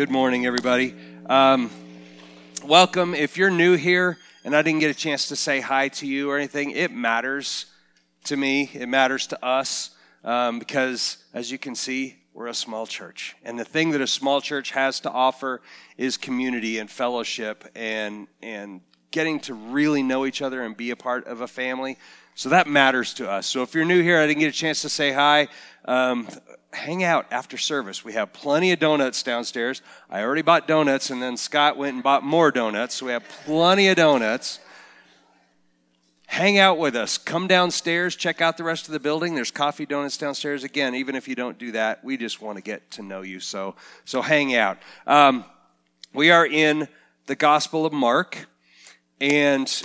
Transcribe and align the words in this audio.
Good 0.00 0.10
morning, 0.10 0.46
everybody. 0.46 0.94
Um, 1.26 1.70
welcome. 2.64 3.14
If 3.14 3.36
you're 3.36 3.50
new 3.50 3.76
here 3.76 4.16
and 4.46 4.56
I 4.56 4.62
didn't 4.62 4.80
get 4.80 4.90
a 4.90 4.98
chance 4.98 5.28
to 5.28 5.36
say 5.36 5.60
hi 5.60 5.88
to 5.88 6.06
you 6.06 6.30
or 6.30 6.38
anything, 6.38 6.70
it 6.70 6.90
matters 6.90 7.66
to 8.24 8.34
me. 8.34 8.70
It 8.72 8.88
matters 8.88 9.26
to 9.26 9.44
us 9.44 9.90
um, 10.24 10.58
because, 10.58 11.18
as 11.34 11.52
you 11.52 11.58
can 11.58 11.74
see, 11.74 12.16
we're 12.32 12.46
a 12.46 12.54
small 12.54 12.86
church. 12.86 13.36
And 13.44 13.58
the 13.58 13.64
thing 13.66 13.90
that 13.90 14.00
a 14.00 14.06
small 14.06 14.40
church 14.40 14.70
has 14.70 15.00
to 15.00 15.10
offer 15.10 15.60
is 15.98 16.16
community 16.16 16.78
and 16.78 16.90
fellowship 16.90 17.66
and, 17.74 18.26
and 18.40 18.80
getting 19.10 19.38
to 19.40 19.52
really 19.52 20.02
know 20.02 20.24
each 20.24 20.40
other 20.40 20.62
and 20.62 20.74
be 20.74 20.92
a 20.92 20.96
part 20.96 21.26
of 21.26 21.42
a 21.42 21.46
family. 21.46 21.98
So 22.34 22.48
that 22.48 22.66
matters 22.66 23.12
to 23.14 23.30
us. 23.30 23.46
So 23.46 23.62
if 23.62 23.74
you're 23.74 23.84
new 23.84 24.02
here, 24.02 24.18
I 24.18 24.26
didn't 24.26 24.40
get 24.40 24.48
a 24.48 24.56
chance 24.56 24.80
to 24.80 24.88
say 24.88 25.12
hi. 25.12 25.48
Um, 25.84 26.26
hang 26.72 27.02
out 27.02 27.26
after 27.30 27.56
service. 27.56 28.04
We 28.04 28.12
have 28.12 28.32
plenty 28.32 28.72
of 28.72 28.78
donuts 28.78 29.22
downstairs. 29.22 29.82
I 30.08 30.22
already 30.22 30.42
bought 30.42 30.68
donuts, 30.68 31.10
and 31.10 31.22
then 31.22 31.36
Scott 31.36 31.76
went 31.76 31.94
and 31.94 32.02
bought 32.02 32.22
more 32.22 32.50
donuts. 32.50 32.96
So 32.96 33.06
we 33.06 33.12
have 33.12 33.28
plenty 33.44 33.88
of 33.88 33.96
donuts. 33.96 34.60
Hang 36.26 36.58
out 36.58 36.78
with 36.78 36.94
us. 36.94 37.18
Come 37.18 37.48
downstairs, 37.48 38.14
check 38.14 38.40
out 38.40 38.56
the 38.56 38.62
rest 38.62 38.86
of 38.86 38.92
the 38.92 39.00
building. 39.00 39.34
There's 39.34 39.50
coffee 39.50 39.84
donuts 39.84 40.16
downstairs. 40.16 40.62
Again, 40.62 40.94
even 40.94 41.16
if 41.16 41.26
you 41.26 41.34
don't 41.34 41.58
do 41.58 41.72
that, 41.72 42.04
we 42.04 42.16
just 42.16 42.40
want 42.40 42.56
to 42.56 42.62
get 42.62 42.88
to 42.92 43.02
know 43.02 43.22
you. 43.22 43.40
So, 43.40 43.74
so 44.04 44.22
hang 44.22 44.54
out. 44.54 44.78
Um, 45.08 45.44
we 46.14 46.30
are 46.30 46.46
in 46.46 46.86
the 47.26 47.34
Gospel 47.34 47.84
of 47.84 47.92
Mark, 47.92 48.46
and 49.20 49.82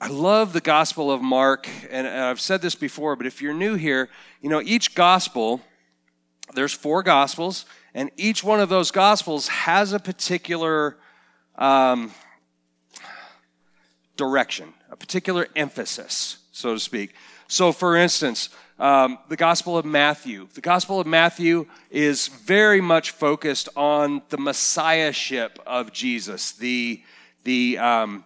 I 0.00 0.08
love 0.08 0.52
the 0.52 0.60
Gospel 0.60 1.12
of 1.12 1.22
Mark, 1.22 1.68
and 1.90 2.08
I've 2.08 2.40
said 2.40 2.60
this 2.60 2.74
before, 2.74 3.14
but 3.14 3.24
if 3.24 3.40
you're 3.40 3.54
new 3.54 3.76
here, 3.76 4.08
you 4.42 4.50
know, 4.50 4.60
each 4.60 4.96
Gospel 4.96 5.60
there's 6.54 6.72
four 6.72 7.02
gospels, 7.02 7.66
and 7.94 8.10
each 8.16 8.44
one 8.44 8.60
of 8.60 8.68
those 8.68 8.90
gospels 8.90 9.48
has 9.48 9.92
a 9.92 9.98
particular 9.98 10.96
um, 11.56 12.12
direction, 14.16 14.72
a 14.90 14.96
particular 14.96 15.48
emphasis, 15.56 16.38
so 16.52 16.74
to 16.74 16.80
speak. 16.80 17.14
So, 17.48 17.72
for 17.72 17.96
instance, 17.96 18.48
um, 18.78 19.18
the 19.28 19.36
Gospel 19.36 19.78
of 19.78 19.84
Matthew. 19.84 20.48
The 20.52 20.60
Gospel 20.60 21.00
of 21.00 21.06
Matthew 21.06 21.66
is 21.90 22.28
very 22.28 22.80
much 22.80 23.10
focused 23.10 23.68
on 23.74 24.22
the 24.28 24.36
messiahship 24.36 25.58
of 25.66 25.92
Jesus, 25.92 26.52
the, 26.52 27.02
the 27.44 27.78
um, 27.78 28.24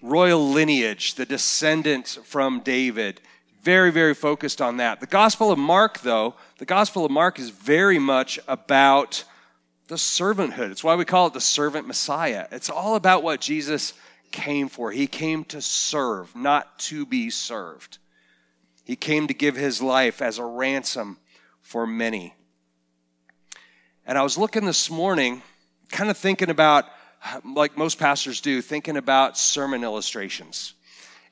royal 0.00 0.48
lineage, 0.48 1.14
the 1.14 1.26
descendant 1.26 2.18
from 2.24 2.60
David. 2.60 3.20
Very, 3.62 3.90
very 3.90 4.14
focused 4.14 4.62
on 4.62 4.78
that. 4.78 5.00
The 5.00 5.06
Gospel 5.06 5.52
of 5.52 5.58
Mark, 5.58 6.00
though, 6.00 6.34
the 6.58 6.64
Gospel 6.64 7.04
of 7.04 7.10
Mark 7.10 7.38
is 7.38 7.50
very 7.50 7.98
much 7.98 8.38
about 8.48 9.24
the 9.88 9.96
servanthood. 9.96 10.70
It's 10.70 10.84
why 10.84 10.94
we 10.94 11.04
call 11.04 11.26
it 11.26 11.34
the 11.34 11.40
servant 11.40 11.86
Messiah. 11.86 12.46
It's 12.52 12.70
all 12.70 12.94
about 12.94 13.22
what 13.22 13.40
Jesus 13.40 13.92
came 14.30 14.68
for. 14.68 14.92
He 14.92 15.06
came 15.06 15.44
to 15.46 15.60
serve, 15.60 16.34
not 16.34 16.78
to 16.80 17.04
be 17.04 17.28
served. 17.28 17.98
He 18.84 18.96
came 18.96 19.26
to 19.26 19.34
give 19.34 19.56
his 19.56 19.82
life 19.82 20.22
as 20.22 20.38
a 20.38 20.44
ransom 20.44 21.18
for 21.60 21.86
many. 21.86 22.34
And 24.06 24.16
I 24.16 24.22
was 24.22 24.38
looking 24.38 24.64
this 24.64 24.88
morning, 24.88 25.42
kind 25.90 26.08
of 26.08 26.16
thinking 26.16 26.50
about, 26.50 26.86
like 27.44 27.76
most 27.76 27.98
pastors 27.98 28.40
do, 28.40 28.62
thinking 28.62 28.96
about 28.96 29.36
sermon 29.36 29.84
illustrations. 29.84 30.74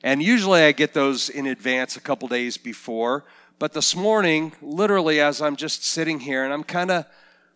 And 0.03 0.23
usually 0.23 0.61
I 0.61 0.71
get 0.71 0.93
those 0.93 1.29
in 1.29 1.45
advance 1.45 1.97
a 1.97 2.01
couple 2.01 2.27
days 2.27 2.57
before. 2.57 3.25
But 3.57 3.73
this 3.73 3.95
morning, 3.95 4.53
literally, 4.61 5.19
as 5.19 5.41
I'm 5.41 5.57
just 5.57 5.83
sitting 5.83 6.21
here, 6.21 6.45
and 6.45 6.53
I'm 6.53 6.63
kind 6.63 6.91
of, 6.91 7.05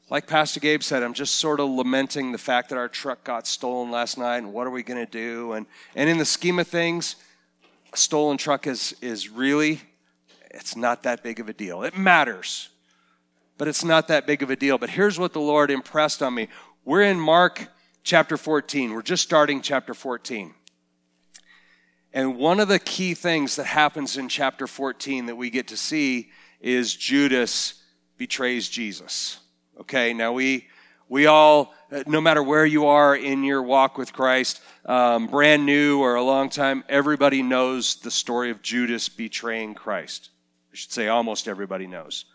like 0.10 0.28
Pastor 0.28 0.60
Gabe 0.60 0.84
said, 0.84 1.02
I'm 1.02 1.14
just 1.14 1.36
sort 1.36 1.62
of 1.62 1.70
lamenting 1.70 2.34
the 2.34 2.38
fact 2.38 2.70
that 2.70 2.78
our 2.78 2.90
truck 2.90 3.24
got 3.24 3.48
stolen 3.48 3.90
last 3.90 4.18
night 4.18 4.38
and 4.40 4.52
what 4.52 4.68
are 4.68 4.72
we 4.72 4.84
going 4.84 5.04
to 5.04 5.10
do? 5.10 5.54
And, 5.54 5.66
and 5.96 6.10
in 6.10 6.18
the 6.18 6.26
scheme 6.26 6.60
of 6.60 6.68
things, 6.68 7.16
a 7.94 7.98
stolen 7.98 8.38
truck 8.38 8.68
is, 8.68 8.94
is 9.02 9.30
really, 9.30 9.80
it's 10.52 10.76
not 10.76 11.04
that 11.04 11.24
big 11.24 11.40
of 11.40 11.48
a 11.48 11.54
deal. 11.54 11.84
It 11.84 11.98
matters, 11.98 12.68
but 13.58 13.70
it's 13.70 13.86
not 13.86 14.10
that 14.10 14.28
big 14.28 14.44
of 14.44 14.50
a 14.50 14.58
deal. 14.58 14.78
But 14.78 14.90
here's 14.90 15.18
what 15.18 15.32
the 15.32 15.40
Lord 15.40 15.72
impressed 15.72 16.22
on 16.22 16.34
me. 16.34 16.50
We're 16.84 17.04
in 17.04 17.18
Mark 17.18 17.70
chapter 18.04 18.36
14. 18.36 18.92
We're 18.92 19.02
just 19.02 19.24
starting 19.24 19.62
chapter 19.62 19.94
14. 19.94 20.54
And 22.14 22.38
one 22.38 22.60
of 22.60 22.68
the 22.68 22.80
key 22.80 23.16
things 23.16 23.56
that 23.56 23.66
happens 23.66 24.18
in 24.18 24.30
chapter 24.30 24.68
14 24.68 25.26
that 25.26 25.36
we 25.36 25.50
get 25.50 25.68
to 25.70 25.78
see 25.78 26.30
is 26.62 26.96
Judas 26.96 27.82
betrays 28.18 28.70
Jesus. 28.70 29.40
Okay, 29.80 30.14
now 30.14 30.32
we 30.32 30.68
we 31.10 31.28
all, 31.28 31.76
no 32.08 32.22
matter 32.22 32.42
where 32.42 32.66
you 32.66 32.88
are 32.88 33.16
in 33.16 33.44
your 33.44 33.62
walk 33.62 33.98
with 33.98 34.14
Christ, 34.14 34.62
um, 34.86 35.28
brand 35.28 35.66
new 35.66 36.00
or 36.00 36.16
a 36.16 36.24
long 36.24 36.50
time, 36.50 36.84
everybody 36.90 37.44
knows 37.44 37.98
the 37.98 38.10
story 38.10 38.50
of 38.50 38.62
Judas 38.62 39.10
betraying 39.10 39.76
Christ. 39.76 40.30
I 40.72 40.76
should 40.76 40.92
say 40.92 41.10
almost 41.10 41.48
everybody 41.48 41.86
knows. 41.86 42.26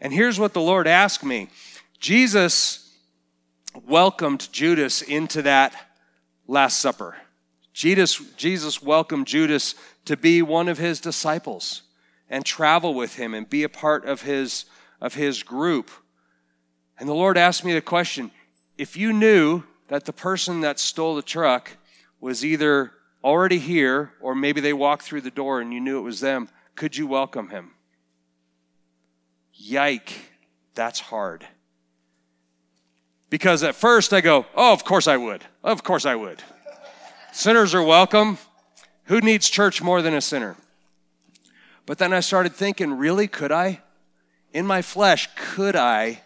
And 0.00 0.12
here's 0.12 0.38
what 0.38 0.52
the 0.52 0.60
Lord 0.60 0.86
asked 0.86 1.24
me 1.24 1.48
Jesus 1.98 2.94
welcomed 3.86 4.48
Judas 4.52 5.00
into 5.02 5.42
that 5.42 5.74
Last 6.46 6.80
Supper. 6.80 7.16
Jesus, 7.78 8.16
Jesus 8.36 8.82
welcomed 8.82 9.28
Judas 9.28 9.76
to 10.04 10.16
be 10.16 10.42
one 10.42 10.66
of 10.66 10.78
his 10.78 11.00
disciples 11.00 11.82
and 12.28 12.44
travel 12.44 12.92
with 12.92 13.14
him 13.14 13.34
and 13.34 13.48
be 13.48 13.62
a 13.62 13.68
part 13.68 14.04
of 14.04 14.22
his, 14.22 14.64
of 15.00 15.14
his 15.14 15.44
group. 15.44 15.88
And 16.98 17.08
the 17.08 17.14
Lord 17.14 17.38
asked 17.38 17.64
me 17.64 17.72
the 17.72 17.80
question 17.80 18.32
if 18.76 18.96
you 18.96 19.12
knew 19.12 19.62
that 19.86 20.06
the 20.06 20.12
person 20.12 20.62
that 20.62 20.80
stole 20.80 21.14
the 21.14 21.22
truck 21.22 21.76
was 22.18 22.44
either 22.44 22.90
already 23.22 23.60
here 23.60 24.10
or 24.20 24.34
maybe 24.34 24.60
they 24.60 24.72
walked 24.72 25.04
through 25.04 25.20
the 25.20 25.30
door 25.30 25.60
and 25.60 25.72
you 25.72 25.78
knew 25.78 26.00
it 26.00 26.02
was 26.02 26.18
them, 26.18 26.48
could 26.74 26.96
you 26.96 27.06
welcome 27.06 27.50
him? 27.50 27.70
Yike, 29.54 30.32
that's 30.74 30.98
hard. 30.98 31.46
Because 33.30 33.62
at 33.62 33.76
first 33.76 34.12
I 34.12 34.20
go, 34.20 34.46
oh, 34.56 34.72
of 34.72 34.84
course 34.84 35.06
I 35.06 35.16
would. 35.16 35.44
Of 35.62 35.84
course 35.84 36.04
I 36.04 36.16
would. 36.16 36.42
Sinners 37.32 37.74
are 37.74 37.82
welcome. 37.82 38.38
Who 39.04 39.20
needs 39.20 39.48
church 39.48 39.82
more 39.82 40.02
than 40.02 40.14
a 40.14 40.20
sinner? 40.20 40.56
But 41.86 41.98
then 41.98 42.12
I 42.12 42.20
started 42.20 42.54
thinking, 42.54 42.94
really, 42.94 43.28
could 43.28 43.52
I? 43.52 43.80
In 44.52 44.66
my 44.66 44.82
flesh, 44.82 45.28
could 45.36 45.76
I 45.76 46.20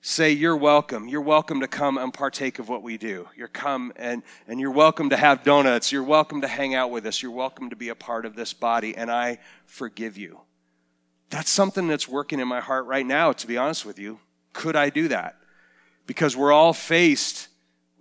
say, 0.00 0.30
You're 0.30 0.56
welcome. 0.56 1.08
You're 1.08 1.20
welcome 1.20 1.60
to 1.60 1.68
come 1.68 1.98
and 1.98 2.12
partake 2.12 2.58
of 2.58 2.68
what 2.68 2.82
we 2.82 2.96
do. 2.96 3.28
You're 3.36 3.48
come 3.48 3.92
and, 3.96 4.22
and 4.46 4.60
you're 4.60 4.70
welcome 4.70 5.10
to 5.10 5.16
have 5.16 5.42
donuts. 5.42 5.90
You're 5.90 6.02
welcome 6.04 6.42
to 6.42 6.48
hang 6.48 6.74
out 6.74 6.90
with 6.90 7.06
us. 7.06 7.22
You're 7.22 7.32
welcome 7.32 7.70
to 7.70 7.76
be 7.76 7.88
a 7.88 7.94
part 7.94 8.24
of 8.24 8.36
this 8.36 8.52
body, 8.52 8.96
and 8.96 9.10
I 9.10 9.38
forgive 9.66 10.16
you. 10.16 10.40
That's 11.30 11.50
something 11.50 11.88
that's 11.88 12.08
working 12.08 12.38
in 12.38 12.46
my 12.46 12.60
heart 12.60 12.86
right 12.86 13.06
now, 13.06 13.32
to 13.32 13.46
be 13.46 13.56
honest 13.56 13.84
with 13.84 13.98
you. 13.98 14.20
Could 14.52 14.76
I 14.76 14.90
do 14.90 15.08
that? 15.08 15.36
Because 16.06 16.36
we're 16.36 16.52
all 16.52 16.72
faced 16.72 17.48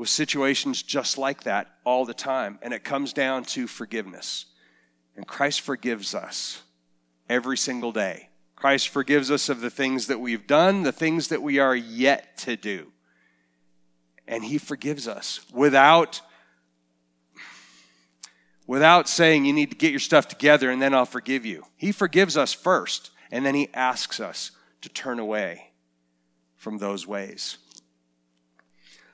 with 0.04 0.10
situations 0.10 0.84
just 0.84 1.18
like 1.18 1.44
that 1.44 1.78
all 1.86 2.04
the 2.04 2.14
time. 2.14 2.60
And 2.62 2.74
it 2.74 2.84
comes 2.84 3.14
down 3.14 3.46
to 3.46 3.68
forgiveness. 3.68 4.48
And 5.16 5.26
Christ 5.26 5.62
forgives 5.62 6.14
us 6.14 6.62
every 7.30 7.56
single 7.56 7.94
day. 7.94 8.28
Christ 8.54 8.90
forgives 8.90 9.32
us 9.32 9.48
of 9.48 9.62
the 9.62 9.70
things 9.70 10.08
that 10.08 10.20
we've 10.20 10.46
done, 10.46 10.84
the 10.84 10.92
things 10.92 11.30
that 11.30 11.42
we 11.42 11.58
are 11.58 11.74
yet 11.74 12.36
to 12.40 12.58
do. 12.58 12.92
And 14.28 14.44
He 14.44 14.58
forgives 14.58 15.08
us 15.08 15.40
without, 15.54 16.20
without 18.68 19.08
saying, 19.08 19.46
You 19.46 19.54
need 19.54 19.72
to 19.72 19.78
get 19.78 19.92
your 19.92 20.02
stuff 20.02 20.28
together 20.28 20.70
and 20.70 20.82
then 20.82 20.94
I'll 20.94 21.06
forgive 21.06 21.46
you. 21.46 21.64
He 21.78 21.94
forgives 21.94 22.36
us 22.36 22.52
first, 22.52 23.12
and 23.32 23.46
then 23.46 23.56
He 23.56 23.70
asks 23.74 24.20
us 24.20 24.52
to 24.82 24.90
turn 24.90 25.18
away 25.18 25.72
from 26.58 26.80
those 26.80 27.08
ways. 27.08 27.58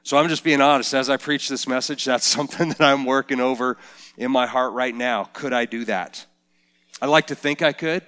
So 0.03 0.17
I'm 0.17 0.29
just 0.29 0.43
being 0.43 0.61
honest. 0.61 0.93
As 0.93 1.09
I 1.09 1.17
preach 1.17 1.49
this 1.49 1.67
message, 1.67 2.05
that's 2.05 2.25
something 2.37 2.69
that 2.69 2.81
I'm 2.81 3.05
working 3.05 3.39
over 3.39 3.77
in 4.17 4.31
my 4.31 4.47
heart 4.47 4.73
right 4.73 4.95
now. 4.95 5.25
Could 5.33 5.53
I 5.53 5.65
do 5.65 5.85
that? 5.85 6.25
I'd 7.01 7.07
like 7.07 7.27
to 7.27 7.35
think 7.35 7.61
I 7.61 7.73
could. 7.73 8.03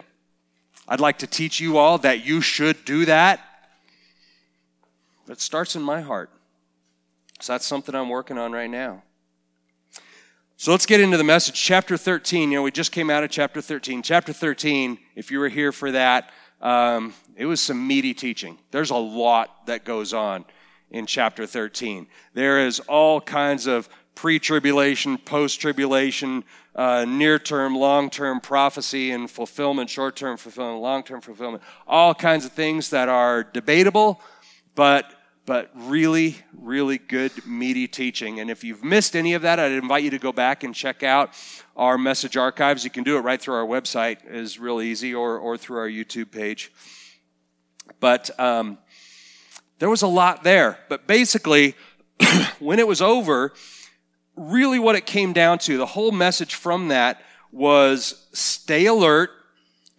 I'd 0.88 0.99
like 0.99 1.19
to 1.19 1.27
teach 1.27 1.59
you 1.59 1.77
all 1.77 1.97
that 1.99 2.25
you 2.25 2.41
should 2.41 2.83
do 2.85 3.05
that. 3.05 3.39
But 5.25 5.33
it 5.33 5.41
starts 5.41 5.75
in 5.75 5.81
my 5.81 6.01
heart. 6.01 6.29
So 7.39 7.53
that's 7.53 7.65
something 7.65 7.95
I'm 7.95 8.09
working 8.09 8.38
on 8.38 8.51
right 8.51 8.69
now. 8.69 9.03
So 10.57 10.71
let's 10.71 10.85
get 10.85 10.99
into 10.99 11.17
the 11.17 11.23
message. 11.23 11.55
Chapter 11.55 11.97
13. 11.97 12.51
You 12.51 12.57
know, 12.57 12.63
we 12.63 12.71
just 12.71 12.91
came 12.91 13.09
out 13.09 13.23
of 13.23 13.31
chapter 13.31 13.61
13. 13.61 14.03
Chapter 14.03 14.33
13, 14.33 14.99
if 15.15 15.31
you 15.31 15.39
were 15.39 15.49
here 15.49 15.71
for 15.71 15.91
that, 15.91 16.29
um, 16.61 17.13
it 17.35 17.45
was 17.45 17.61
some 17.61 17.88
meaty 17.88 18.13
teaching. 18.13 18.57
There's 18.69 18.91
a 18.91 18.95
lot 18.95 19.65
that 19.65 19.85
goes 19.85 20.13
on 20.13 20.45
in 20.91 21.05
chapter 21.05 21.45
13. 21.45 22.07
There 22.33 22.65
is 22.65 22.79
all 22.81 23.21
kinds 23.21 23.65
of 23.65 23.89
pre 24.13 24.38
tribulation, 24.39 25.17
post 25.17 25.59
tribulation, 25.59 26.43
uh, 26.75 27.05
near 27.05 27.39
term, 27.39 27.75
long 27.75 28.09
term 28.09 28.39
prophecy 28.39 29.11
and 29.11 29.29
fulfillment, 29.29 29.89
short 29.89 30.15
term 30.15 30.38
fulfillment, 30.38 30.81
long 30.81 31.03
term 31.03 31.21
fulfillment, 31.21 31.63
all 31.88 32.13
kinds 32.13 32.45
of 32.45 32.51
things 32.51 32.89
that 32.91 33.09
are 33.09 33.43
debatable, 33.43 34.21
but 34.75 35.13
but 35.45 35.71
really, 35.75 36.38
really 36.53 36.99
good, 36.99 37.31
meaty 37.47 37.88
teaching. 37.88 38.39
And 38.39 38.51
if 38.51 38.63
you've 38.63 38.83
missed 38.83 39.15
any 39.15 39.33
of 39.33 39.41
that, 39.41 39.59
I'd 39.59 39.71
invite 39.71 40.03
you 40.03 40.11
to 40.11 40.19
go 40.19 40.31
back 40.31 40.63
and 40.63 40.73
check 40.73 41.01
out 41.01 41.31
our 41.75 41.97
message 41.97 42.38
archives. 42.38 42.83
You 42.83 42.91
can 42.91 43.03
do 43.03 43.17
it 43.17 43.21
right 43.21 43.41
through 43.41 43.55
our 43.55 43.65
website, 43.65 44.19
is 44.29 44.59
real 44.59 44.81
easy, 44.81 45.15
or, 45.15 45.39
or 45.39 45.57
through 45.57 45.79
our 45.79 45.89
YouTube 45.89 46.31
page. 46.31 46.71
But 47.99 48.29
um, 48.39 48.77
there 49.81 49.89
was 49.89 50.04
a 50.04 50.07
lot 50.07 50.44
there. 50.44 50.78
But 50.89 51.07
basically, 51.07 51.75
when 52.60 52.78
it 52.78 52.88
was 52.88 53.01
over, 53.01 53.51
really 54.36 54.78
what 54.78 54.95
it 54.95 55.07
came 55.07 55.33
down 55.33 55.57
to, 55.57 55.75
the 55.75 55.88
whole 55.88 56.12
message 56.12 56.54
from 56.54 56.89
that 56.89 57.19
was 57.51 58.28
stay 58.31 58.86
alert 58.86 59.31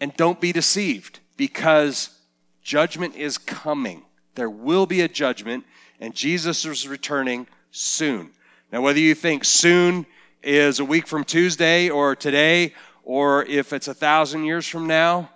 and 0.01 0.17
don't 0.17 0.41
be 0.41 0.53
deceived 0.53 1.19
because 1.37 2.17
judgment 2.63 3.17
is 3.17 3.39
coming. 3.39 4.05
There 4.37 4.49
will 4.49 4.87
be 4.87 5.01
a 5.01 5.09
judgment, 5.09 5.65
and 5.99 6.15
Jesus 6.15 6.65
is 6.65 6.87
returning 6.87 7.49
soon. 7.73 8.31
Now, 8.71 8.83
whether 8.83 9.01
you 9.01 9.17
think 9.17 9.45
soon 9.45 10.07
is 10.45 10.79
a 10.79 10.85
week 10.85 11.09
from 11.09 11.25
Tuesday 11.25 11.91
or 11.91 12.15
today, 12.15 12.73
or 13.03 13.45
if 13.47 13.73
it's 13.73 13.89
a 13.89 13.95
thousand 13.95 14.45
years 14.45 14.69
from 14.69 14.87
now, 14.87 15.31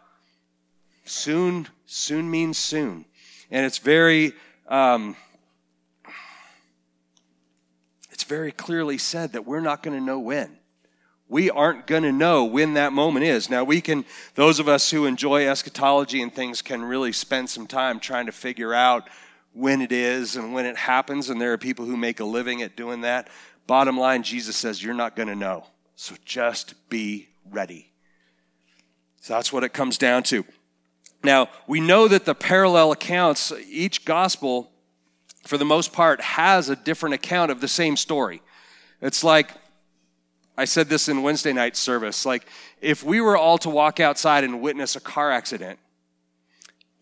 soon, 1.04 1.66
soon 1.84 2.30
means 2.30 2.58
soon. 2.58 3.06
And 3.50 3.64
it's 3.64 3.78
very, 3.78 4.32
um, 4.68 5.16
it's 8.10 8.24
very 8.24 8.52
clearly 8.52 8.98
said 8.98 9.32
that 9.32 9.46
we're 9.46 9.60
not 9.60 9.82
going 9.82 9.96
to 9.96 10.04
know 10.04 10.18
when. 10.18 10.58
We 11.28 11.50
aren't 11.50 11.86
going 11.86 12.04
to 12.04 12.12
know 12.12 12.44
when 12.44 12.74
that 12.74 12.92
moment 12.92 13.24
is. 13.24 13.50
Now, 13.50 13.64
we 13.64 13.80
can, 13.80 14.04
those 14.34 14.60
of 14.60 14.68
us 14.68 14.90
who 14.90 15.06
enjoy 15.06 15.48
eschatology 15.48 16.22
and 16.22 16.32
things 16.32 16.62
can 16.62 16.84
really 16.84 17.12
spend 17.12 17.50
some 17.50 17.66
time 17.66 17.98
trying 17.98 18.26
to 18.26 18.32
figure 18.32 18.72
out 18.72 19.08
when 19.52 19.80
it 19.80 19.90
is 19.90 20.36
and 20.36 20.52
when 20.52 20.66
it 20.66 20.76
happens, 20.76 21.30
and 21.30 21.40
there 21.40 21.52
are 21.52 21.58
people 21.58 21.84
who 21.84 21.96
make 21.96 22.20
a 22.20 22.24
living 22.24 22.62
at 22.62 22.76
doing 22.76 23.00
that. 23.00 23.28
Bottom 23.66 23.98
line, 23.98 24.22
Jesus 24.22 24.56
says, 24.56 24.82
You're 24.82 24.94
not 24.94 25.16
going 25.16 25.28
to 25.28 25.34
know. 25.34 25.66
So 25.96 26.14
just 26.24 26.74
be 26.88 27.28
ready. 27.50 27.90
So 29.20 29.34
that's 29.34 29.52
what 29.52 29.64
it 29.64 29.72
comes 29.72 29.98
down 29.98 30.22
to. 30.24 30.44
Now, 31.22 31.48
we 31.66 31.80
know 31.80 32.08
that 32.08 32.24
the 32.24 32.34
parallel 32.34 32.92
accounts, 32.92 33.52
each 33.68 34.04
gospel, 34.04 34.70
for 35.44 35.58
the 35.58 35.64
most 35.64 35.92
part, 35.92 36.20
has 36.20 36.68
a 36.68 36.76
different 36.76 37.14
account 37.14 37.50
of 37.50 37.60
the 37.60 37.68
same 37.68 37.96
story. 37.96 38.42
It's 39.00 39.24
like, 39.24 39.50
I 40.56 40.64
said 40.64 40.88
this 40.88 41.08
in 41.08 41.22
Wednesday 41.22 41.52
night 41.52 41.76
service. 41.76 42.24
Like, 42.24 42.46
if 42.80 43.02
we 43.02 43.20
were 43.20 43.36
all 43.36 43.58
to 43.58 43.70
walk 43.70 44.00
outside 44.00 44.44
and 44.44 44.60
witness 44.60 44.96
a 44.96 45.00
car 45.00 45.30
accident, 45.30 45.78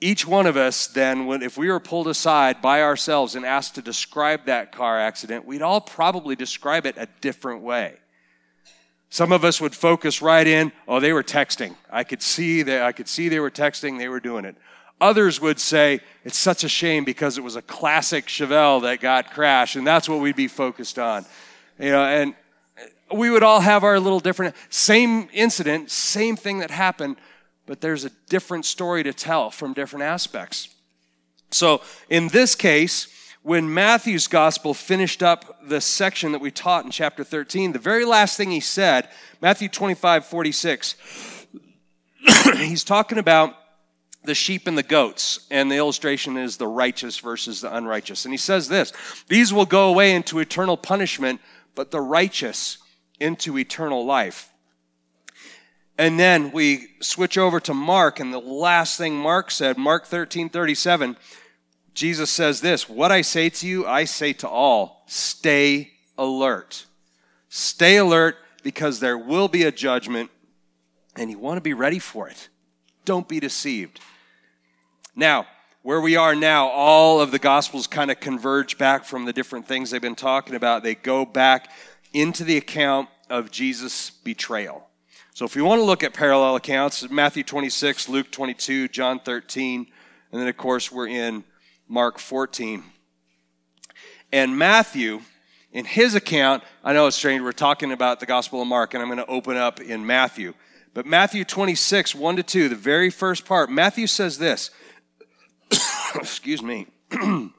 each 0.00 0.26
one 0.26 0.46
of 0.46 0.56
us 0.56 0.86
then, 0.86 1.28
if 1.42 1.56
we 1.56 1.70
were 1.70 1.80
pulled 1.80 2.08
aside 2.08 2.60
by 2.60 2.82
ourselves 2.82 3.34
and 3.34 3.44
asked 3.46 3.76
to 3.76 3.82
describe 3.82 4.46
that 4.46 4.72
car 4.72 4.98
accident, 5.00 5.46
we'd 5.46 5.62
all 5.62 5.80
probably 5.80 6.36
describe 6.36 6.84
it 6.84 6.96
a 6.98 7.08
different 7.20 7.62
way. 7.62 7.94
Some 9.14 9.30
of 9.30 9.44
us 9.44 9.60
would 9.60 9.76
focus 9.76 10.20
right 10.20 10.44
in, 10.44 10.72
oh, 10.88 10.98
they 10.98 11.12
were 11.12 11.22
texting. 11.22 11.76
I 11.88 12.02
could 12.02 12.20
see 12.20 12.64
that 12.64 12.82
I 12.82 12.90
could 12.90 13.06
see 13.06 13.28
they 13.28 13.38
were 13.38 13.48
texting, 13.48 13.96
they 13.96 14.08
were 14.08 14.18
doing 14.18 14.44
it. 14.44 14.56
Others 15.00 15.40
would 15.40 15.60
say, 15.60 16.00
it's 16.24 16.36
such 16.36 16.64
a 16.64 16.68
shame 16.68 17.04
because 17.04 17.38
it 17.38 17.44
was 17.44 17.54
a 17.54 17.62
classic 17.62 18.26
Chevelle 18.26 18.82
that 18.82 19.00
got 19.00 19.30
crashed, 19.30 19.76
and 19.76 19.86
that's 19.86 20.08
what 20.08 20.18
we'd 20.18 20.34
be 20.34 20.48
focused 20.48 20.98
on. 20.98 21.24
You 21.78 21.92
know, 21.92 22.02
and 22.02 22.34
uh, 22.76 23.14
we 23.14 23.30
would 23.30 23.44
all 23.44 23.60
have 23.60 23.84
our 23.84 24.00
little 24.00 24.18
different, 24.18 24.56
same 24.68 25.28
incident, 25.32 25.92
same 25.92 26.34
thing 26.34 26.58
that 26.58 26.72
happened, 26.72 27.14
but 27.66 27.80
there's 27.80 28.04
a 28.04 28.10
different 28.28 28.64
story 28.64 29.04
to 29.04 29.12
tell 29.12 29.52
from 29.52 29.74
different 29.74 30.02
aspects. 30.02 30.74
So 31.52 31.82
in 32.10 32.26
this 32.26 32.56
case, 32.56 33.06
when 33.44 33.72
Matthew's 33.74 34.26
gospel 34.26 34.72
finished 34.72 35.22
up 35.22 35.68
the 35.68 35.78
section 35.78 36.32
that 36.32 36.40
we 36.40 36.50
taught 36.50 36.86
in 36.86 36.90
chapter 36.90 37.22
13, 37.22 37.72
the 37.72 37.78
very 37.78 38.06
last 38.06 38.38
thing 38.38 38.50
he 38.50 38.58
said, 38.58 39.06
Matthew 39.42 39.68
25, 39.68 40.24
46, 40.24 40.96
he's 42.56 42.82
talking 42.82 43.18
about 43.18 43.54
the 44.24 44.34
sheep 44.34 44.66
and 44.66 44.78
the 44.78 44.82
goats, 44.82 45.46
and 45.50 45.70
the 45.70 45.76
illustration 45.76 46.38
is 46.38 46.56
the 46.56 46.66
righteous 46.66 47.18
versus 47.18 47.60
the 47.60 47.76
unrighteous. 47.76 48.24
And 48.24 48.32
he 48.32 48.38
says 48.38 48.68
this 48.68 48.94
These 49.28 49.52
will 49.52 49.66
go 49.66 49.90
away 49.90 50.14
into 50.14 50.38
eternal 50.38 50.78
punishment, 50.78 51.38
but 51.74 51.90
the 51.90 52.00
righteous 52.00 52.78
into 53.20 53.58
eternal 53.58 54.06
life. 54.06 54.50
And 55.98 56.18
then 56.18 56.50
we 56.50 56.88
switch 57.00 57.36
over 57.36 57.60
to 57.60 57.74
Mark, 57.74 58.20
and 58.20 58.32
the 58.32 58.38
last 58.38 58.96
thing 58.96 59.14
Mark 59.14 59.50
said, 59.50 59.76
Mark 59.76 60.06
13 60.06 60.48
37, 60.48 61.18
Jesus 61.94 62.30
says 62.30 62.60
this 62.60 62.88
What 62.88 63.10
I 63.12 63.22
say 63.22 63.48
to 63.48 63.66
you, 63.66 63.86
I 63.86 64.04
say 64.04 64.32
to 64.34 64.48
all, 64.48 65.04
stay 65.06 65.92
alert. 66.18 66.86
Stay 67.48 67.96
alert 67.96 68.36
because 68.62 68.98
there 68.98 69.16
will 69.16 69.48
be 69.48 69.62
a 69.62 69.72
judgment, 69.72 70.30
and 71.16 71.30
you 71.30 71.38
want 71.38 71.56
to 71.56 71.62
be 71.62 71.72
ready 71.72 72.00
for 72.00 72.28
it. 72.28 72.48
Don't 73.04 73.28
be 73.28 73.38
deceived. 73.38 74.00
Now, 75.14 75.46
where 75.82 76.00
we 76.00 76.16
are 76.16 76.34
now, 76.34 76.68
all 76.68 77.20
of 77.20 77.30
the 77.30 77.38
Gospels 77.38 77.86
kind 77.86 78.10
of 78.10 78.18
converge 78.18 78.78
back 78.78 79.04
from 79.04 79.26
the 79.26 79.32
different 79.32 79.68
things 79.68 79.90
they've 79.90 80.00
been 80.00 80.14
talking 80.16 80.56
about. 80.56 80.82
They 80.82 80.94
go 80.94 81.24
back 81.24 81.70
into 82.12 82.42
the 82.42 82.56
account 82.56 83.08
of 83.28 83.50
Jesus' 83.50 84.10
betrayal. 84.10 84.88
So 85.34 85.44
if 85.44 85.54
you 85.54 85.64
want 85.64 85.80
to 85.80 85.84
look 85.84 86.02
at 86.02 86.14
parallel 86.14 86.56
accounts, 86.56 87.08
Matthew 87.10 87.42
26, 87.42 88.08
Luke 88.08 88.30
22, 88.30 88.88
John 88.88 89.20
13, 89.20 89.86
and 90.32 90.40
then 90.40 90.48
of 90.48 90.56
course 90.56 90.90
we're 90.90 91.08
in 91.08 91.44
Mark 91.88 92.18
14. 92.18 92.82
And 94.32 94.58
Matthew, 94.58 95.20
in 95.72 95.84
his 95.84 96.14
account, 96.14 96.62
I 96.82 96.92
know 96.92 97.06
it's 97.06 97.16
strange, 97.16 97.42
we're 97.42 97.52
talking 97.52 97.92
about 97.92 98.20
the 98.20 98.26
Gospel 98.26 98.62
of 98.62 98.68
Mark, 98.68 98.94
and 98.94 99.02
I'm 99.02 99.08
going 99.08 99.18
to 99.18 99.26
open 99.26 99.56
up 99.56 99.80
in 99.80 100.06
Matthew. 100.06 100.54
But 100.92 101.06
Matthew 101.06 101.44
26, 101.44 102.14
1 102.14 102.36
to 102.36 102.42
2, 102.42 102.68
the 102.68 102.76
very 102.76 103.10
first 103.10 103.44
part, 103.44 103.70
Matthew 103.70 104.06
says 104.06 104.38
this. 104.38 104.70
Excuse 106.14 106.62
me. 106.62 106.86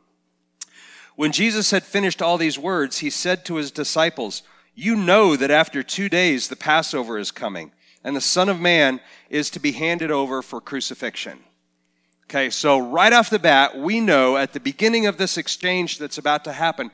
when 1.15 1.31
Jesus 1.31 1.71
had 1.71 1.83
finished 1.83 2.21
all 2.21 2.37
these 2.37 2.57
words, 2.57 2.99
he 2.99 3.09
said 3.09 3.45
to 3.45 3.55
his 3.55 3.71
disciples, 3.71 4.43
you 4.73 4.97
know 4.97 5.37
that 5.37 5.51
after 5.51 5.81
two 5.81 6.09
days 6.09 6.49
the 6.49 6.55
Passover 6.57 7.17
is 7.17 7.31
coming, 7.31 7.71
and 8.03 8.15
the 8.15 8.21
Son 8.21 8.49
of 8.49 8.59
Man 8.59 8.99
is 9.29 9.49
to 9.51 9.59
be 9.59 9.71
handed 9.71 10.11
over 10.11 10.41
for 10.41 10.59
crucifixion. 10.59 11.39
Okay, 12.29 12.49
so 12.49 12.79
right 12.79 13.13
off 13.13 13.29
the 13.29 13.39
bat, 13.39 13.77
we 13.77 14.01
know 14.01 14.35
at 14.35 14.53
the 14.53 14.59
beginning 14.59 15.05
of 15.05 15.17
this 15.17 15.37
exchange 15.37 15.99
that's 15.99 16.17
about 16.17 16.43
to 16.45 16.53
happen, 16.53 16.89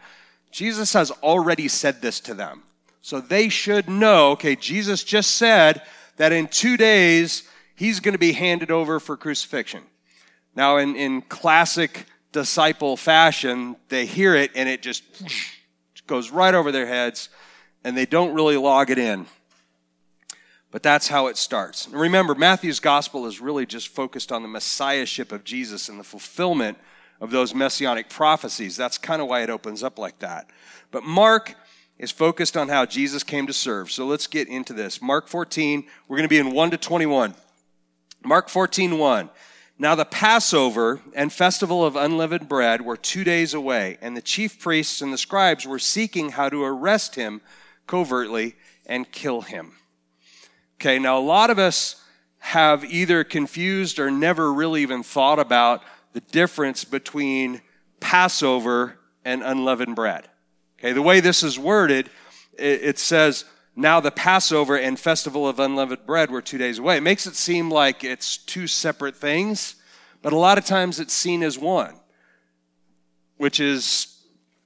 Jesus 0.52 0.94
has 0.94 1.10
already 1.24 1.70
said 1.70 2.02
this 2.02 2.20
to 2.22 2.34
them. 2.34 2.64
So 3.02 3.22
they 3.22 3.48
should 3.50 3.90
know, 3.90 4.32
okay, 4.32 4.56
Jesus 4.56 5.04
just 5.04 5.32
said 5.32 5.82
that 6.18 6.34
in 6.34 6.48
two 6.48 6.78
days 6.78 7.44
he's 7.76 8.00
going 8.00 8.14
to 8.14 8.20
be 8.20 8.34
handed 8.34 8.70
over 8.70 9.00
for 9.00 9.18
crucifixion. 9.18 9.84
Now, 10.56 10.78
in, 10.78 10.96
in 10.96 11.22
classic 11.22 12.06
disciple 12.34 12.98
fashion, 12.98 13.78
they 13.90 14.06
hear 14.06 14.36
it 14.36 14.52
and 14.54 14.68
it 14.68 14.82
just 14.82 15.04
goes 16.08 16.30
right 16.30 16.54
over 16.54 16.72
their 16.72 16.86
heads 16.86 17.30
and 17.84 17.98
they 17.98 18.06
don't 18.06 18.34
really 18.34 18.58
log 18.58 18.90
it 18.90 19.00
in. 19.00 19.26
But 20.72 20.84
that's 20.84 21.10
how 21.10 21.28
it 21.28 21.38
starts. 21.38 21.90
Remember, 21.90 22.34
Matthew's 22.34 22.80
gospel 22.80 23.26
is 23.28 23.42
really 23.42 23.66
just 23.66 23.90
focused 23.90 24.32
on 24.32 24.42
the 24.42 24.48
messiahship 24.48 25.32
of 25.34 25.44
Jesus 25.44 25.90
and 25.90 26.00
the 26.00 26.04
fulfillment 26.04 26.78
of 27.20 27.30
those 27.30 27.54
messianic 27.54 28.10
prophecies. 28.10 28.78
That's 28.78 28.98
kind 28.98 29.22
of 29.22 29.28
why 29.28 29.44
it 29.44 29.50
opens 29.50 29.84
up 29.84 30.00
like 30.00 30.20
that. 30.20 30.50
But 30.90 31.04
Mark 31.04 31.56
is 32.00 32.10
focused 32.10 32.58
on 32.58 32.70
how 32.70 32.86
Jesus 32.86 33.22
came 33.22 33.48
to 33.48 33.54
serve. 33.54 33.92
So 33.92 34.08
let's 34.08 34.28
get 34.28 34.48
into 34.48 34.74
this. 34.74 35.02
Mark 35.02 35.28
14, 35.28 35.84
we're 36.08 36.18
going 36.18 36.28
to 36.28 36.30
be 36.30 36.40
in 36.40 36.52
1 36.52 36.72
to 36.72 36.78
21. 36.78 37.36
Mark 38.24 38.50
14, 38.50 38.98
1. 38.98 39.30
Now 39.78 39.96
the 39.96 40.06
Passover 40.06 41.02
and 41.14 41.34
festival 41.34 41.86
of 41.86 41.96
unleavened 41.96 42.48
bread 42.48 42.82
were 42.82 42.98
two 42.98 43.24
days 43.24 43.54
away, 43.54 43.98
and 44.02 44.16
the 44.16 44.22
chief 44.22 44.60
priests 44.60 45.02
and 45.02 45.12
the 45.12 45.18
scribes 45.18 45.68
were 45.68 45.80
seeking 45.80 46.30
how 46.30 46.50
to 46.50 46.64
arrest 46.64 47.16
him 47.16 47.42
covertly 47.88 48.56
and 48.86 49.12
kill 49.12 49.42
him. 49.42 49.74
Okay, 50.82 50.98
now 50.98 51.16
a 51.16 51.22
lot 51.22 51.52
of 51.52 51.60
us 51.60 52.04
have 52.40 52.84
either 52.84 53.24
confused 53.24 54.00
or 54.00 54.10
never 54.10 54.52
really 54.52 54.82
even 54.82 55.04
thought 55.04 55.38
about 55.38 55.84
the 56.14 56.22
difference 56.22 56.84
between 56.84 57.62
Passover 58.00 58.98
and 59.24 59.44
unleavened 59.44 59.96
bread. 59.96 60.28
Okay, 60.80 60.92
the 60.92 61.04
way 61.04 61.20
this 61.20 61.44
is 61.44 61.60
worded, 61.60 62.10
it, 62.58 62.98
says, 62.98 63.46
now 63.76 64.00
the 64.00 64.10
Passover 64.10 64.76
and 64.76 65.00
festival 65.00 65.48
of 65.48 65.60
unleavened 65.60 66.08
bread 66.08 66.32
were 66.32 66.42
two 66.42 66.58
days 66.58 66.80
away. 66.80 66.98
It 66.98 67.04
makes 67.04 67.28
it 67.28 67.36
seem 67.36 67.70
like 67.70 68.04
it's 68.04 68.38
two 68.38 68.66
separate 68.66 69.16
things, 69.16 69.76
but 70.24 70.34
a 70.34 70.38
lot 70.38 70.58
of 70.58 70.66
times 70.66 71.00
it's 71.00 71.14
seen 71.14 71.44
as 71.44 71.60
one, 71.60 71.94
which 73.38 73.60
is 73.60 74.18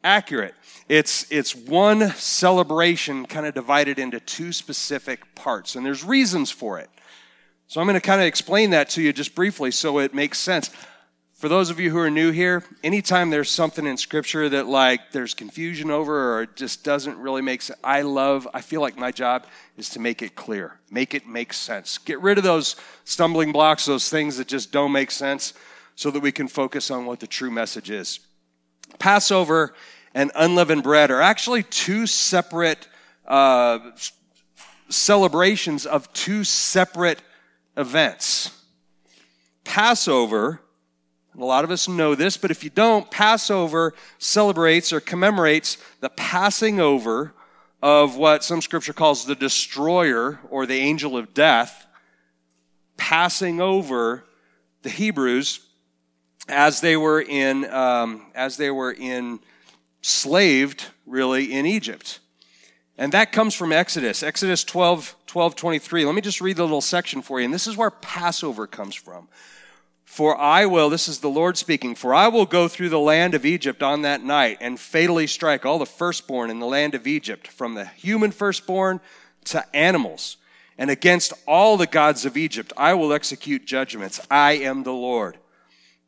accurate. 0.01 0.55
It's, 0.87 1.29
it's 1.31 1.55
one 1.55 2.11
celebration 2.11 3.25
kind 3.25 3.45
of 3.45 3.53
divided 3.53 3.97
into 3.97 4.19
two 4.19 4.51
specific 4.51 5.33
parts, 5.35 5.75
and 5.75 5.85
there's 5.85 6.03
reasons 6.03 6.51
for 6.51 6.79
it. 6.79 6.89
So 7.67 7.81
I'm 7.81 7.87
going 7.87 7.95
to 7.95 8.01
kind 8.01 8.21
of 8.21 8.27
explain 8.27 8.69
that 8.71 8.89
to 8.91 9.01
you 9.01 9.11
just 9.11 9.33
briefly 9.33 9.71
so 9.71 9.97
it 9.97 10.13
makes 10.13 10.37
sense. 10.37 10.69
For 11.33 11.49
those 11.49 11.69
of 11.69 11.79
you 11.79 11.89
who 11.89 11.97
are 11.97 12.11
new 12.11 12.31
here, 12.31 12.63
anytime 12.83 13.29
there's 13.29 13.49
something 13.49 13.85
in 13.85 13.97
scripture 13.97 14.47
that 14.49 14.67
like 14.67 15.11
there's 15.11 15.33
confusion 15.33 15.91
over 15.91 16.35
or 16.35 16.43
it 16.43 16.55
just 16.55 16.83
doesn't 16.83 17.17
really 17.17 17.41
make 17.41 17.61
sense, 17.61 17.79
I 17.83 18.03
love, 18.03 18.47
I 18.53 18.61
feel 18.61 18.79
like 18.81 18.97
my 18.97 19.11
job 19.11 19.45
is 19.77 19.89
to 19.91 19.99
make 19.99 20.21
it 20.21 20.35
clear, 20.35 20.79
make 20.89 21.13
it 21.13 21.27
make 21.27 21.51
sense. 21.51 21.97
Get 21.97 22.21
rid 22.21 22.37
of 22.37 22.43
those 22.43 22.75
stumbling 23.03 23.51
blocks, 23.51 23.85
those 23.85 24.09
things 24.09 24.37
that 24.37 24.47
just 24.47 24.71
don't 24.71 24.91
make 24.91 25.11
sense, 25.11 25.53
so 25.95 26.11
that 26.11 26.21
we 26.21 26.31
can 26.31 26.47
focus 26.47 26.89
on 26.89 27.05
what 27.05 27.19
the 27.19 27.27
true 27.27 27.51
message 27.51 27.89
is. 27.89 28.19
Passover 28.99 29.73
and 30.15 30.31
unleavened 30.33 30.81
bread 30.81 31.11
are 31.11 31.21
actually 31.21 31.61
two 31.61 32.07
separate 32.07 32.87
uh, 33.27 33.79
celebrations 34.87 35.85
of 35.85 36.11
two 36.13 36.45
separate 36.45 37.21
events. 37.75 38.63
Passover, 39.65 40.61
a 41.37 41.43
lot 41.43 41.65
of 41.65 41.71
us 41.71 41.89
know 41.89 42.15
this, 42.15 42.37
but 42.37 42.49
if 42.49 42.63
you 42.63 42.69
don't, 42.69 43.11
Passover 43.11 43.93
celebrates 44.17 44.93
or 44.93 45.01
commemorates 45.01 45.77
the 45.99 46.09
passing 46.09 46.79
over 46.79 47.33
of 47.81 48.15
what 48.15 48.41
some 48.41 48.61
scripture 48.61 48.93
calls 48.93 49.25
the 49.25 49.35
destroyer 49.35 50.39
or 50.49 50.65
the 50.65 50.77
angel 50.77 51.17
of 51.17 51.33
death, 51.33 51.87
passing 52.95 53.59
over 53.59 54.23
the 54.81 54.89
Hebrews 54.89 55.59
as 56.47 56.79
they 56.79 56.95
were 56.95 57.19
in 57.21 57.65
um, 57.65 58.27
as 58.33 58.55
they 58.55 58.71
were 58.71 58.91
in 58.91 59.39
slaved 60.05 60.85
really 61.07 61.51
in 61.51 61.65
Egypt. 61.65 62.19
And 62.97 63.11
that 63.11 63.31
comes 63.31 63.55
from 63.55 63.71
Exodus, 63.71 64.21
Exodus 64.21 64.63
12, 64.63 65.15
12, 65.25 65.55
23. 65.55 66.05
Let 66.05 66.15
me 66.15 66.21
just 66.21 66.41
read 66.41 66.57
the 66.57 66.63
little 66.63 66.79
section 66.79 67.21
for 67.21 67.39
you. 67.39 67.45
And 67.45 67.53
this 67.53 67.65
is 67.65 67.75
where 67.75 67.89
Passover 67.89 68.67
comes 68.67 68.93
from. 68.93 69.27
For 70.03 70.37
I 70.37 70.67
will, 70.67 70.89
this 70.89 71.07
is 71.07 71.19
the 71.19 71.27
Lord 71.27 71.57
speaking, 71.57 71.95
for 71.95 72.13
I 72.13 72.27
will 72.27 72.45
go 72.45 72.67
through 72.67 72.89
the 72.89 72.99
land 72.99 73.33
of 73.33 73.45
Egypt 73.45 73.81
on 73.81 74.03
that 74.03 74.23
night 74.23 74.59
and 74.61 74.79
fatally 74.79 75.27
strike 75.27 75.65
all 75.65 75.79
the 75.79 75.85
firstborn 75.85 76.51
in 76.51 76.59
the 76.59 76.67
land 76.67 76.93
of 76.93 77.07
Egypt, 77.07 77.47
from 77.47 77.73
the 77.73 77.85
human 77.85 78.31
firstborn 78.31 79.01
to 79.45 79.65
animals. 79.75 80.37
And 80.77 80.91
against 80.91 81.33
all 81.47 81.77
the 81.77 81.87
gods 81.87 82.25
of 82.25 82.37
Egypt 82.37 82.71
I 82.77 82.93
will 82.93 83.11
execute 83.11 83.65
judgments. 83.65 84.21
I 84.29 84.53
am 84.53 84.83
the 84.83 84.93
Lord. 84.93 85.37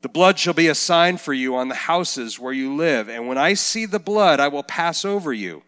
The 0.08 0.14
blood 0.14 0.40
shall 0.40 0.54
be 0.54 0.70
a 0.70 0.74
sign 0.74 1.18
for 1.18 1.34
you 1.34 1.58
on 1.58 1.68
the 1.68 1.76
houses 1.76 2.40
where 2.40 2.54
you 2.54 2.74
live. 2.74 3.10
And 3.10 3.28
when 3.28 3.38
I 3.38 3.56
see 3.56 3.86
the 3.86 4.00
blood, 4.00 4.40
I 4.40 4.48
will 4.48 4.64
pass 4.64 5.04
over 5.04 5.34
you 5.34 5.64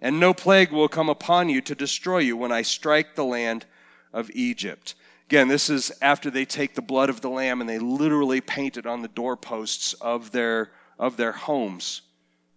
and 0.00 0.18
no 0.18 0.34
plague 0.34 0.72
will 0.72 0.88
come 0.88 1.08
upon 1.08 1.48
you 1.48 1.60
to 1.60 1.76
destroy 1.76 2.18
you 2.18 2.36
when 2.36 2.50
I 2.50 2.62
strike 2.62 3.14
the 3.14 3.24
land 3.24 3.66
of 4.12 4.32
Egypt. 4.34 4.96
Again, 5.28 5.46
this 5.46 5.70
is 5.70 5.92
after 6.02 6.28
they 6.28 6.44
take 6.44 6.74
the 6.74 6.82
blood 6.82 7.08
of 7.08 7.20
the 7.20 7.30
lamb 7.30 7.60
and 7.60 7.70
they 7.70 7.78
literally 7.78 8.40
paint 8.40 8.76
it 8.76 8.84
on 8.84 9.02
the 9.02 9.06
doorposts 9.06 9.92
of 10.00 10.32
their, 10.32 10.72
of 10.98 11.16
their 11.16 11.30
homes 11.30 12.02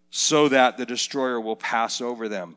so 0.10 0.50
that 0.50 0.78
the 0.78 0.88
destroyer 0.88 1.40
will 1.40 1.56
pass 1.56 2.02
over 2.02 2.28
them. 2.28 2.56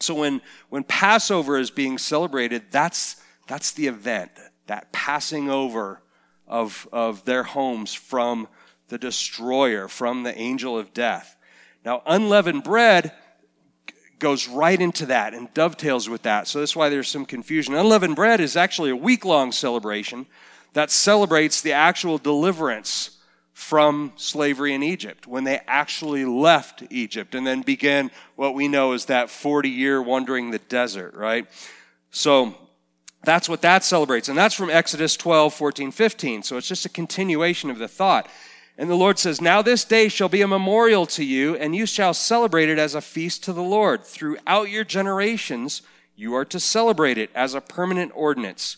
So 0.00 0.14
when, 0.14 0.40
when 0.70 0.84
Passover 0.84 1.58
is 1.58 1.70
being 1.70 1.98
celebrated, 1.98 2.70
that's, 2.70 3.16
that's 3.46 3.72
the 3.72 3.86
event, 3.86 4.30
that 4.66 4.92
passing 4.92 5.50
over 5.50 6.00
of, 6.48 6.88
of 6.92 7.24
their 7.24 7.42
homes 7.42 7.94
from 7.94 8.48
the 8.88 8.98
destroyer, 8.98 9.88
from 9.88 10.22
the 10.22 10.36
angel 10.36 10.78
of 10.78 10.94
death. 10.94 11.36
Now, 11.84 12.02
unleavened 12.06 12.64
bread 12.64 13.12
goes 14.18 14.48
right 14.48 14.80
into 14.80 15.06
that 15.06 15.34
and 15.34 15.52
dovetails 15.54 16.08
with 16.08 16.22
that. 16.22 16.48
So 16.48 16.58
that's 16.58 16.74
why 16.74 16.88
there's 16.88 17.08
some 17.08 17.24
confusion. 17.24 17.74
Unleavened 17.74 18.16
bread 18.16 18.40
is 18.40 18.56
actually 18.56 18.90
a 18.90 18.96
week 18.96 19.24
long 19.24 19.52
celebration 19.52 20.26
that 20.72 20.90
celebrates 20.90 21.60
the 21.60 21.72
actual 21.72 22.18
deliverance 22.18 23.18
from 23.52 24.12
slavery 24.16 24.72
in 24.72 24.82
Egypt 24.82 25.26
when 25.26 25.44
they 25.44 25.60
actually 25.66 26.24
left 26.24 26.82
Egypt 26.90 27.34
and 27.34 27.46
then 27.46 27.62
began 27.62 28.10
what 28.36 28.54
we 28.54 28.68
know 28.68 28.92
as 28.92 29.06
that 29.06 29.30
40 29.30 29.68
year 29.68 30.00
wandering 30.00 30.50
the 30.50 30.60
desert, 30.60 31.14
right? 31.14 31.46
So 32.10 32.54
that's 33.28 33.48
what 33.48 33.62
that 33.62 33.84
celebrates. 33.84 34.28
And 34.28 34.38
that's 34.38 34.54
from 34.54 34.70
Exodus 34.70 35.16
12, 35.16 35.52
14, 35.52 35.90
15. 35.90 36.42
So 36.42 36.56
it's 36.56 36.68
just 36.68 36.86
a 36.86 36.88
continuation 36.88 37.70
of 37.70 37.78
the 37.78 37.88
thought. 37.88 38.28
And 38.78 38.88
the 38.88 38.94
Lord 38.94 39.18
says, 39.18 39.40
Now 39.40 39.60
this 39.60 39.84
day 39.84 40.08
shall 40.08 40.28
be 40.28 40.40
a 40.40 40.48
memorial 40.48 41.04
to 41.06 41.24
you, 41.24 41.56
and 41.56 41.74
you 41.74 41.84
shall 41.84 42.14
celebrate 42.14 42.68
it 42.68 42.78
as 42.78 42.94
a 42.94 43.00
feast 43.00 43.44
to 43.44 43.52
the 43.52 43.62
Lord. 43.62 44.04
Throughout 44.04 44.70
your 44.70 44.84
generations, 44.84 45.82
you 46.16 46.34
are 46.34 46.44
to 46.46 46.60
celebrate 46.60 47.18
it 47.18 47.30
as 47.34 47.54
a 47.54 47.60
permanent 47.60 48.12
ordinance. 48.14 48.76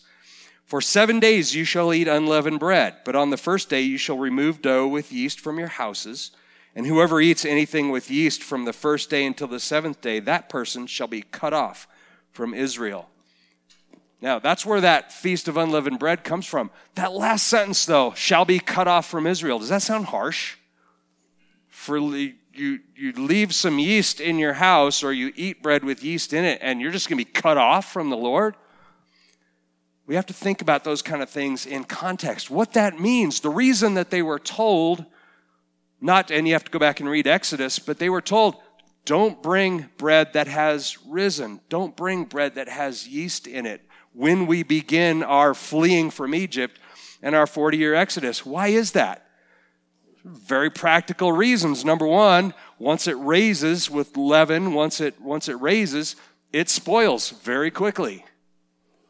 For 0.65 0.81
seven 0.81 1.19
days 1.19 1.53
you 1.53 1.65
shall 1.65 1.93
eat 1.93 2.07
unleavened 2.07 2.59
bread, 2.59 2.95
but 3.03 3.15
on 3.15 3.29
the 3.29 3.37
first 3.37 3.69
day 3.69 3.81
you 3.81 3.97
shall 3.97 4.17
remove 4.17 4.61
dough 4.61 4.87
with 4.87 5.11
yeast 5.11 5.39
from 5.39 5.59
your 5.59 5.67
houses. 5.67 6.31
And 6.75 6.87
whoever 6.87 7.19
eats 7.19 7.45
anything 7.45 7.89
with 7.89 8.09
yeast 8.09 8.41
from 8.41 8.65
the 8.65 8.73
first 8.73 9.09
day 9.09 9.25
until 9.25 9.47
the 9.47 9.59
seventh 9.59 10.01
day, 10.01 10.19
that 10.21 10.49
person 10.49 10.87
shall 10.87 11.07
be 11.07 11.23
cut 11.23 11.53
off 11.53 11.87
from 12.31 12.53
Israel. 12.53 13.09
Now, 14.21 14.37
that's 14.37 14.65
where 14.65 14.81
that 14.81 15.11
feast 15.11 15.47
of 15.47 15.57
unleavened 15.57 15.97
bread 15.97 16.23
comes 16.23 16.45
from. 16.45 16.69
That 16.93 17.11
last 17.11 17.47
sentence, 17.47 17.85
though, 17.85 18.13
shall 18.15 18.45
be 18.45 18.59
cut 18.59 18.87
off 18.87 19.09
from 19.09 19.25
Israel. 19.25 19.57
Does 19.57 19.69
that 19.69 19.81
sound 19.81 20.05
harsh? 20.05 20.57
For 21.67 21.97
you, 21.97 22.33
you 22.53 23.13
leave 23.13 23.55
some 23.55 23.79
yeast 23.79 24.21
in 24.21 24.37
your 24.37 24.53
house 24.53 25.03
or 25.03 25.11
you 25.11 25.33
eat 25.35 25.63
bread 25.63 25.83
with 25.83 26.03
yeast 26.03 26.33
in 26.33 26.45
it 26.45 26.59
and 26.61 26.79
you're 26.79 26.91
just 26.91 27.09
going 27.09 27.17
to 27.17 27.25
be 27.25 27.31
cut 27.31 27.57
off 27.57 27.91
from 27.91 28.11
the 28.11 28.17
Lord? 28.17 28.55
We 30.05 30.13
have 30.13 30.27
to 30.27 30.33
think 30.33 30.61
about 30.61 30.83
those 30.83 31.01
kind 31.01 31.23
of 31.23 31.29
things 31.29 31.65
in 31.65 31.85
context. 31.85 32.51
What 32.51 32.73
that 32.73 32.99
means, 32.99 33.39
the 33.39 33.49
reason 33.49 33.95
that 33.95 34.11
they 34.11 34.21
were 34.21 34.39
told, 34.39 35.03
not, 35.99 36.29
and 36.29 36.47
you 36.47 36.53
have 36.53 36.65
to 36.65 36.71
go 36.71 36.79
back 36.79 36.99
and 36.99 37.09
read 37.09 37.25
Exodus, 37.25 37.79
but 37.79 37.97
they 37.97 38.09
were 38.09 38.21
told, 38.21 38.57
don't 39.05 39.41
bring 39.41 39.89
bread 39.97 40.33
that 40.33 40.47
has 40.47 40.97
risen. 41.07 41.59
Don't 41.69 41.95
bring 41.95 42.25
bread 42.25 42.55
that 42.55 42.67
has 42.67 43.07
yeast 43.07 43.47
in 43.47 43.65
it 43.65 43.81
when 44.13 44.47
we 44.47 44.63
begin 44.63 45.23
our 45.23 45.53
fleeing 45.53 46.11
from 46.11 46.35
Egypt 46.35 46.79
and 47.21 47.35
our 47.35 47.47
40 47.47 47.77
year 47.77 47.95
exodus. 47.95 48.45
Why 48.45 48.67
is 48.67 48.91
that? 48.93 49.25
Very 50.23 50.69
practical 50.69 51.31
reasons. 51.31 51.83
Number 51.83 52.05
one, 52.05 52.53
once 52.77 53.07
it 53.07 53.17
raises 53.17 53.89
with 53.89 54.15
leaven, 54.17 54.73
once 54.73 55.01
it, 55.01 55.19
once 55.19 55.47
it 55.47 55.59
raises, 55.59 56.15
it 56.53 56.69
spoils 56.69 57.31
very 57.31 57.71
quickly. 57.71 58.25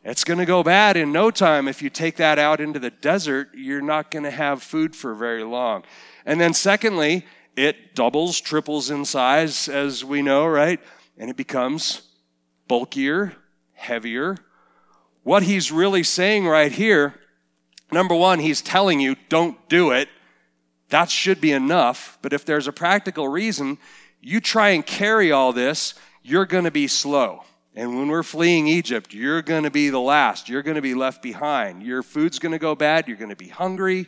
It's 0.03 0.23
going 0.23 0.39
to 0.39 0.45
go 0.45 0.63
bad 0.63 0.97
in 0.97 1.11
no 1.11 1.29
time. 1.29 1.67
If 1.67 1.81
you 1.81 1.89
take 1.89 2.15
that 2.15 2.39
out 2.39 2.59
into 2.59 2.79
the 2.79 2.89
desert, 2.89 3.49
you're 3.53 3.81
not 3.81 4.09
going 4.09 4.23
to 4.23 4.31
have 4.31 4.63
food 4.63 4.95
for 4.95 5.13
very 5.13 5.43
long. 5.43 5.83
And 6.25 6.41
then, 6.41 6.53
secondly, 6.53 7.25
it 7.55 7.93
doubles, 7.93 8.39
triples 8.39 8.89
in 8.89 9.05
size, 9.05 9.67
as 9.67 10.03
we 10.03 10.21
know, 10.21 10.47
right? 10.47 10.79
And 11.17 11.29
it 11.29 11.37
becomes 11.37 12.01
bulkier, 12.67 13.33
heavier, 13.73 14.37
what 15.23 15.43
he's 15.43 15.71
really 15.71 16.03
saying 16.03 16.47
right 16.47 16.71
here, 16.71 17.15
number 17.91 18.15
one, 18.15 18.39
he's 18.39 18.61
telling 18.61 18.99
you, 18.99 19.15
don't 19.29 19.57
do 19.69 19.91
it. 19.91 20.09
That 20.89 21.09
should 21.09 21.39
be 21.39 21.51
enough. 21.51 22.17
But 22.21 22.33
if 22.33 22.45
there's 22.45 22.67
a 22.67 22.73
practical 22.73 23.27
reason, 23.27 23.77
you 24.19 24.39
try 24.39 24.69
and 24.69 24.85
carry 24.85 25.31
all 25.31 25.53
this, 25.53 25.93
you're 26.23 26.45
going 26.45 26.65
to 26.65 26.71
be 26.71 26.87
slow. 26.87 27.43
And 27.75 27.97
when 27.97 28.09
we're 28.09 28.23
fleeing 28.23 28.67
Egypt, 28.67 29.13
you're 29.13 29.41
going 29.41 29.63
to 29.63 29.71
be 29.71 29.89
the 29.89 29.99
last. 29.99 30.49
You're 30.49 30.63
going 30.63 30.75
to 30.75 30.81
be 30.81 30.93
left 30.93 31.21
behind. 31.21 31.83
Your 31.83 32.03
food's 32.03 32.37
going 32.37 32.51
to 32.51 32.59
go 32.59 32.75
bad. 32.75 33.07
You're 33.07 33.17
going 33.17 33.29
to 33.29 33.35
be 33.35 33.47
hungry. 33.47 34.07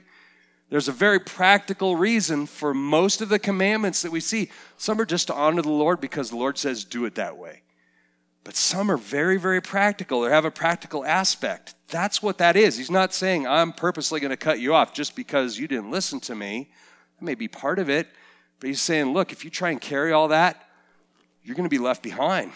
There's 0.70 0.88
a 0.88 0.94
very 0.94 1.20
practical 1.20 1.96
reason 1.96 2.46
for 2.46 2.74
most 2.74 3.22
of 3.22 3.30
the 3.30 3.40
commandments 3.40 4.02
that 4.02 4.12
we 4.12 4.20
see. 4.20 4.50
Some 4.78 5.00
are 5.00 5.06
just 5.06 5.28
to 5.28 5.34
honor 5.34 5.62
the 5.62 5.70
Lord 5.70 6.02
because 6.02 6.30
the 6.30 6.36
Lord 6.36 6.58
says, 6.58 6.84
do 6.84 7.06
it 7.06 7.16
that 7.16 7.38
way. 7.38 7.62
But 8.44 8.56
some 8.56 8.92
are 8.92 8.98
very, 8.98 9.38
very 9.38 9.62
practical 9.62 10.24
or 10.24 10.30
have 10.30 10.46
a 10.46 10.52
practical 10.52 11.06
aspect. 11.06 11.76
That's 11.88 12.22
what 12.22 12.40
that 12.40 12.56
is. 12.56 12.78
He's 12.78 12.92
not 12.92 13.14
saying, 13.14 13.48
I'm 13.48 13.72
purposely 13.72 14.20
going 14.20 14.32
to 14.32 14.38
cut 14.38 14.60
you 14.60 14.74
off 14.74 14.94
just 14.94 15.16
because 15.16 15.58
you 15.58 15.68
didn't 15.68 15.92
listen 15.92 16.20
to 16.22 16.36
me. 16.36 16.70
That 17.20 17.26
may 17.26 17.36
be 17.36 17.48
part 17.48 17.80
of 17.80 17.90
it. 17.90 18.08
But 18.60 18.68
he's 18.68 18.82
saying, 18.82 19.14
look, 19.14 19.32
if 19.32 19.46
you 19.46 19.52
try 19.52 19.70
and 19.70 19.80
carry 19.80 20.12
all 20.12 20.30
that, 20.30 20.68
you're 21.44 21.56
going 21.56 21.70
to 21.70 21.70
be 21.70 21.78
left 21.78 22.04
behind. 22.04 22.52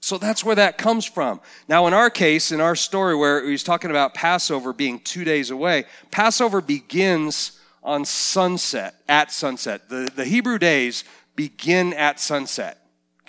So 0.00 0.18
that's 0.18 0.44
where 0.44 0.56
that 0.56 0.78
comes 0.78 1.06
from. 1.06 1.40
Now, 1.68 1.86
in 1.86 1.94
our 1.94 2.10
case, 2.10 2.50
in 2.50 2.60
our 2.60 2.74
story 2.74 3.14
where 3.14 3.48
he's 3.48 3.62
talking 3.62 3.90
about 3.90 4.14
Passover 4.14 4.72
being 4.72 4.98
two 4.98 5.24
days 5.24 5.50
away, 5.50 5.84
Passover 6.10 6.60
begins 6.60 7.60
on 7.84 8.04
sunset, 8.04 8.96
at 9.08 9.30
sunset. 9.30 9.88
The, 9.88 10.10
the 10.14 10.24
Hebrew 10.24 10.58
days 10.58 11.04
begin 11.36 11.94
at 11.94 12.20
sunset 12.20 12.81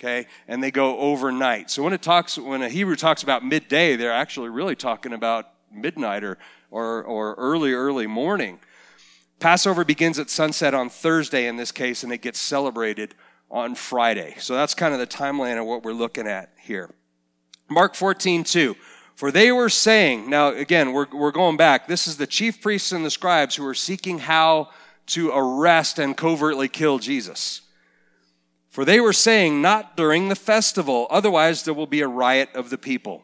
okay 0.04 0.26
and 0.48 0.62
they 0.62 0.70
go 0.70 0.98
overnight 0.98 1.70
so 1.70 1.82
when 1.82 1.92
it 1.92 2.02
talks 2.02 2.36
when 2.36 2.62
a 2.62 2.68
hebrew 2.68 2.96
talks 2.96 3.22
about 3.22 3.44
midday 3.44 3.96
they're 3.96 4.12
actually 4.12 4.50
really 4.50 4.76
talking 4.76 5.12
about 5.12 5.50
midnight 5.72 6.22
or 6.22 6.36
or, 6.70 7.02
or 7.02 7.34
early 7.34 7.72
early 7.72 8.06
morning 8.06 8.58
passover 9.40 9.84
begins 9.84 10.18
at 10.18 10.28
sunset 10.28 10.74
on 10.74 10.90
thursday 10.90 11.46
in 11.46 11.56
this 11.56 11.72
case 11.72 12.02
and 12.02 12.12
it 12.12 12.20
gets 12.20 12.38
celebrated 12.38 13.14
on 13.54 13.74
Friday. 13.74 14.34
So 14.38 14.54
that's 14.54 14.74
kind 14.74 14.92
of 14.92 15.00
the 15.00 15.06
timeline 15.06 15.58
of 15.60 15.64
what 15.64 15.84
we're 15.84 15.92
looking 15.92 16.26
at 16.26 16.50
here. 16.58 16.90
Mark 17.70 17.94
14, 17.94 18.42
2. 18.42 18.74
For 19.14 19.30
they 19.30 19.52
were 19.52 19.68
saying, 19.68 20.28
now 20.28 20.48
again, 20.48 20.92
we're, 20.92 21.06
we're 21.12 21.30
going 21.30 21.56
back. 21.56 21.86
This 21.86 22.08
is 22.08 22.16
the 22.16 22.26
chief 22.26 22.60
priests 22.60 22.90
and 22.90 23.04
the 23.06 23.10
scribes 23.10 23.54
who 23.54 23.64
are 23.64 23.74
seeking 23.74 24.18
how 24.18 24.70
to 25.06 25.30
arrest 25.30 26.00
and 26.00 26.16
covertly 26.16 26.68
kill 26.68 26.98
Jesus. 26.98 27.60
For 28.74 28.84
they 28.84 28.98
were 28.98 29.12
saying, 29.12 29.62
not 29.62 29.96
during 29.96 30.28
the 30.28 30.34
festival, 30.34 31.06
otherwise 31.08 31.62
there 31.62 31.74
will 31.74 31.86
be 31.86 32.00
a 32.00 32.08
riot 32.08 32.48
of 32.56 32.70
the 32.70 32.76
people. 32.76 33.22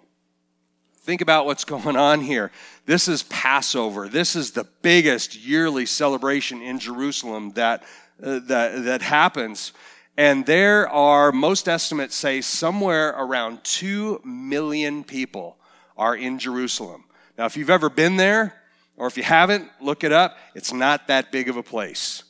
Think 1.01 1.21
about 1.21 1.45
what's 1.45 1.65
going 1.75 1.97
on 1.97 2.21
here. 2.21 2.53
This 2.87 3.09
is 3.09 3.25
Passover. 3.25 4.09
This 4.09 4.37
is 4.37 4.53
the 4.53 4.69
biggest 4.81 5.35
yearly 5.35 5.87
celebration 5.87 6.63
in 6.63 6.79
Jerusalem 6.79 7.51
that, 7.55 7.83
uh, 8.23 8.39
that, 8.45 8.85
that 8.85 9.03
happens. 9.03 9.73
And 10.17 10.47
there 10.47 10.89
are, 10.89 11.33
most 11.33 11.69
estimates 11.69 12.15
say, 12.15 12.43
somewhere 12.43 13.09
around 13.09 13.65
2 13.65 14.21
million 14.25 15.03
people 15.03 15.59
are 15.97 16.15
in 16.15 16.39
Jerusalem. 16.39 17.07
Now, 17.37 17.47
if 17.47 17.57
you've 17.57 17.71
ever 17.71 17.91
been 17.91 18.19
there, 18.19 18.55
or 18.97 19.09
if 19.09 19.17
you 19.17 19.25
haven't, 19.25 19.69
look 19.81 20.05
it 20.05 20.13
up. 20.13 20.39
It's 20.55 20.73
not 20.73 21.09
that 21.09 21.33
big 21.33 21.49
of 21.49 21.57
a 21.57 21.63
place. 21.65 22.23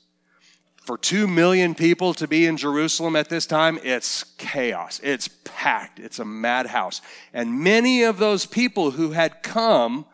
For 0.80 0.96
two 0.96 1.28
million 1.28 1.74
people 1.74 2.14
to 2.14 2.26
be 2.26 2.46
in 2.46 2.56
Jerusalem 2.56 3.14
at 3.14 3.28
this 3.28 3.46
time, 3.46 3.78
it's 3.82 4.24
chaos. 4.38 5.00
It's 5.02 5.28
packed. 5.44 6.00
It's 6.00 6.18
a 6.18 6.24
madhouse. 6.24 7.02
And 7.32 7.60
many 7.60 8.02
of 8.02 8.18
those 8.18 8.46
people 8.46 8.92
who 8.92 9.12
had 9.12 9.42
come 9.42 10.06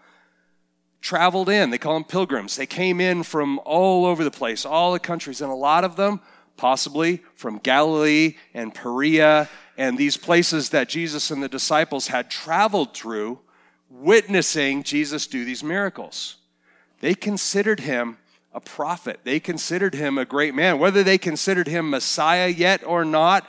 traveled 1.07 1.49
in. 1.49 1.71
They 1.71 1.79
call 1.79 1.95
them 1.95 2.05
pilgrims. 2.05 2.57
They 2.57 2.67
came 2.67 3.01
in 3.01 3.23
from 3.23 3.61
all 3.65 4.07
over 4.07 4.25
the 4.25 4.31
place, 4.31 4.67
all 4.67 4.93
the 4.93 4.99
countries, 4.99 5.41
and 5.41 5.51
a 5.51 5.55
lot 5.55 5.85
of 5.85 5.95
them, 5.95 6.21
possibly 6.57 7.23
from 7.37 7.59
Galilee 7.59 8.35
and 8.53 8.75
Perea 8.75 9.49
and 9.79 9.97
these 9.97 10.17
places 10.17 10.71
that 10.71 10.89
Jesus 10.89 11.31
and 11.31 11.43
the 11.43 11.49
disciples 11.49 12.09
had 12.09 12.31
traveled 12.31 12.95
through, 12.95 13.39
witnessing 13.89 14.83
Jesus 14.83 15.27
do 15.27 15.45
these 15.45 15.63
miracles. 15.63 16.37
They 17.01 17.15
considered 17.15 17.81
him 17.81 18.19
a 18.57 18.61
prophet. 18.61 19.21
They 19.23 19.39
considered 19.39 19.95
him 19.95 20.17
a 20.17 20.25
great 20.25 20.55
man. 20.55 20.79
Whether 20.79 21.05
they 21.05 21.19
considered 21.19 21.69
him 21.69 21.91
Messiah 21.91 22.49
yet 22.49 22.83
or 22.83 23.05
not, 23.05 23.47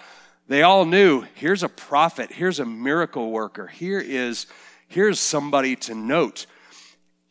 they 0.49 0.63
all 0.63 0.85
knew 0.85 1.25
here's 1.33 1.63
a 1.63 1.69
prophet, 1.69 2.33
here's 2.33 2.59
a 2.59 2.65
miracle 2.65 3.31
worker, 3.31 3.67
here 3.67 3.99
is 3.99 4.47
here's 4.89 5.19
somebody 5.19 5.77
to 5.77 5.95
note. 5.95 6.45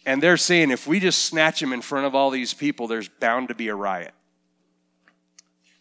And 0.07 0.23
they're 0.23 0.39
saying 0.39 0.71
if 0.71 0.87
we 0.87 1.01
just 1.01 1.27
snatch 1.27 1.63
him 1.63 1.75
in 1.75 1.83
front 1.83 2.07
of 2.07 2.15
all 2.15 2.31
these 2.31 2.55
people, 2.55 2.87
there's 2.87 3.09
bound 3.09 3.49
to 3.49 3.55
be 3.55 3.69
a 3.69 3.75
riot. 3.75 4.15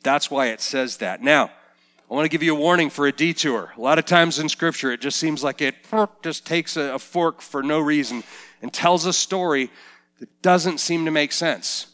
That's 0.03 0.29
why 0.29 0.47
it 0.47 0.59
says 0.59 0.97
that. 0.97 1.21
Now, 1.21 1.45
I 1.45 2.13
want 2.13 2.25
to 2.25 2.29
give 2.29 2.43
you 2.43 2.55
a 2.55 2.59
warning 2.59 2.89
for 2.89 3.07
a 3.07 3.11
detour. 3.11 3.71
A 3.75 3.81
lot 3.81 3.99
of 3.99 4.05
times 4.05 4.37
in 4.37 4.49
Scripture, 4.49 4.91
it 4.91 5.01
just 5.01 5.17
seems 5.17 5.43
like 5.43 5.61
it 5.61 5.75
just 6.21 6.45
takes 6.45 6.75
a 6.75 6.99
fork 6.99 7.41
for 7.41 7.63
no 7.63 7.79
reason 7.79 8.23
and 8.61 8.73
tells 8.73 9.05
a 9.05 9.13
story 9.13 9.71
that 10.19 10.41
doesn't 10.41 10.79
seem 10.79 11.05
to 11.05 11.11
make 11.11 11.31
sense. 11.31 11.87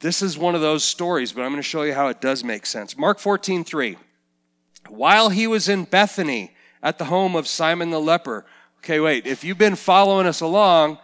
This 0.00 0.22
is 0.22 0.38
one 0.38 0.54
of 0.54 0.60
those 0.60 0.82
stories, 0.82 1.32
but 1.32 1.42
I'm 1.42 1.50
going 1.50 1.62
to 1.62 1.68
show 1.68 1.82
you 1.82 1.92
how 1.92 2.08
it 2.08 2.20
does 2.20 2.42
make 2.42 2.64
sense. 2.64 2.96
Mark 2.96 3.18
14, 3.18 3.64
3. 3.64 3.96
While 4.88 5.28
he 5.28 5.46
was 5.46 5.68
in 5.68 5.84
Bethany 5.84 6.52
at 6.82 6.98
the 6.98 7.04
home 7.06 7.36
of 7.36 7.46
Simon 7.46 7.90
the 7.90 8.00
leper. 8.00 8.46
Okay, 8.78 9.00
wait. 9.00 9.26
If 9.26 9.44
you've 9.44 9.58
been 9.58 9.76
following 9.76 10.26
us 10.26 10.40
along, 10.40 10.98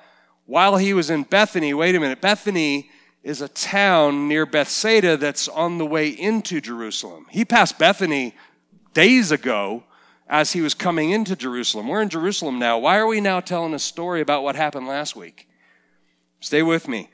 while 0.47 0.77
he 0.77 0.95
was 0.95 1.11
in 1.11 1.25
Bethany, 1.25 1.75
wait 1.75 1.95
a 1.95 2.01
minute. 2.01 2.21
Bethany 2.21 2.91
is 3.23 3.41
a 3.41 3.49
town 3.49 4.29
near 4.29 4.47
Bethsaida 4.47 5.17
that's 5.17 5.49
on 5.49 5.79
the 5.79 5.87
way 5.87 6.09
into 6.09 6.61
Jerusalem. 6.61 7.27
He 7.31 7.45
passed 7.45 7.79
Bethany 7.79 8.35
days 8.95 9.33
ago 9.33 9.83
as 10.29 10.53
he 10.53 10.61
was 10.61 10.75
coming 10.75 11.11
into 11.11 11.37
Jerusalem. 11.37 11.89
We're 11.89 12.03
in 12.03 12.09
Jerusalem 12.09 12.59
now. 12.59 12.79
Why 12.79 12.97
are 12.99 13.07
we 13.07 13.21
now 13.21 13.41
telling 13.41 13.75
a 13.75 13.79
story 13.79 14.21
about 14.21 14.43
what 14.43 14.57
happened 14.57 14.87
last 14.87 15.17
week? 15.17 15.49
Stay 16.41 16.63
with 16.63 16.89
me. 16.89 17.11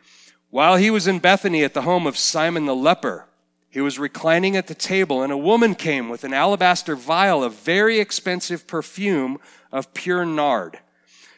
While 0.51 0.77
he 0.77 0.91
was 0.91 1.07
in 1.07 1.19
Bethany 1.19 1.65
at 1.65 1.75
the 1.75 1.83
home 1.83 2.07
of 2.07 2.19
Simon 2.19 2.67
the 2.67 2.75
leper, 2.75 3.27
he 3.71 3.81
was 3.81 3.99
reclining 3.99 4.55
at 4.55 4.67
the 4.67 4.75
table, 4.75 5.23
and 5.23 5.33
a 5.33 5.37
woman 5.37 5.75
came 5.75 6.11
with 6.11 6.25
an 6.25 6.35
alabaster 6.35 6.95
vial 6.95 7.43
of 7.43 7.55
very 7.55 8.01
expensive 8.01 8.67
perfume 8.67 9.39
of 9.73 9.95
pure 9.95 10.27
nard. 10.27 10.79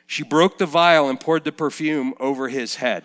She 0.07 0.25
broke 0.25 0.59
the 0.59 0.67
vial 0.67 1.09
and 1.09 1.21
poured 1.21 1.45
the 1.45 1.53
perfume 1.53 2.13
over 2.19 2.49
his 2.49 2.77
head. 2.77 3.05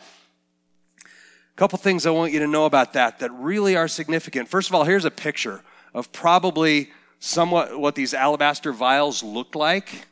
A 1.06 1.56
couple 1.56 1.78
things 1.78 2.08
I 2.08 2.10
want 2.10 2.34
you 2.34 2.40
to 2.40 2.48
know 2.48 2.66
about 2.66 2.94
that 2.94 3.20
that 3.20 3.32
really 3.34 3.76
are 3.76 3.88
significant. 3.88 4.50
First 4.50 4.70
of 4.70 4.76
all, 4.76 4.84
here's 4.84 5.06
a 5.06 5.12
picture 5.12 5.62
of 5.94 6.12
probably 6.12 6.90
somewhat 7.20 7.80
what 7.80 7.94
these 7.94 8.16
alabaster 8.16 8.72
vials 8.72 9.22
looked 9.22 9.56
like. 9.56 10.08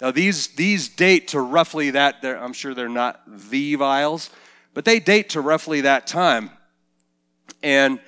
Now, 0.00 0.10
these, 0.10 0.48
these 0.48 0.88
date 0.88 1.28
to 1.28 1.40
roughly 1.40 1.90
that, 1.90 2.24
I'm 2.24 2.54
sure 2.54 2.72
they're 2.72 2.88
not 2.88 3.20
the 3.26 3.74
vials, 3.74 4.30
but 4.72 4.84
they 4.84 4.98
date 4.98 5.30
to 5.30 5.40
roughly 5.40 5.82
that 5.82 6.06
time. 6.06 6.50
And 7.62 8.00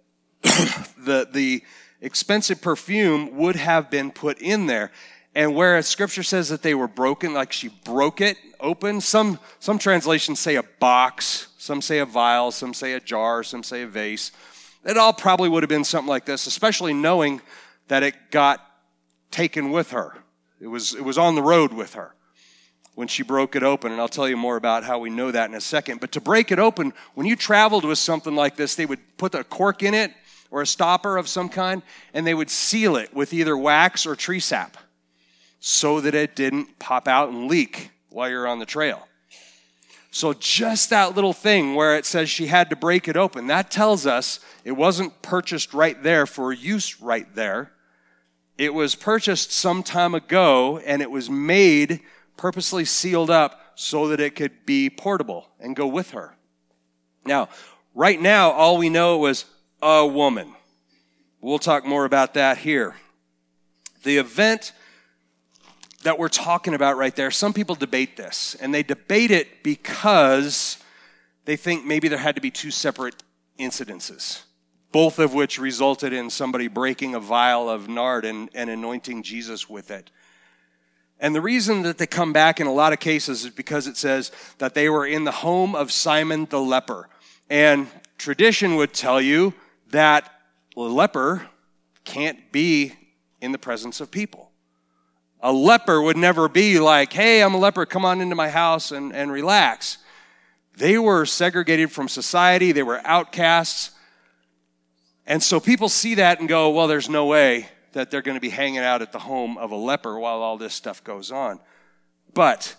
the, 0.42 1.28
the 1.30 1.62
expensive 2.00 2.62
perfume 2.62 3.36
would 3.36 3.56
have 3.56 3.90
been 3.90 4.10
put 4.10 4.40
in 4.40 4.66
there. 4.66 4.90
And 5.34 5.54
whereas 5.54 5.86
scripture 5.86 6.22
says 6.22 6.48
that 6.48 6.62
they 6.62 6.74
were 6.74 6.88
broken, 6.88 7.34
like 7.34 7.52
she 7.52 7.68
broke 7.68 8.20
it 8.20 8.36
open, 8.58 9.00
some, 9.00 9.38
some 9.60 9.78
translations 9.78 10.40
say 10.40 10.56
a 10.56 10.62
box, 10.62 11.48
some 11.58 11.82
say 11.82 11.98
a 11.98 12.06
vial, 12.06 12.50
some 12.50 12.74
say 12.74 12.94
a 12.94 13.00
jar, 13.00 13.44
some 13.44 13.62
say 13.62 13.82
a 13.82 13.86
vase. 13.86 14.32
It 14.84 14.96
all 14.96 15.12
probably 15.12 15.48
would 15.48 15.62
have 15.62 15.68
been 15.68 15.84
something 15.84 16.08
like 16.08 16.24
this, 16.24 16.46
especially 16.46 16.94
knowing 16.94 17.42
that 17.88 18.02
it 18.02 18.14
got 18.30 18.66
taken 19.30 19.70
with 19.70 19.90
her. 19.90 20.16
It 20.60 20.66
was, 20.66 20.94
it 20.94 21.04
was 21.04 21.18
on 21.18 21.34
the 21.34 21.42
road 21.42 21.72
with 21.72 21.94
her 21.94 22.14
when 22.94 23.08
she 23.08 23.22
broke 23.22 23.56
it 23.56 23.62
open. 23.62 23.92
And 23.92 24.00
I'll 24.00 24.08
tell 24.08 24.28
you 24.28 24.36
more 24.36 24.56
about 24.56 24.84
how 24.84 24.98
we 24.98 25.10
know 25.10 25.30
that 25.30 25.48
in 25.48 25.56
a 25.56 25.60
second. 25.60 26.00
But 26.00 26.12
to 26.12 26.20
break 26.20 26.52
it 26.52 26.58
open, 26.58 26.92
when 27.14 27.26
you 27.26 27.36
traveled 27.36 27.84
with 27.84 27.98
something 27.98 28.34
like 28.34 28.56
this, 28.56 28.74
they 28.74 28.86
would 28.86 29.00
put 29.16 29.34
a 29.34 29.44
cork 29.44 29.82
in 29.82 29.94
it 29.94 30.12
or 30.50 30.62
a 30.62 30.66
stopper 30.66 31.16
of 31.16 31.28
some 31.28 31.48
kind, 31.48 31.82
and 32.12 32.26
they 32.26 32.34
would 32.34 32.50
seal 32.50 32.96
it 32.96 33.14
with 33.14 33.32
either 33.32 33.56
wax 33.56 34.04
or 34.04 34.16
tree 34.16 34.40
sap 34.40 34.76
so 35.60 36.00
that 36.00 36.14
it 36.14 36.34
didn't 36.34 36.78
pop 36.78 37.06
out 37.06 37.28
and 37.28 37.48
leak 37.48 37.90
while 38.08 38.28
you're 38.28 38.48
on 38.48 38.58
the 38.58 38.66
trail. 38.66 39.06
So, 40.10 40.32
just 40.32 40.90
that 40.90 41.14
little 41.14 41.32
thing 41.32 41.76
where 41.76 41.96
it 41.96 42.04
says 42.04 42.28
she 42.28 42.48
had 42.48 42.68
to 42.70 42.76
break 42.76 43.06
it 43.06 43.16
open, 43.16 43.46
that 43.46 43.70
tells 43.70 44.06
us 44.06 44.40
it 44.64 44.72
wasn't 44.72 45.22
purchased 45.22 45.72
right 45.72 46.02
there 46.02 46.26
for 46.26 46.52
use 46.52 47.00
right 47.00 47.32
there. 47.36 47.70
It 48.60 48.74
was 48.74 48.94
purchased 48.94 49.52
some 49.52 49.82
time 49.82 50.14
ago 50.14 50.76
and 50.84 51.00
it 51.00 51.10
was 51.10 51.30
made 51.30 52.00
purposely 52.36 52.84
sealed 52.84 53.30
up 53.30 53.58
so 53.74 54.08
that 54.08 54.20
it 54.20 54.36
could 54.36 54.66
be 54.66 54.90
portable 54.90 55.48
and 55.58 55.74
go 55.74 55.86
with 55.86 56.10
her. 56.10 56.36
Now, 57.24 57.48
right 57.94 58.20
now, 58.20 58.50
all 58.50 58.76
we 58.76 58.90
know 58.90 59.16
was 59.16 59.46
a 59.80 60.06
woman. 60.06 60.52
We'll 61.40 61.58
talk 61.58 61.86
more 61.86 62.04
about 62.04 62.34
that 62.34 62.58
here. 62.58 62.96
The 64.02 64.18
event 64.18 64.74
that 66.02 66.18
we're 66.18 66.28
talking 66.28 66.74
about 66.74 66.98
right 66.98 67.16
there, 67.16 67.30
some 67.30 67.54
people 67.54 67.76
debate 67.76 68.18
this, 68.18 68.56
and 68.60 68.74
they 68.74 68.82
debate 68.82 69.30
it 69.30 69.62
because 69.62 70.76
they 71.46 71.56
think 71.56 71.86
maybe 71.86 72.08
there 72.08 72.18
had 72.18 72.34
to 72.34 72.42
be 72.42 72.50
two 72.50 72.70
separate 72.70 73.22
incidences 73.58 74.42
both 74.92 75.18
of 75.18 75.34
which 75.34 75.58
resulted 75.58 76.12
in 76.12 76.30
somebody 76.30 76.68
breaking 76.68 77.14
a 77.14 77.20
vial 77.20 77.68
of 77.68 77.88
nard 77.88 78.24
and, 78.24 78.50
and 78.54 78.68
anointing 78.68 79.22
Jesus 79.22 79.68
with 79.68 79.90
it. 79.90 80.10
And 81.20 81.34
the 81.34 81.40
reason 81.40 81.82
that 81.82 81.98
they 81.98 82.06
come 82.06 82.32
back 82.32 82.60
in 82.60 82.66
a 82.66 82.72
lot 82.72 82.92
of 82.92 82.98
cases 82.98 83.44
is 83.44 83.50
because 83.50 83.86
it 83.86 83.96
says 83.96 84.32
that 84.58 84.74
they 84.74 84.88
were 84.88 85.06
in 85.06 85.24
the 85.24 85.30
home 85.30 85.74
of 85.74 85.92
Simon 85.92 86.46
the 86.46 86.60
leper. 86.60 87.08
And 87.50 87.88
tradition 88.16 88.76
would 88.76 88.94
tell 88.94 89.20
you 89.20 89.52
that 89.90 90.32
a 90.76 90.80
leper 90.80 91.46
can't 92.04 92.50
be 92.50 92.94
in 93.40 93.52
the 93.52 93.58
presence 93.58 94.00
of 94.00 94.10
people. 94.10 94.50
A 95.42 95.52
leper 95.52 96.00
would 96.00 96.16
never 96.16 96.48
be 96.48 96.80
like, 96.80 97.12
hey, 97.12 97.42
I'm 97.42 97.54
a 97.54 97.58
leper, 97.58 97.86
come 97.86 98.04
on 98.04 98.20
into 98.20 98.34
my 98.34 98.48
house 98.48 98.90
and, 98.90 99.14
and 99.14 99.30
relax. 99.30 99.98
They 100.76 100.98
were 100.98 101.26
segregated 101.26 101.92
from 101.92 102.08
society, 102.08 102.72
they 102.72 102.82
were 102.82 103.00
outcasts. 103.04 103.92
And 105.30 105.40
so 105.40 105.60
people 105.60 105.88
see 105.88 106.16
that 106.16 106.40
and 106.40 106.48
go, 106.48 106.70
well, 106.70 106.88
there's 106.88 107.08
no 107.08 107.24
way 107.24 107.68
that 107.92 108.10
they're 108.10 108.20
going 108.20 108.36
to 108.36 108.40
be 108.40 108.50
hanging 108.50 108.80
out 108.80 109.00
at 109.00 109.12
the 109.12 109.20
home 109.20 109.58
of 109.58 109.70
a 109.70 109.76
leper 109.76 110.18
while 110.18 110.42
all 110.42 110.58
this 110.58 110.74
stuff 110.74 111.04
goes 111.04 111.30
on. 111.30 111.60
But 112.34 112.74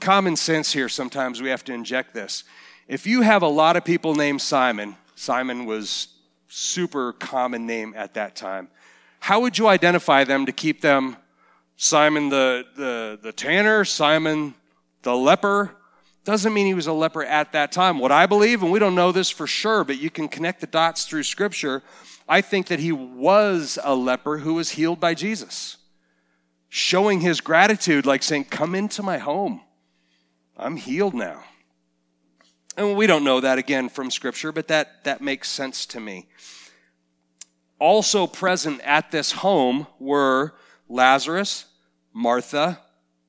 common 0.00 0.34
sense 0.34 0.72
here, 0.72 0.88
sometimes 0.88 1.40
we 1.40 1.48
have 1.48 1.64
to 1.66 1.72
inject 1.72 2.12
this. 2.12 2.42
If 2.88 3.06
you 3.06 3.20
have 3.20 3.42
a 3.42 3.48
lot 3.48 3.76
of 3.76 3.84
people 3.84 4.16
named 4.16 4.42
Simon, 4.42 4.96
Simon 5.14 5.64
was 5.64 6.08
super 6.48 7.12
common 7.12 7.68
name 7.68 7.94
at 7.96 8.14
that 8.14 8.34
time. 8.34 8.66
How 9.20 9.38
would 9.38 9.56
you 9.56 9.68
identify 9.68 10.24
them 10.24 10.46
to 10.46 10.52
keep 10.52 10.80
them 10.80 11.16
Simon 11.76 12.30
the, 12.30 12.64
the, 12.74 13.20
the 13.22 13.32
tanner, 13.32 13.84
Simon 13.84 14.54
the 15.02 15.14
leper? 15.14 15.76
Doesn't 16.24 16.52
mean 16.52 16.66
he 16.66 16.74
was 16.74 16.86
a 16.86 16.92
leper 16.92 17.24
at 17.24 17.52
that 17.52 17.72
time. 17.72 17.98
What 17.98 18.12
I 18.12 18.26
believe, 18.26 18.62
and 18.62 18.70
we 18.70 18.78
don't 18.78 18.94
know 18.94 19.10
this 19.10 19.30
for 19.30 19.46
sure, 19.46 19.84
but 19.84 19.98
you 19.98 20.10
can 20.10 20.28
connect 20.28 20.60
the 20.60 20.66
dots 20.66 21.06
through 21.06 21.22
scripture. 21.22 21.82
I 22.28 22.40
think 22.42 22.66
that 22.66 22.78
he 22.78 22.92
was 22.92 23.78
a 23.82 23.94
leper 23.94 24.38
who 24.38 24.54
was 24.54 24.70
healed 24.70 25.00
by 25.00 25.14
Jesus, 25.14 25.78
showing 26.68 27.20
his 27.20 27.40
gratitude, 27.40 28.04
like 28.06 28.22
saying, 28.22 28.44
Come 28.44 28.74
into 28.74 29.02
my 29.02 29.18
home. 29.18 29.62
I'm 30.56 30.76
healed 30.76 31.14
now. 31.14 31.42
And 32.76 32.96
we 32.96 33.06
don't 33.06 33.24
know 33.24 33.40
that 33.40 33.58
again 33.58 33.88
from 33.88 34.10
scripture, 34.10 34.52
but 34.52 34.68
that, 34.68 35.04
that 35.04 35.20
makes 35.20 35.48
sense 35.48 35.86
to 35.86 36.00
me. 36.00 36.28
Also 37.78 38.26
present 38.26 38.80
at 38.82 39.10
this 39.10 39.32
home 39.32 39.86
were 39.98 40.54
Lazarus, 40.88 41.64
Martha, 42.12 42.78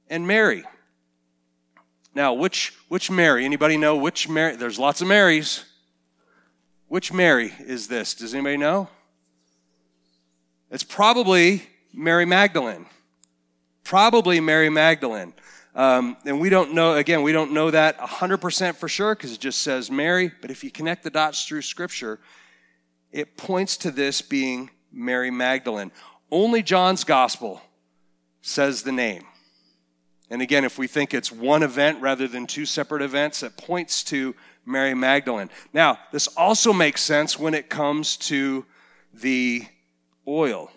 and 0.10 0.28
Mary. 0.28 0.64
Now, 2.13 2.34
which, 2.34 2.74
which 2.89 3.10
Mary? 3.10 3.45
Anybody 3.45 3.78
know 3.78 3.95
which 3.95 4.28
Mary? 4.28 4.56
There's 4.56 4.78
lots 4.78 5.02
of 5.02 5.08
Marys. 5.08 5.63
Which 6.88 7.13
Mary 7.13 7.54
is 7.60 7.88
this? 7.88 8.13
Does 8.13 8.34
anybody 8.34 8.58
know? 8.58 8.89
It's 10.69 10.84
probably 10.84 11.63
Mary 11.93 12.26
Magdalene. 12.26 12.86
Probably 13.84 14.39
Mary 14.39 14.69
Magdalene. 14.69 15.34
Um, 15.74 16.17
and 16.26 16.41
we 16.41 16.50
don't 16.50 16.74
know, 16.74 16.95
again, 16.95 17.21
we 17.21 17.32
don't 17.32 17.54
know 17.54 17.71
that 17.71 17.97
100% 17.97 18.76
for 18.76 18.89
sure 18.89 19.15
because 19.15 19.32
it 19.32 19.39
just 19.39 19.62
says 19.62 19.89
Mary. 19.89 20.32
But 20.41 20.52
if 20.52 20.63
you 20.63 20.71
connect 20.71 21.04
the 21.04 21.10
dots 21.10 21.45
through 21.45 21.62
Scripture, 21.62 22.19
it 23.12 23.38
points 23.38 23.78
to 23.78 23.91
this 23.91 24.21
being 24.21 24.69
Mary 24.91 25.32
Magdalene. 25.32 25.91
Only 26.30 26.62
John's 26.62 27.06
Gospel 27.06 27.62
says 28.41 28.84
the 28.84 28.91
name. 28.91 29.24
And 30.32 30.41
again, 30.41 30.63
if 30.63 30.78
we 30.78 30.88
think 30.88 31.13
it's 31.13 31.30
one 31.30 31.62
event 31.62 32.02
rather 32.02 32.26
than 32.26 32.48
two 32.48 32.65
separate 32.65 33.02
events, 33.02 33.44
it 33.44 33.58
points 33.58 34.02
to 34.06 34.34
Mary 34.65 34.94
Magdalene. 34.94 35.50
Now, 35.74 36.00
this 36.13 36.28
also 36.30 36.72
makes 36.72 37.02
sense 37.02 37.38
when 37.38 37.54
it 37.54 37.70
comes 37.70 38.15
to 38.17 38.65
the 39.13 39.65
oil. 40.26 40.72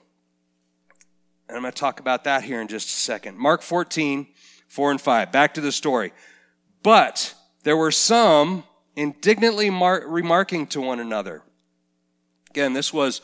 And 1.48 1.56
I'm 1.56 1.62
going 1.62 1.72
to 1.72 1.78
talk 1.78 2.00
about 2.00 2.24
that 2.24 2.42
here 2.42 2.60
in 2.60 2.66
just 2.66 2.88
a 2.88 2.96
second. 2.96 3.38
Mark 3.38 3.62
14, 3.62 4.26
4 4.66 4.90
and 4.90 5.00
5. 5.00 5.30
Back 5.30 5.54
to 5.54 5.60
the 5.60 5.70
story. 5.70 6.12
But 6.82 7.34
there 7.62 7.76
were 7.76 7.92
some 7.92 8.64
indignantly 8.96 9.70
mar- 9.70 10.04
remarking 10.04 10.66
to 10.68 10.80
one 10.80 10.98
another. 10.98 11.42
Again, 12.50 12.72
this 12.72 12.92
was 12.92 13.20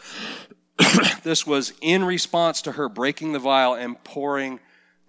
this 1.25 1.45
was 1.45 1.73
in 1.81 2.05
response 2.05 2.63
to 2.63 2.73
her 2.73 2.89
breaking 2.89 3.33
the 3.33 3.41
vial 3.41 3.75
and 3.75 4.03
pouring 4.05 4.61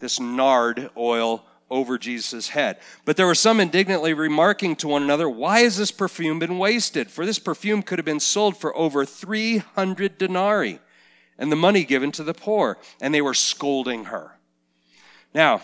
this 0.01 0.19
nard 0.19 0.89
oil 0.97 1.45
over 1.69 1.97
Jesus' 1.97 2.49
head. 2.49 2.77
But 3.05 3.15
there 3.15 3.25
were 3.25 3.33
some 3.33 3.59
indignantly 3.59 4.13
remarking 4.13 4.75
to 4.77 4.89
one 4.89 5.03
another, 5.03 5.29
Why 5.29 5.61
has 5.61 5.77
this 5.77 5.91
perfume 5.91 6.37
been 6.37 6.59
wasted? 6.59 7.09
For 7.09 7.25
this 7.25 7.39
perfume 7.39 7.81
could 7.81 7.97
have 7.97 8.05
been 8.05 8.19
sold 8.19 8.57
for 8.57 8.75
over 8.75 9.05
300 9.05 10.17
denarii 10.17 10.79
and 11.37 11.51
the 11.51 11.55
money 11.55 11.83
given 11.83 12.11
to 12.13 12.23
the 12.23 12.33
poor. 12.33 12.77
And 13.01 13.13
they 13.13 13.21
were 13.21 13.33
scolding 13.33 14.05
her. 14.05 14.37
Now, 15.33 15.61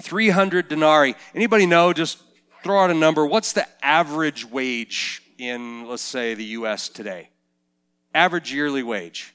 300 0.00 0.68
denarii. 0.68 1.14
Anybody 1.34 1.66
know? 1.66 1.92
Just 1.92 2.22
throw 2.64 2.82
out 2.82 2.90
a 2.90 2.94
number. 2.94 3.24
What's 3.26 3.52
the 3.52 3.66
average 3.84 4.44
wage 4.44 5.22
in, 5.38 5.86
let's 5.86 6.02
say, 6.02 6.34
the 6.34 6.44
U.S. 6.44 6.88
today? 6.88 7.28
Average 8.14 8.52
yearly 8.52 8.82
wage. 8.82 9.34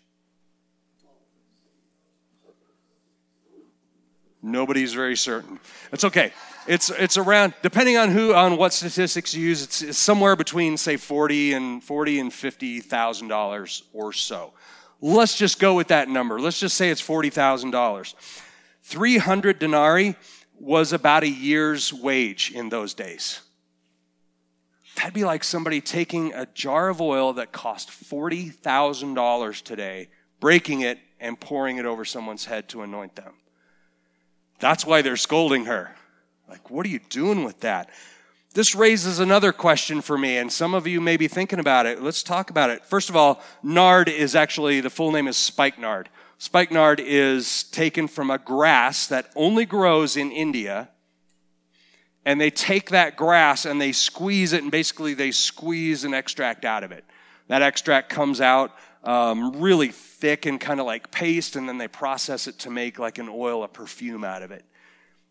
Nobody's 4.45 4.93
very 4.93 5.17
certain. 5.17 5.59
It's 5.91 6.03
okay. 6.03 6.31
It's, 6.67 6.91
it's 6.91 7.17
around, 7.17 7.55
depending 7.63 7.97
on 7.97 8.11
who, 8.11 8.35
on 8.35 8.57
what 8.57 8.73
statistics 8.73 9.33
you 9.33 9.43
use, 9.43 9.63
it's, 9.63 9.81
it's 9.81 9.97
somewhere 9.97 10.35
between, 10.35 10.77
say, 10.77 10.97
40 10.97 11.53
and 11.53 11.83
40 11.83 12.19
and 12.19 12.31
$50,000 12.31 13.81
or 13.91 14.13
so. 14.13 14.53
Let's 15.01 15.35
just 15.35 15.59
go 15.59 15.73
with 15.73 15.87
that 15.87 16.09
number. 16.09 16.39
Let's 16.39 16.59
just 16.59 16.77
say 16.77 16.91
it's 16.91 17.01
$40,000. 17.01 18.13
300 18.83 19.57
denarii 19.57 20.15
was 20.59 20.93
about 20.93 21.23
a 21.23 21.29
year's 21.29 21.91
wage 21.91 22.51
in 22.53 22.69
those 22.69 22.93
days. 22.93 23.41
That'd 24.95 25.15
be 25.15 25.25
like 25.25 25.43
somebody 25.43 25.81
taking 25.81 26.33
a 26.35 26.45
jar 26.53 26.89
of 26.89 27.01
oil 27.01 27.33
that 27.33 27.51
cost 27.51 27.89
$40,000 27.89 29.61
today, 29.63 30.09
breaking 30.39 30.81
it, 30.81 30.99
and 31.19 31.39
pouring 31.39 31.77
it 31.77 31.85
over 31.85 32.05
someone's 32.05 32.45
head 32.45 32.69
to 32.69 32.83
anoint 32.83 33.15
them. 33.15 33.33
That's 34.59 34.85
why 34.85 35.01
they're 35.01 35.17
scolding 35.17 35.65
her. 35.65 35.95
Like, 36.49 36.69
what 36.69 36.85
are 36.85 36.89
you 36.89 36.99
doing 37.09 37.43
with 37.43 37.61
that? 37.61 37.89
This 38.53 38.73
raises 38.73 39.19
another 39.19 39.51
question 39.51 39.99
for 40.01 40.17
me, 40.17 40.37
and 40.37 40.51
some 40.51 40.73
of 40.73 40.87
you 40.87 41.01
may 41.01 41.17
be 41.17 41.27
thinking 41.27 41.59
about 41.59 41.85
it. 41.85 42.01
Let's 42.01 42.23
talk 42.23 42.49
about 42.49 42.69
it. 42.69 42.85
First 42.85 43.09
of 43.09 43.15
all, 43.17 43.41
nard 43.61 44.07
is 44.07 44.33
actually, 44.33 44.79
the 44.79 44.89
full 44.89 45.11
name 45.11 45.27
is 45.27 45.35
spikenard. 45.35 46.07
Spikenard 46.37 47.01
is 47.01 47.63
taken 47.63 48.07
from 48.07 48.29
a 48.29 48.37
grass 48.37 49.07
that 49.07 49.29
only 49.35 49.65
grows 49.65 50.15
in 50.15 50.31
India. 50.31 50.89
And 52.23 52.39
they 52.39 52.49
take 52.49 52.91
that 52.91 53.15
grass 53.17 53.65
and 53.65 53.79
they 53.79 53.91
squeeze 53.91 54.53
it, 54.53 54.63
and 54.63 54.71
basically 54.71 55.13
they 55.13 55.31
squeeze 55.31 56.05
an 56.05 56.13
extract 56.13 56.63
out 56.63 56.83
of 56.83 56.93
it. 56.93 57.03
That 57.47 57.61
extract 57.61 58.09
comes 58.09 58.39
out 58.39 58.71
um, 59.05 59.61
really 59.61 59.89
thick 59.89 60.45
and 60.45 60.59
kind 60.59 60.79
of 60.79 60.85
like 60.85 61.11
paste, 61.11 61.55
and 61.55 61.69
then 61.69 61.77
they 61.77 61.87
process 61.87 62.47
it 62.47 62.59
to 62.59 62.69
make 62.69 62.99
like 62.99 63.17
an 63.17 63.29
oil, 63.29 63.63
a 63.63 63.67
perfume 63.67 64.23
out 64.23 64.41
of 64.41 64.51
it. 64.51 64.65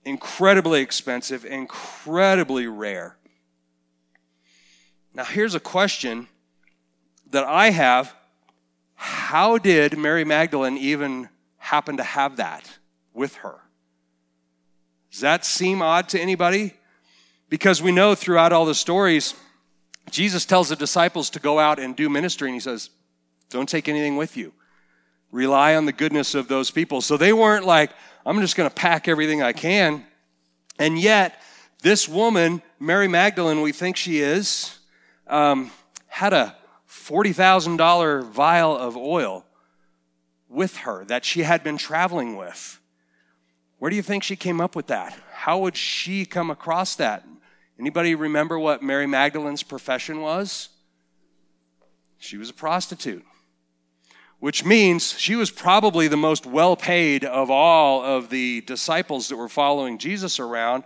Incredibly 0.04 0.80
expensive, 0.80 1.44
incredibly 1.44 2.66
rare. 2.66 3.16
Now, 5.12 5.24
here's 5.24 5.54
a 5.54 5.60
question 5.60 6.28
that 7.30 7.44
I 7.44 7.70
have 7.70 8.14
how 8.96 9.58
did 9.58 9.98
Mary 9.98 10.24
Magdalene 10.24 10.78
even 10.78 11.28
happen 11.58 11.96
to 11.96 12.02
have 12.02 12.36
that 12.36 12.78
with 13.12 13.34
her? 13.36 13.60
Does 15.10 15.20
that 15.20 15.44
seem 15.44 15.82
odd 15.82 16.08
to 16.10 16.20
anybody? 16.20 16.74
Because 17.48 17.82
we 17.82 17.92
know 17.92 18.14
throughout 18.14 18.52
all 18.52 18.64
the 18.64 18.74
stories, 18.74 19.34
Jesus 20.10 20.44
tells 20.44 20.68
the 20.68 20.76
disciples 20.76 21.30
to 21.30 21.40
go 21.40 21.58
out 21.58 21.78
and 21.78 21.94
do 21.94 22.08
ministry, 22.08 22.48
and 22.48 22.54
he 22.54 22.60
says, 22.60 22.90
Don't 23.50 23.68
take 23.68 23.88
anything 23.88 24.16
with 24.16 24.36
you. 24.36 24.52
Rely 25.30 25.74
on 25.74 25.86
the 25.86 25.92
goodness 25.92 26.34
of 26.34 26.48
those 26.48 26.70
people. 26.70 27.00
So 27.00 27.16
they 27.16 27.32
weren't 27.32 27.66
like, 27.66 27.90
I'm 28.24 28.40
just 28.40 28.56
going 28.56 28.68
to 28.68 28.74
pack 28.74 29.08
everything 29.08 29.42
I 29.42 29.52
can. 29.52 30.04
And 30.78 30.98
yet, 30.98 31.40
this 31.82 32.08
woman, 32.08 32.62
Mary 32.80 33.08
Magdalene, 33.08 33.60
we 33.60 33.72
think 33.72 33.96
she 33.96 34.20
is, 34.20 34.78
um, 35.26 35.70
had 36.06 36.32
a 36.32 36.56
$40,000 36.88 38.24
vial 38.24 38.76
of 38.76 38.96
oil 38.96 39.44
with 40.48 40.78
her 40.78 41.04
that 41.06 41.24
she 41.24 41.42
had 41.42 41.62
been 41.62 41.76
traveling 41.76 42.36
with. 42.36 42.80
Where 43.78 43.90
do 43.90 43.96
you 43.96 44.02
think 44.02 44.22
she 44.22 44.36
came 44.36 44.60
up 44.60 44.74
with 44.74 44.86
that? 44.86 45.14
How 45.32 45.58
would 45.58 45.76
she 45.76 46.24
come 46.24 46.50
across 46.50 46.96
that? 46.96 47.26
Anybody 47.78 48.14
remember 48.14 48.58
what 48.58 48.82
Mary 48.82 49.06
Magdalene's 49.06 49.62
profession 49.62 50.20
was? 50.20 50.70
She 52.18 52.38
was 52.38 52.48
a 52.48 52.54
prostitute, 52.54 53.24
which 54.44 54.62
means 54.62 55.18
she 55.18 55.36
was 55.36 55.50
probably 55.50 56.06
the 56.06 56.18
most 56.18 56.44
well 56.44 56.76
paid 56.76 57.24
of 57.24 57.50
all 57.50 58.02
of 58.02 58.28
the 58.28 58.60
disciples 58.66 59.30
that 59.30 59.36
were 59.36 59.48
following 59.48 59.96
Jesus 59.96 60.38
around. 60.38 60.84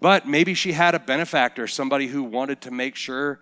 But 0.00 0.28
maybe 0.28 0.54
she 0.54 0.70
had 0.70 0.94
a 0.94 1.00
benefactor, 1.00 1.66
somebody 1.66 2.06
who 2.06 2.22
wanted 2.22 2.60
to 2.60 2.70
make 2.70 2.94
sure 2.94 3.40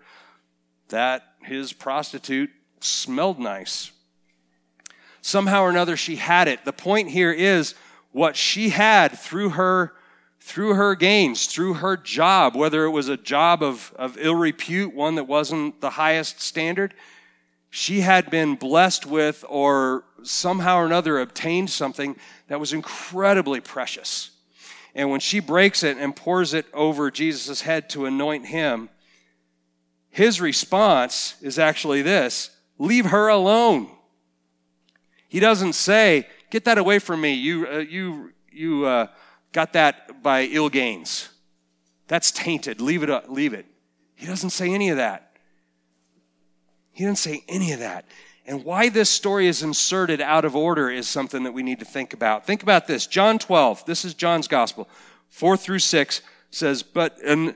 that 0.87 1.21
his 1.43 1.71
prostitute 1.71 2.49
smelled 2.79 3.37
nice. 3.37 3.91
Somehow 5.21 5.61
or 5.61 5.69
another, 5.69 5.95
she 5.95 6.15
had 6.15 6.47
it. 6.47 6.65
The 6.65 6.73
point 6.73 7.11
here 7.11 7.31
is 7.31 7.75
what 8.11 8.35
she 8.35 8.69
had 8.69 9.19
through 9.19 9.49
her 9.49 9.93
through 10.39 10.73
her 10.73 10.95
gains, 10.95 11.45
through 11.45 11.75
her 11.75 11.95
job, 11.95 12.55
whether 12.55 12.85
it 12.85 12.89
was 12.89 13.07
a 13.07 13.17
job 13.17 13.61
of, 13.61 13.93
of 13.97 14.17
ill 14.17 14.33
repute, 14.33 14.95
one 14.95 15.13
that 15.13 15.25
wasn't 15.25 15.79
the 15.79 15.91
highest 15.91 16.41
standard, 16.41 16.95
she 17.69 18.01
had 18.01 18.31
been 18.31 18.55
blessed 18.55 19.05
with 19.05 19.45
or 19.47 20.03
somehow 20.23 20.77
or 20.77 20.85
another 20.85 21.19
obtained 21.19 21.69
something 21.69 22.15
that 22.47 22.59
was 22.59 22.73
incredibly 22.73 23.59
precious. 23.59 24.31
And 24.95 25.09
when 25.11 25.19
she 25.19 25.39
breaks 25.39 25.83
it 25.83 25.97
and 25.97 26.15
pours 26.15 26.53
it 26.53 26.65
over 26.73 27.11
Jesus' 27.11 27.61
head 27.61 27.89
to 27.91 28.05
anoint 28.05 28.47
him, 28.47 28.89
his 30.09 30.41
response 30.41 31.35
is 31.41 31.59
actually 31.59 32.01
this 32.01 32.49
leave 32.77 33.07
her 33.07 33.27
alone. 33.27 33.89
He 35.27 35.39
doesn't 35.39 35.73
say, 35.73 36.27
get 36.49 36.65
that 36.65 36.79
away 36.79 36.97
from 36.97 37.21
me. 37.21 37.33
You, 37.33 37.67
uh, 37.67 37.77
you, 37.77 38.31
you 38.51 38.85
uh, 38.85 39.07
got 39.51 39.73
that 39.73 40.23
by 40.23 40.45
ill 40.45 40.69
gains. 40.69 41.29
That's 42.07 42.31
tainted. 42.31 42.81
Leave 42.81 43.03
it, 43.03 43.11
up, 43.11 43.29
leave 43.29 43.53
it. 43.53 43.67
He 44.15 44.25
doesn't 44.25 44.49
say 44.49 44.73
any 44.73 44.89
of 44.89 44.97
that. 44.97 45.28
He 46.99 47.05
didn't 47.05 47.19
say 47.19 47.45
any 47.47 47.71
of 47.71 47.79
that. 47.79 48.03
And 48.45 48.65
why 48.65 48.89
this 48.89 49.09
story 49.09 49.47
is 49.47 49.63
inserted 49.63 50.19
out 50.19 50.43
of 50.43 50.53
order 50.53 50.89
is 50.89 51.07
something 51.07 51.43
that 51.43 51.53
we 51.53 51.63
need 51.63 51.79
to 51.79 51.85
think 51.85 52.11
about. 52.11 52.45
Think 52.45 52.61
about 52.61 52.87
this. 52.87 53.07
John 53.07 53.39
12, 53.39 53.85
this 53.85 54.03
is 54.03 54.13
John's 54.13 54.49
gospel, 54.49 54.89
4 55.29 55.55
through 55.55 55.79
6 55.79 56.21
says, 56.51 56.83
But, 56.83 57.17
and 57.25 57.55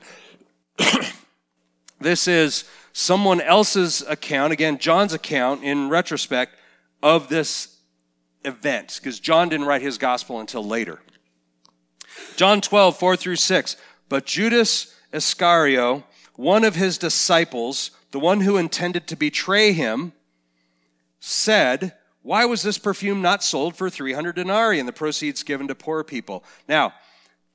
this 1.99 2.25
is 2.25 2.63
someone 2.93 3.41
else's 3.41 4.01
account, 4.07 4.53
again, 4.53 4.77
John's 4.77 5.11
account 5.11 5.61
in 5.61 5.89
retrospect 5.89 6.55
of 7.01 7.27
this 7.27 7.79
event, 8.45 8.97
because 9.03 9.19
John 9.19 9.49
didn't 9.49 9.65
write 9.65 9.81
his 9.81 9.97
gospel 9.97 10.39
until 10.39 10.65
later. 10.65 11.01
John 12.37 12.61
12, 12.61 12.97
4 12.97 13.17
through 13.17 13.35
6. 13.35 13.75
But 14.07 14.25
Judas 14.25 14.95
Iscariot, 15.11 16.03
one 16.37 16.63
of 16.63 16.75
his 16.75 16.97
disciples, 16.97 17.91
the 18.13 18.19
one 18.19 18.41
who 18.41 18.57
intended 18.57 19.07
to 19.07 19.15
betray 19.15 19.73
him, 19.73 20.13
said, 21.19 21.93
Why 22.21 22.45
was 22.45 22.61
this 22.61 22.77
perfume 22.77 23.23
not 23.23 23.43
sold 23.43 23.75
for 23.75 23.89
300 23.89 24.35
denarii 24.35 24.77
and 24.79 24.87
the 24.87 24.93
proceeds 24.93 25.41
given 25.41 25.67
to 25.67 25.75
poor 25.75 26.03
people? 26.03 26.43
Now, 26.69 26.93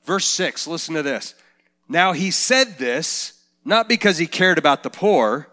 verse 0.05 0.27
6, 0.27 0.67
listen 0.67 0.97
to 0.97 1.03
this. 1.05 1.37
Now 1.89 2.13
he 2.13 2.33
said 2.33 2.77
this 2.77 3.45
not 3.65 3.89
because 3.89 4.19
he 4.19 4.27
cared 4.27 4.59
about 4.59 4.83
the 4.83 4.91
poor, 4.91 5.49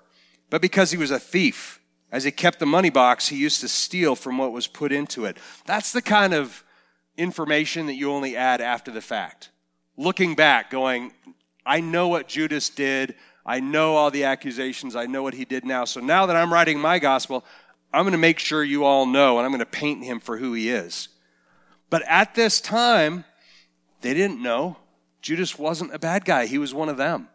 but 0.49 0.59
because 0.59 0.89
he 0.89 0.97
was 0.97 1.11
a 1.11 1.19
thief. 1.19 1.79
As 2.11 2.23
he 2.23 2.31
kept 2.31 2.57
the 2.57 2.65
money 2.65 2.89
box, 2.89 3.27
he 3.27 3.37
used 3.37 3.61
to 3.61 3.67
steal 3.67 4.15
from 4.15 4.39
what 4.39 4.53
was 4.53 4.65
put 4.65 4.91
into 4.91 5.25
it. 5.25 5.37
That's 5.67 5.91
the 5.91 6.01
kind 6.01 6.33
of 6.33 6.63
information 7.15 7.85
that 7.85 7.93
you 7.93 8.11
only 8.11 8.35
add 8.35 8.59
after 8.59 8.89
the 8.89 9.01
fact. 9.01 9.51
Looking 9.97 10.33
back, 10.33 10.71
going, 10.71 11.13
I 11.63 11.81
know 11.81 12.07
what 12.07 12.27
Judas 12.27 12.69
did. 12.69 13.13
I 13.45 13.59
know 13.59 13.95
all 13.95 14.09
the 14.09 14.23
accusations. 14.23 14.95
I 14.95 15.05
know 15.05 15.21
what 15.21 15.35
he 15.35 15.45
did 15.45 15.65
now. 15.65 15.85
So 15.85 15.99
now 15.99 16.25
that 16.25 16.35
I'm 16.35 16.51
writing 16.51 16.79
my 16.79 16.97
gospel, 16.97 17.45
I'm 17.93 18.03
going 18.03 18.13
to 18.13 18.17
make 18.17 18.39
sure 18.39 18.63
you 18.63 18.83
all 18.83 19.05
know 19.05 19.37
and 19.37 19.45
I'm 19.45 19.51
going 19.51 19.59
to 19.59 19.65
paint 19.65 20.03
him 20.03 20.19
for 20.19 20.37
who 20.37 20.53
he 20.53 20.69
is. 20.69 21.09
But 21.89 22.03
at 22.07 22.33
this 22.33 22.59
time, 22.59 23.23
they 24.01 24.13
didn't 24.13 24.41
know. 24.41 24.77
Judas 25.21 25.57
wasn't 25.57 25.93
a 25.93 25.99
bad 25.99 26.25
guy, 26.25 26.45
he 26.45 26.57
was 26.57 26.73
one 26.73 26.89
of 26.89 26.97
them. 26.97 27.29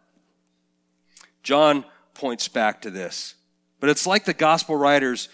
John 1.43 1.85
points 2.13 2.47
back 2.47 2.81
to 2.81 2.91
this. 2.91 3.35
But 3.79 3.89
it's 3.89 4.05
like 4.05 4.25
the 4.25 4.33
gospel 4.33 4.75
writers, 4.75 5.29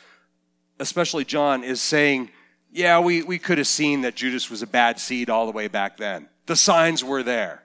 especially 0.80 1.26
John, 1.26 1.64
is 1.64 1.82
saying, 1.82 2.30
yeah, 2.72 3.00
we, 3.00 3.24
we 3.24 3.40
could 3.40 3.58
have 3.58 3.68
seen 3.68 4.02
that 4.02 4.16
Judas 4.16 4.50
was 4.50 4.62
a 4.62 4.68
bad 4.68 5.00
seed 5.00 5.30
all 5.30 5.46
the 5.46 5.52
way 5.52 5.68
back 5.68 5.98
then. 5.98 6.30
The 6.46 6.56
signs 6.56 7.04
were 7.04 7.24
there. 7.24 7.64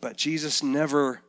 But 0.00 0.16
Jesus 0.16 0.62
never 0.62 1.22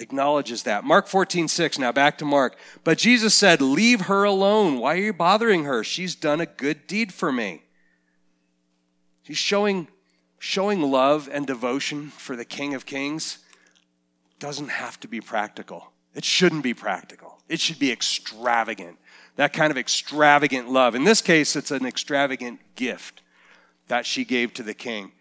acknowledges 0.00 0.64
that. 0.64 0.84
Mark 0.84 1.06
14, 1.06 1.48
6. 1.48 1.78
Now 1.78 1.92
back 1.92 2.18
to 2.18 2.24
Mark. 2.24 2.56
But 2.84 2.98
Jesus 2.98 3.34
said, 3.34 3.60
Leave 3.60 4.02
her 4.02 4.24
alone. 4.24 4.78
Why 4.78 4.94
are 4.94 4.98
you 4.98 5.12
bothering 5.12 5.64
her? 5.64 5.84
She's 5.84 6.14
done 6.14 6.40
a 6.40 6.46
good 6.46 6.86
deed 6.86 7.12
for 7.12 7.32
me. 7.32 7.62
He's 9.22 9.38
showing, 9.38 9.88
showing 10.38 10.82
love 10.82 11.28
and 11.30 11.46
devotion 11.46 12.08
for 12.08 12.36
the 12.36 12.44
King 12.44 12.74
of 12.74 12.86
Kings 12.86 13.38
doesn't 14.38 14.68
have 14.68 15.00
to 15.00 15.08
be 15.08 15.20
practical. 15.20 15.92
It 16.14 16.24
shouldn't 16.24 16.62
be 16.62 16.74
practical. 16.74 17.38
It 17.48 17.60
should 17.60 17.78
be 17.78 17.92
extravagant 17.92 18.98
that 19.38 19.52
kind 19.52 19.70
of 19.70 19.78
extravagant 19.78 20.68
love. 20.68 20.96
In 20.96 21.04
this 21.04 21.22
case, 21.22 21.54
it's 21.54 21.70
an 21.70 21.86
extravagant 21.86 22.58
gift 22.74 23.22
that 23.86 24.04
she 24.04 24.24
gave 24.24 24.52
to 24.54 24.64
the 24.64 24.74
king. 24.74 25.12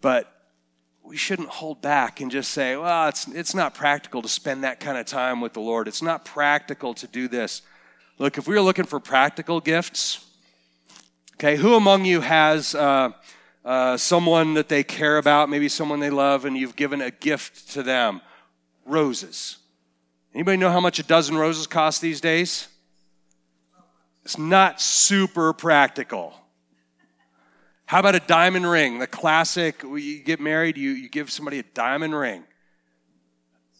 But 0.00 0.32
we 1.10 1.16
shouldn't 1.16 1.48
hold 1.48 1.82
back 1.82 2.20
and 2.20 2.30
just 2.30 2.52
say, 2.52 2.76
well, 2.76 3.08
it's, 3.08 3.26
it's 3.26 3.52
not 3.52 3.74
practical 3.74 4.22
to 4.22 4.28
spend 4.28 4.62
that 4.62 4.78
kind 4.78 4.96
of 4.96 5.06
time 5.06 5.40
with 5.40 5.54
the 5.54 5.60
Lord. 5.60 5.88
It's 5.88 6.02
not 6.02 6.24
practical 6.24 6.94
to 6.94 7.08
do 7.08 7.26
this. 7.26 7.62
Look, 8.18 8.38
if 8.38 8.46
we 8.46 8.54
were 8.54 8.60
looking 8.60 8.84
for 8.84 9.00
practical 9.00 9.60
gifts, 9.60 10.24
okay, 11.34 11.56
who 11.56 11.74
among 11.74 12.04
you 12.04 12.20
has 12.20 12.76
uh, 12.76 13.10
uh, 13.64 13.96
someone 13.96 14.54
that 14.54 14.68
they 14.68 14.84
care 14.84 15.18
about, 15.18 15.50
maybe 15.50 15.68
someone 15.68 15.98
they 15.98 16.10
love, 16.10 16.44
and 16.44 16.56
you've 16.56 16.76
given 16.76 17.00
a 17.00 17.10
gift 17.10 17.70
to 17.70 17.82
them? 17.82 18.20
Roses. 18.86 19.58
Anybody 20.32 20.58
know 20.58 20.70
how 20.70 20.80
much 20.80 21.00
a 21.00 21.02
dozen 21.02 21.36
roses 21.36 21.66
cost 21.66 22.00
these 22.00 22.20
days? 22.20 22.68
It's 24.24 24.38
not 24.38 24.80
super 24.80 25.52
practical. 25.54 26.39
How 27.90 27.98
about 27.98 28.14
a 28.14 28.20
diamond 28.20 28.70
ring? 28.70 29.00
The 29.00 29.08
classic, 29.08 29.82
you 29.82 30.22
get 30.22 30.38
married, 30.38 30.76
you, 30.78 30.90
you 30.90 31.08
give 31.08 31.28
somebody 31.28 31.58
a 31.58 31.64
diamond 31.64 32.14
ring. 32.14 32.44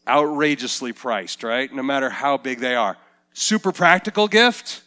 Outrageously 0.08 0.92
priced, 0.94 1.44
right? 1.44 1.72
No 1.72 1.84
matter 1.84 2.10
how 2.10 2.36
big 2.36 2.58
they 2.58 2.74
are. 2.74 2.96
Super 3.34 3.70
practical 3.70 4.26
gift? 4.26 4.82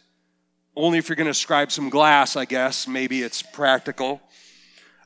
Only 0.76 0.98
if 0.98 1.08
you're 1.08 1.16
going 1.16 1.26
to 1.26 1.32
scribe 1.32 1.72
some 1.72 1.88
glass, 1.88 2.36
I 2.36 2.44
guess. 2.44 2.86
Maybe 2.86 3.22
it's 3.22 3.40
practical. 3.40 4.20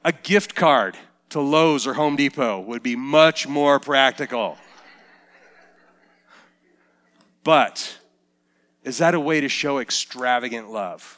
A 0.05 0.11
gift 0.11 0.57
card 0.57 0.99
to 1.29 1.39
Lowe's 1.39 1.87
or 1.87 1.95
Home 1.95 2.17
Depot 2.17 2.59
would 2.59 2.83
be 2.83 2.97
much 2.97 3.47
more 3.47 3.79
practical. 3.79 4.59
But 7.45 7.99
is 8.83 8.99
that 8.99 9.15
a 9.15 9.21
way 9.21 9.41
to 9.41 9.49
show 9.49 9.79
extravagant 9.79 10.73
love? 10.73 11.18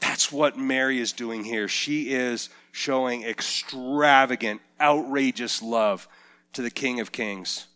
That's 0.00 0.30
what 0.30 0.58
Mary 0.58 0.98
is 0.98 1.12
doing 1.12 1.44
here. 1.44 1.68
She 1.68 2.10
is 2.10 2.48
showing 2.72 3.24
extravagant, 3.24 4.60
outrageous 4.80 5.62
love 5.62 6.08
to 6.52 6.62
the 6.62 6.70
King 6.70 7.00
of 7.00 7.12
Kings. 7.12 7.66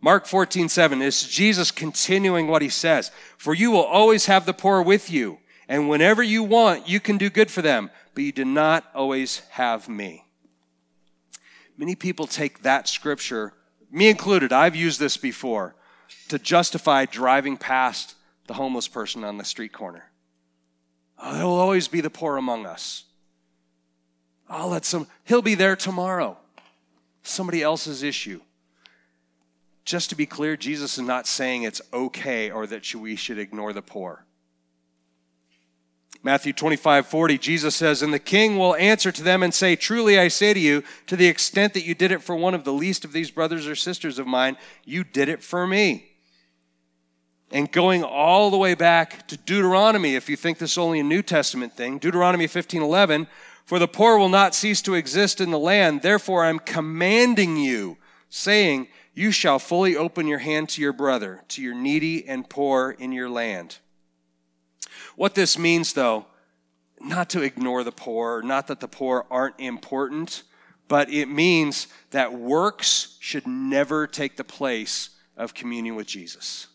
Mark 0.00 0.26
14, 0.26 0.68
7 0.68 1.02
is 1.02 1.26
Jesus 1.28 1.70
continuing 1.70 2.48
what 2.48 2.62
he 2.62 2.68
says. 2.68 3.10
For 3.36 3.54
you 3.54 3.70
will 3.70 3.84
always 3.84 4.26
have 4.26 4.46
the 4.46 4.52
poor 4.52 4.82
with 4.82 5.10
you, 5.10 5.38
and 5.68 5.88
whenever 5.88 6.22
you 6.22 6.42
want, 6.42 6.88
you 6.88 7.00
can 7.00 7.18
do 7.18 7.30
good 7.30 7.50
for 7.50 7.62
them, 7.62 7.90
but 8.14 8.24
you 8.24 8.32
do 8.32 8.44
not 8.44 8.84
always 8.94 9.40
have 9.50 9.88
me. 9.88 10.24
Many 11.76 11.94
people 11.94 12.26
take 12.26 12.62
that 12.62 12.88
scripture, 12.88 13.52
me 13.90 14.08
included, 14.08 14.52
I've 14.52 14.76
used 14.76 15.00
this 15.00 15.16
before 15.16 15.74
to 16.28 16.38
justify 16.38 17.04
driving 17.04 17.56
past 17.56 18.14
the 18.46 18.54
homeless 18.54 18.88
person 18.88 19.24
on 19.24 19.38
the 19.38 19.44
street 19.44 19.72
corner. 19.72 20.04
Oh, 21.18 21.34
there 21.34 21.44
will 21.44 21.58
always 21.58 21.88
be 21.88 22.00
the 22.00 22.10
poor 22.10 22.36
among 22.36 22.66
us. 22.66 23.04
I'll 24.48 24.68
let 24.68 24.84
some, 24.84 25.06
he'll 25.24 25.42
be 25.42 25.54
there 25.54 25.76
tomorrow. 25.76 26.36
Somebody 27.22 27.62
else's 27.62 28.02
issue. 28.02 28.40
Just 29.84 30.10
to 30.10 30.16
be 30.16 30.26
clear, 30.26 30.56
Jesus 30.56 30.98
is 30.98 31.04
not 31.04 31.26
saying 31.26 31.62
it's 31.62 31.80
okay 31.92 32.50
or 32.50 32.66
that 32.66 32.94
we 32.94 33.16
should 33.16 33.38
ignore 33.38 33.72
the 33.72 33.82
poor. 33.82 34.24
Matthew 36.22 36.52
25, 36.52 37.06
40, 37.06 37.38
Jesus 37.38 37.76
says, 37.76 38.02
And 38.02 38.12
the 38.12 38.18
king 38.18 38.58
will 38.58 38.74
answer 38.74 39.12
to 39.12 39.22
them 39.22 39.44
and 39.44 39.54
say, 39.54 39.76
Truly 39.76 40.18
I 40.18 40.26
say 40.26 40.52
to 40.54 40.58
you, 40.58 40.82
to 41.06 41.14
the 41.14 41.28
extent 41.28 41.72
that 41.74 41.84
you 41.84 41.94
did 41.94 42.10
it 42.10 42.20
for 42.20 42.34
one 42.34 42.52
of 42.52 42.64
the 42.64 42.72
least 42.72 43.04
of 43.04 43.12
these 43.12 43.30
brothers 43.30 43.68
or 43.68 43.76
sisters 43.76 44.18
of 44.18 44.26
mine, 44.26 44.56
you 44.84 45.04
did 45.04 45.28
it 45.28 45.40
for 45.40 45.68
me. 45.68 46.15
And 47.50 47.70
going 47.70 48.02
all 48.02 48.50
the 48.50 48.56
way 48.56 48.74
back 48.74 49.28
to 49.28 49.36
Deuteronomy, 49.36 50.16
if 50.16 50.28
you 50.28 50.36
think 50.36 50.58
this 50.58 50.72
is 50.72 50.78
only 50.78 51.00
a 51.00 51.04
New 51.04 51.22
Testament 51.22 51.74
thing, 51.74 51.98
Deuteronomy 51.98 52.46
15, 52.46 52.82
11, 52.82 53.28
For 53.64 53.78
the 53.78 53.86
poor 53.88 54.18
will 54.18 54.28
not 54.28 54.54
cease 54.54 54.82
to 54.82 54.94
exist 54.94 55.40
in 55.40 55.50
the 55.50 55.58
land, 55.58 56.02
therefore 56.02 56.44
I'm 56.44 56.58
commanding 56.58 57.56
you, 57.56 57.98
saying, 58.28 58.88
You 59.14 59.30
shall 59.30 59.60
fully 59.60 59.96
open 59.96 60.26
your 60.26 60.40
hand 60.40 60.68
to 60.70 60.82
your 60.82 60.92
brother, 60.92 61.44
to 61.48 61.62
your 61.62 61.74
needy 61.74 62.26
and 62.26 62.48
poor 62.48 62.96
in 62.98 63.12
your 63.12 63.30
land. 63.30 63.78
What 65.14 65.34
this 65.34 65.56
means, 65.56 65.92
though, 65.92 66.26
not 67.00 67.30
to 67.30 67.42
ignore 67.42 67.84
the 67.84 67.92
poor, 67.92 68.42
not 68.42 68.66
that 68.66 68.80
the 68.80 68.88
poor 68.88 69.24
aren't 69.30 69.60
important, 69.60 70.42
but 70.88 71.10
it 71.10 71.26
means 71.26 71.86
that 72.10 72.32
works 72.32 73.16
should 73.20 73.46
never 73.46 74.06
take 74.06 74.36
the 74.36 74.44
place 74.44 75.10
of 75.36 75.54
communion 75.54 75.94
with 75.94 76.06
Jesus. 76.06 76.68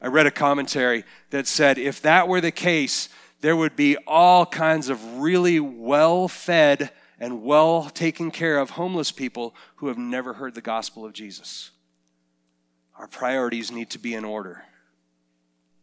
I 0.00 0.08
read 0.08 0.26
a 0.26 0.30
commentary 0.30 1.04
that 1.30 1.46
said 1.46 1.78
if 1.78 2.02
that 2.02 2.28
were 2.28 2.40
the 2.40 2.52
case, 2.52 3.08
there 3.40 3.56
would 3.56 3.76
be 3.76 3.96
all 4.06 4.46
kinds 4.46 4.88
of 4.88 5.18
really 5.18 5.60
well 5.60 6.28
fed 6.28 6.90
and 7.18 7.42
well 7.42 7.84
taken 7.90 8.30
care 8.30 8.58
of 8.58 8.70
homeless 8.70 9.12
people 9.12 9.54
who 9.76 9.88
have 9.88 9.98
never 9.98 10.34
heard 10.34 10.54
the 10.54 10.60
gospel 10.60 11.04
of 11.04 11.12
Jesus. 11.12 11.70
Our 12.98 13.06
priorities 13.06 13.70
need 13.70 13.90
to 13.90 13.98
be 13.98 14.14
in 14.14 14.24
order. 14.24 14.64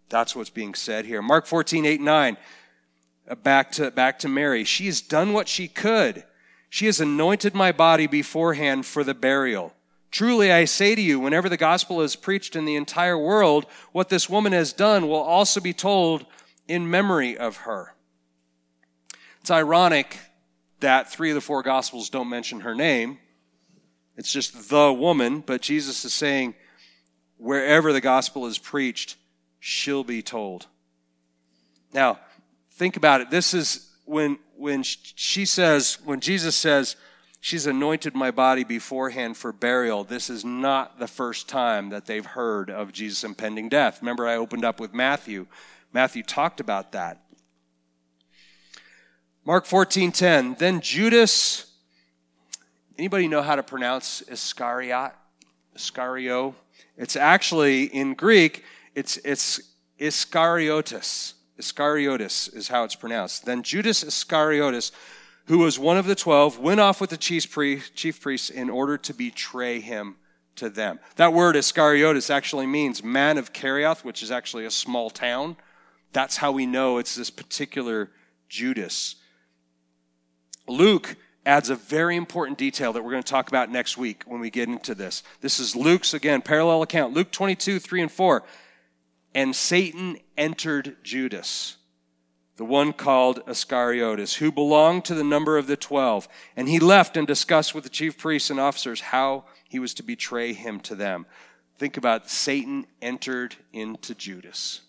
That's 0.10 0.36
what's 0.36 0.50
being 0.50 0.74
said 0.74 1.06
here. 1.06 1.22
Mark 1.22 1.46
14, 1.46 1.86
8, 1.86 2.02
9. 2.02 2.38
Uh, 3.28 3.36
back 3.36 3.72
to, 3.74 3.90
back 3.92 4.20
to 4.20 4.28
Mary. 4.28 4.64
She 4.64 4.86
has 4.88 5.02
done 5.02 5.34
what 5.34 5.48
she 5.48 5.68
could. 5.68 6.24
She 6.70 6.88
has 6.88 7.00
anointed 7.00 7.54
my 7.54 7.72
body 7.72 8.08
beforehand 8.08 8.86
for 8.86 9.04
the 9.04 9.14
burial. 9.14 9.74
Truly, 10.14 10.52
I 10.52 10.66
say 10.66 10.94
to 10.94 11.02
you, 11.02 11.20
whenever 11.20 11.50
the 11.50 11.58
gospel 11.58 12.00
is 12.02 12.16
preached 12.16 12.56
in 12.56 12.66
the 12.66 12.76
entire 12.76 13.18
world, 13.18 13.66
what 13.94 14.10
this 14.10 14.30
woman 14.30 14.54
has 14.54 14.72
done 14.72 15.08
will 15.08 15.16
also 15.16 15.60
be 15.60 15.74
told 15.74 16.28
in 16.68 16.88
memory 16.88 17.36
of 17.36 17.58
her. 17.58 17.96
It's 19.42 19.50
ironic 19.50 20.20
that 20.82 21.12
three 21.12 21.32
of 21.32 21.36
the 21.36 21.42
four 21.42 21.64
gospels 21.64 22.12
don't 22.12 22.30
mention 22.30 22.60
her 22.60 22.76
name. 22.76 23.18
It's 24.16 24.32
just 24.32 24.70
the 24.70 24.94
woman, 24.94 25.40
but 25.40 25.64
Jesus 25.64 26.06
is 26.06 26.14
saying, 26.14 26.54
wherever 27.38 27.92
the 27.92 28.00
gospel 28.00 28.46
is 28.46 28.60
preached, 28.60 29.16
she'll 29.60 30.04
be 30.04 30.22
told. 30.22 30.68
Now, 31.92 32.20
think 32.74 32.98
about 32.98 33.22
it. 33.22 33.32
This 33.32 33.56
is 33.56 33.90
when, 34.06 34.38
when 34.58 34.84
she 34.84 35.46
says, 35.46 35.98
when 36.06 36.20
Jesus 36.20 36.56
says, 36.56 36.98
She's 37.46 37.68
anointed 37.68 38.16
my 38.16 38.32
body 38.32 38.64
beforehand 38.64 39.36
for 39.36 39.52
burial. 39.52 40.06
This 40.06 40.30
is 40.30 40.46
not 40.46 40.98
the 40.98 41.10
first 41.10 41.50
time 41.50 41.90
that 41.90 42.06
they've 42.06 42.26
heard 42.26 42.70
of 42.70 42.94
Jesus' 42.94 43.26
impending 43.26 43.68
death. 43.68 44.02
Remember, 44.02 44.26
I 44.26 44.38
opened 44.38 44.64
up 44.64 44.80
with 44.80 44.94
Matthew. 44.94 45.48
Matthew 45.92 46.24
talked 46.24 46.62
about 46.62 46.94
that. 46.94 47.20
Mark 49.44 49.66
14:10. 49.66 50.58
Then 50.58 50.80
Judas. 50.80 51.66
Anybody 52.98 53.28
know 53.28 53.42
how 53.42 53.58
to 53.58 53.64
pronounce 53.64 54.22
Iscariot? 54.22 55.12
Iscario? 55.76 56.54
It's 56.96 57.18
actually 57.18 57.88
in 57.88 58.14
Greek, 58.14 58.64
it's 58.96 59.18
it's 59.18 59.60
Iscariotus. 60.00 61.34
Iscariotus 61.60 62.56
is 62.56 62.70
how 62.70 62.86
it's 62.86 62.96
pronounced. 62.96 63.46
Then 63.46 63.64
Judas 63.64 64.02
Iscariotus 64.02 64.94
who 65.46 65.60
was 65.60 65.78
one 65.78 65.98
of 65.98 66.06
the 66.06 66.16
twelve, 66.16 66.60
went 66.60 66.80
off 66.80 67.02
with 67.02 67.10
the 67.10 67.18
chief, 67.18 67.52
priests 67.52 68.50
in 68.50 68.70
order 68.70 68.98
to 68.98 69.14
betray 69.14 69.80
him 69.80 70.16
to 70.56 70.70
them. 70.70 71.00
That 71.16 71.34
word 71.34 71.56
Iscariotus 71.56 72.30
actually 72.30 72.68
means 72.68 73.04
man 73.04 73.38
of 73.38 73.54
Kerioth, 73.54 74.04
which 74.04 74.24
is 74.24 74.32
actually 74.32 74.66
a 74.66 74.72
small 74.72 75.10
town. 75.10 75.58
That's 76.12 76.38
how 76.38 76.52
we 76.52 76.66
know 76.66 76.98
it's 76.98 77.16
this 77.16 77.30
particular 77.30 78.12
Judas. 78.48 79.16
Luke 80.68 81.16
adds 81.46 81.70
a 81.70 81.76
very 81.76 82.16
important 82.16 82.58
detail 82.58 82.94
that 82.94 83.04
we're 83.04 83.12
going 83.12 83.24
to 83.24 83.30
talk 83.30 83.50
about 83.50 83.70
next 83.70 83.98
week 83.98 84.24
when 84.26 84.40
we 84.40 84.50
get 84.50 84.70
into 84.70 84.96
this. 84.96 85.24
This 85.42 85.60
is 85.60 85.76
Luke's, 85.76 86.14
again, 86.14 86.42
parallel 86.42 86.82
account. 86.84 87.14
Luke 87.14 87.32
22, 87.32 87.80
3 87.80 88.04
and 88.04 88.12
4. 88.12 88.44
And 89.36 89.56
Satan 89.56 90.18
entered 90.38 90.96
Judas 91.04 91.78
the 92.58 92.66
one 92.66 92.94
called 92.94 93.46
Iscariotus, 93.48 94.36
who 94.36 94.52
belonged 94.52 95.06
to 95.06 95.16
the 95.16 95.24
number 95.24 95.58
of 95.58 95.68
the 95.68 95.76
twelve. 95.76 96.28
And 96.56 96.70
he 96.70 96.80
left 96.80 97.18
and 97.18 97.26
discussed 97.26 97.74
with 97.74 97.84
the 97.84 97.90
chief 97.90 98.18
priests 98.18 98.50
and 98.50 98.60
officers 98.60 99.02
how 99.02 99.46
he 99.68 99.80
was 99.80 99.94
to 99.96 100.04
betray 100.04 100.54
him 100.54 100.80
to 100.82 100.96
them. 100.96 101.26
Think 101.80 101.98
about. 101.98 102.30
Satan 102.30 102.86
entered 103.02 103.56
into 103.74 104.14
Judas. 104.14 104.82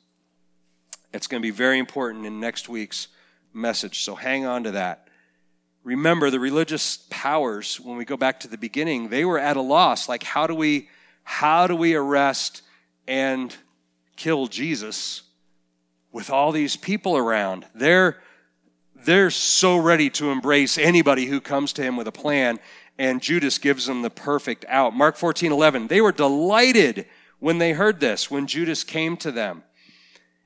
It's 1.13 1.27
going 1.27 1.41
to 1.41 1.47
be 1.47 1.51
very 1.51 1.79
important 1.79 2.27
in 2.27 2.41
next 2.41 2.69
week's 2.69 3.09
message, 3.53 4.01
so 4.03 4.15
hang 4.15 4.45
on 4.45 4.65
to 4.65 4.73
that. 4.73 5.09
Remember, 5.85 6.31
the 6.31 6.41
religious 6.41 7.07
powers, 7.09 7.79
when 7.79 7.97
we 7.97 8.05
go 8.05 8.17
back 8.17 8.41
to 8.41 8.49
the 8.49 8.59
beginning, 8.59 9.09
they 9.09 9.25
were 9.25 9.39
at 9.39 9.57
a 9.57 9.63
loss. 9.63 10.09
Like, 10.09 10.23
how 10.23 10.47
do 10.47 10.55
we, 10.55 10.89
how 11.23 11.67
do 11.67 11.77
we 11.77 11.95
arrest 11.95 12.63
and 13.07 13.55
kill 14.17 14.47
Jesus? 14.47 15.23
With 16.15 16.31
all 16.31 16.53
these 16.53 16.77
people 16.77 17.17
around. 17.17 17.67
They're, 17.75 18.19
they're 18.95 19.31
so 19.31 19.77
ready 19.77 20.09
to 20.11 20.31
embrace 20.31 20.79
anybody 20.79 21.27
who 21.27 21.41
comes 21.41 21.73
to 21.75 21.83
him 21.83 21.97
with 21.97 22.07
a 22.07 22.13
plan, 22.13 22.61
and 22.97 23.21
Judas 23.21 23.59
gives 23.59 23.87
them 23.87 24.03
the 24.03 24.11
perfect 24.11 24.65
out. 24.69 24.95
Mark 24.95 25.17
14, 25.17 25.51
11. 25.51 25.89
They 25.89 26.01
were 26.01 26.13
delighted 26.13 27.07
when 27.41 27.59
they 27.59 27.73
heard 27.73 27.99
this, 27.99 28.31
when 28.31 28.47
Judas 28.47 28.85
came 28.85 29.17
to 29.19 29.33
them 29.33 29.65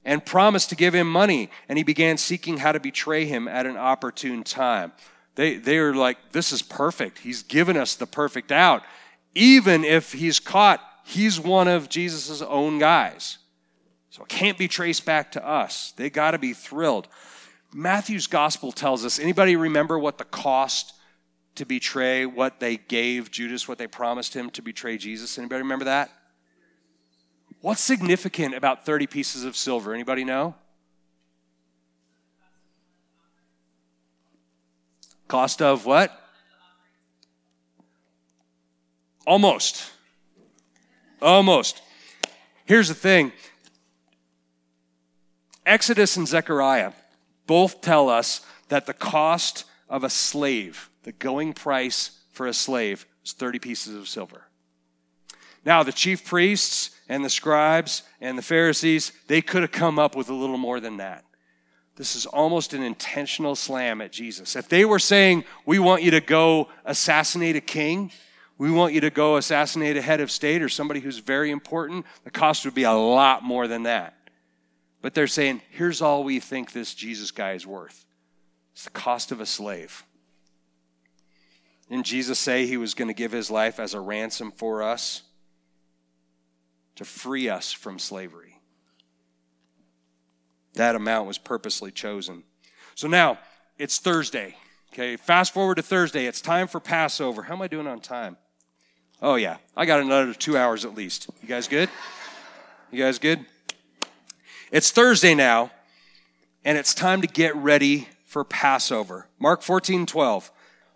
and 0.06 0.24
promised 0.24 0.70
to 0.70 0.74
give 0.74 0.94
him 0.94 1.12
money, 1.12 1.50
and 1.68 1.76
he 1.76 1.84
began 1.84 2.16
seeking 2.16 2.56
how 2.56 2.72
to 2.72 2.80
betray 2.80 3.26
him 3.26 3.46
at 3.46 3.66
an 3.66 3.76
opportune 3.76 4.44
time. 4.44 4.92
They, 5.34 5.56
they 5.58 5.78
were 5.78 5.94
like, 5.94 6.32
This 6.32 6.50
is 6.50 6.62
perfect. 6.62 7.18
He's 7.18 7.42
given 7.42 7.76
us 7.76 7.94
the 7.94 8.06
perfect 8.06 8.50
out. 8.50 8.82
Even 9.34 9.84
if 9.84 10.14
he's 10.14 10.40
caught, 10.40 10.80
he's 11.04 11.38
one 11.38 11.68
of 11.68 11.90
Jesus' 11.90 12.40
own 12.40 12.78
guys. 12.78 13.36
So 14.18 14.24
it 14.24 14.28
can't 14.28 14.58
be 14.58 14.66
traced 14.66 15.04
back 15.04 15.30
to 15.32 15.46
us. 15.46 15.92
They 15.92 16.10
got 16.10 16.32
to 16.32 16.38
be 16.38 16.52
thrilled. 16.52 17.06
Matthew's 17.72 18.26
gospel 18.26 18.72
tells 18.72 19.04
us 19.04 19.20
anybody 19.20 19.54
remember 19.54 19.96
what 19.96 20.18
the 20.18 20.24
cost 20.24 20.92
to 21.54 21.64
betray, 21.64 22.26
what 22.26 22.58
they 22.58 22.78
gave 22.78 23.30
Judas, 23.30 23.68
what 23.68 23.78
they 23.78 23.86
promised 23.86 24.34
him 24.34 24.50
to 24.50 24.62
betray 24.62 24.98
Jesus? 24.98 25.38
Anybody 25.38 25.62
remember 25.62 25.84
that? 25.84 26.10
What's 27.60 27.80
significant 27.80 28.56
about 28.56 28.84
30 28.84 29.06
pieces 29.06 29.44
of 29.44 29.56
silver? 29.56 29.94
Anybody 29.94 30.24
know? 30.24 30.56
Cost 35.28 35.62
of 35.62 35.86
what? 35.86 36.10
Almost. 39.24 39.92
Almost. 41.22 41.82
Here's 42.64 42.88
the 42.88 42.94
thing 42.94 43.32
Exodus 45.68 46.16
and 46.16 46.26
Zechariah 46.26 46.92
both 47.46 47.80
tell 47.80 48.08
us 48.08 48.40
that 48.68 48.86
the 48.86 48.94
cost 48.94 49.64
of 49.88 50.02
a 50.02 50.10
slave, 50.10 50.90
the 51.02 51.12
going 51.12 51.52
price 51.52 52.18
for 52.32 52.46
a 52.46 52.54
slave, 52.54 53.06
was 53.22 53.32
30 53.32 53.58
pieces 53.58 53.94
of 53.94 54.08
silver. 54.08 54.44
Now, 55.64 55.82
the 55.82 55.92
chief 55.92 56.24
priests 56.24 56.90
and 57.08 57.24
the 57.24 57.30
scribes 57.30 58.02
and 58.20 58.38
the 58.38 58.42
Pharisees, 58.42 59.12
they 59.26 59.42
could 59.42 59.62
have 59.62 59.72
come 59.72 59.98
up 59.98 60.16
with 60.16 60.30
a 60.30 60.34
little 60.34 60.56
more 60.56 60.80
than 60.80 60.96
that. 60.98 61.24
This 61.96 62.14
is 62.14 62.26
almost 62.26 62.74
an 62.74 62.82
intentional 62.82 63.56
slam 63.56 64.00
at 64.00 64.12
Jesus. 64.12 64.56
If 64.56 64.68
they 64.68 64.84
were 64.84 65.00
saying, 65.00 65.44
We 65.66 65.78
want 65.78 66.02
you 66.02 66.12
to 66.12 66.20
go 66.20 66.68
assassinate 66.84 67.56
a 67.56 67.60
king, 67.60 68.12
we 68.56 68.70
want 68.70 68.94
you 68.94 69.00
to 69.02 69.10
go 69.10 69.36
assassinate 69.36 69.96
a 69.96 70.02
head 70.02 70.20
of 70.20 70.30
state 70.30 70.62
or 70.62 70.68
somebody 70.68 71.00
who's 71.00 71.18
very 71.18 71.50
important, 71.50 72.06
the 72.24 72.30
cost 72.30 72.64
would 72.64 72.74
be 72.74 72.84
a 72.84 72.92
lot 72.92 73.42
more 73.42 73.68
than 73.68 73.84
that. 73.84 74.17
But 75.00 75.14
they're 75.14 75.26
saying, 75.26 75.62
here's 75.70 76.02
all 76.02 76.24
we 76.24 76.40
think 76.40 76.72
this 76.72 76.94
Jesus 76.94 77.30
guy 77.30 77.52
is 77.52 77.66
worth 77.66 78.04
it's 78.72 78.84
the 78.84 78.90
cost 78.90 79.32
of 79.32 79.40
a 79.40 79.46
slave. 79.46 80.04
Didn't 81.88 82.06
Jesus 82.06 82.38
say 82.38 82.66
he 82.66 82.76
was 82.76 82.94
going 82.94 83.08
to 83.08 83.14
give 83.14 83.32
his 83.32 83.50
life 83.50 83.80
as 83.80 83.94
a 83.94 84.00
ransom 84.00 84.52
for 84.52 84.82
us 84.82 85.22
to 86.96 87.04
free 87.04 87.48
us 87.48 87.72
from 87.72 87.98
slavery? 87.98 88.60
That 90.74 90.94
amount 90.94 91.26
was 91.26 91.38
purposely 91.38 91.90
chosen. 91.90 92.44
So 92.94 93.08
now 93.08 93.38
it's 93.78 93.98
Thursday. 93.98 94.54
Okay, 94.92 95.16
fast 95.16 95.52
forward 95.52 95.76
to 95.76 95.82
Thursday. 95.82 96.26
It's 96.26 96.40
time 96.40 96.68
for 96.68 96.78
Passover. 96.78 97.42
How 97.42 97.54
am 97.54 97.62
I 97.62 97.68
doing 97.68 97.86
on 97.86 98.00
time? 98.00 98.36
Oh, 99.20 99.34
yeah, 99.34 99.56
I 99.76 99.86
got 99.86 100.00
another 100.00 100.34
two 100.34 100.56
hours 100.56 100.84
at 100.84 100.94
least. 100.94 101.28
You 101.42 101.48
guys 101.48 101.66
good? 101.66 101.88
You 102.92 103.02
guys 103.02 103.18
good? 103.18 103.44
It's 104.70 104.90
Thursday 104.90 105.34
now, 105.34 105.70
and 106.62 106.76
it's 106.76 106.92
time 106.92 107.22
to 107.22 107.26
get 107.26 107.56
ready 107.56 108.08
for 108.26 108.44
Passover. 108.44 109.28
Mark 109.38 109.62
14, 109.62 110.04
12. 110.04 110.50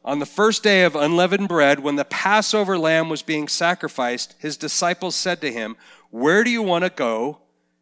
On 0.05 0.19
the 0.19 0.27
first 0.27 0.63
day 0.63 0.85
of 0.85 0.95
unleavened 0.95 1.49
bread, 1.49 1.81
when 1.81 1.97
the 1.97 2.05
Passover 2.05 2.77
lamb 2.77 3.09
was 3.09 3.23
being 3.23 3.49
sacrificed, 3.49 4.35
his 4.39 4.59
disciples 4.59 5.17
said 5.17 5.41
to 5.41 5.51
him, 5.51 5.77
Where 6.11 6.45
do 6.45 6.51
you 6.51 6.61
want 6.61 6.85
to 6.85 6.91
go 6.91 7.39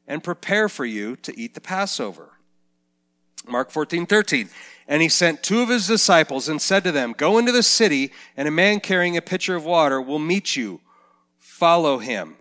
and 0.07 0.22
prepare 0.22 0.68
for 0.68 0.85
you 0.85 1.16
to 1.16 1.37
eat 1.37 1.55
the 1.55 1.61
Passover? 1.61 2.35
Mark 3.48 3.72
14, 3.72 4.07
13. 4.07 4.48
And 4.87 5.03
he 5.03 5.09
sent 5.09 5.42
two 5.42 5.61
of 5.61 5.70
his 5.70 5.88
disciples 5.88 6.48
and 6.48 6.62
said 6.62 6.85
to 6.85 6.92
them, 6.92 7.14
Go 7.16 7.37
into 7.37 7.50
the 7.50 7.64
city, 7.64 8.12
and 8.37 8.46
a 8.46 8.53
man 8.53 8.79
carrying 8.79 9.16
a 9.16 9.22
pitcher 9.22 9.57
of 9.57 9.64
water 9.64 10.00
will 10.00 10.20
meet 10.20 10.55
you. 10.55 10.81
Follow 11.37 11.98
him. 11.98 12.37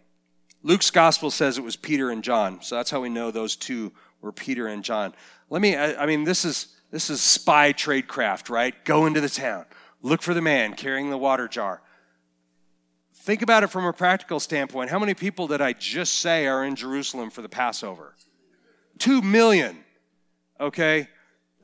Luke's 0.62 0.92
gospel 0.92 1.32
says 1.32 1.58
it 1.58 1.64
was 1.64 1.76
Peter 1.76 2.12
and 2.12 2.24
John, 2.24 2.62
so 2.62 2.76
that's 2.76 2.92
how 2.92 3.02
we 3.02 3.10
know 3.10 3.32
those 3.32 3.56
two 3.56 3.94
were 4.22 4.32
Peter 4.32 4.68
and 4.68 4.84
John. 4.84 5.14
Let 5.50 5.62
me, 5.62 5.76
I, 5.76 6.04
I 6.04 6.06
mean, 6.06 6.24
this 6.26 6.44
is 6.44 6.76
this 6.92 7.10
is 7.10 7.22
spy 7.22 7.72
tradecraft, 7.72 8.50
right? 8.50 8.74
Go 8.84 9.06
into 9.06 9.22
the 9.22 9.30
town, 9.30 9.66
look 10.02 10.22
for 10.22 10.34
the 10.34 10.42
man 10.42 10.74
carrying 10.74 11.10
the 11.10 11.18
water 11.18 11.48
jar. 11.48 11.82
Think 13.14 13.42
about 13.42 13.64
it 13.64 13.68
from 13.68 13.86
a 13.86 13.94
practical 13.94 14.40
standpoint. 14.40 14.90
How 14.90 14.98
many 14.98 15.14
people 15.14 15.48
did 15.48 15.62
I 15.62 15.74
just 15.74 16.20
say 16.20 16.48
are 16.48 16.64
in 16.64 16.76
Jerusalem 16.76 17.30
for 17.30 17.42
the 17.42 17.50
Passover? 17.50 18.16
Two 18.98 19.22
million. 19.22 19.84
Okay? 20.60 21.08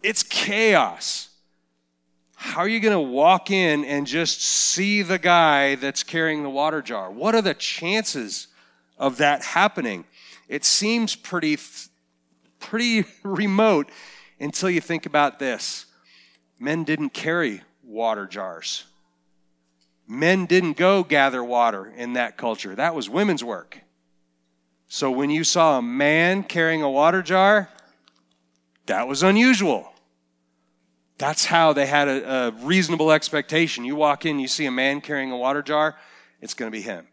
It's 0.03 0.21
chaos. 0.21 1.29
How 2.35 2.59
are 2.59 2.67
you 2.67 2.79
going 2.79 2.93
to 2.93 2.99
walk 2.99 3.49
in 3.49 3.83
and 3.85 4.05
just 4.05 4.41
see 4.41 5.01
the 5.01 5.17
guy 5.17 5.75
that's 5.75 6.03
carrying 6.03 6.43
the 6.43 6.49
water 6.49 6.81
jar? 6.81 7.09
What 7.09 7.33
are 7.33 7.41
the 7.41 7.53
chances 7.53 8.47
of 8.97 9.17
that 9.17 9.43
happening. 9.43 10.05
It 10.47 10.65
seems 10.65 11.15
pretty, 11.15 11.57
pretty 12.59 13.05
remote 13.23 13.89
until 14.39 14.69
you 14.69 14.81
think 14.81 15.05
about 15.05 15.39
this. 15.39 15.85
Men 16.59 16.83
didn't 16.83 17.09
carry 17.09 17.61
water 17.83 18.25
jars. 18.25 18.85
Men 20.07 20.45
didn't 20.45 20.77
go 20.77 21.03
gather 21.03 21.43
water 21.43 21.87
in 21.87 22.13
that 22.13 22.37
culture. 22.37 22.75
That 22.75 22.95
was 22.95 23.09
women's 23.09 23.43
work. 23.43 23.79
So 24.87 25.09
when 25.09 25.31
you 25.31 25.43
saw 25.43 25.79
a 25.79 25.81
man 25.81 26.43
carrying 26.43 26.83
a 26.83 26.89
water 26.89 27.23
jar, 27.23 27.69
that 28.85 29.07
was 29.07 29.23
unusual. 29.23 29.91
That's 31.17 31.45
how 31.45 31.73
they 31.73 31.87
had 31.87 32.07
a, 32.07 32.29
a, 32.29 32.51
reasonable 32.51 33.11
expectation. 33.11 33.83
You 33.83 33.95
walk 33.95 34.25
in, 34.25 34.37
you 34.37 34.47
see 34.47 34.65
a 34.65 34.71
man 34.71 35.01
carrying 35.01 35.31
a 35.31 35.37
water 35.37 35.63
jar, 35.63 35.95
it's 36.39 36.53
going 36.53 36.71
to 36.71 36.77
be 36.77 36.83
him 36.83 37.07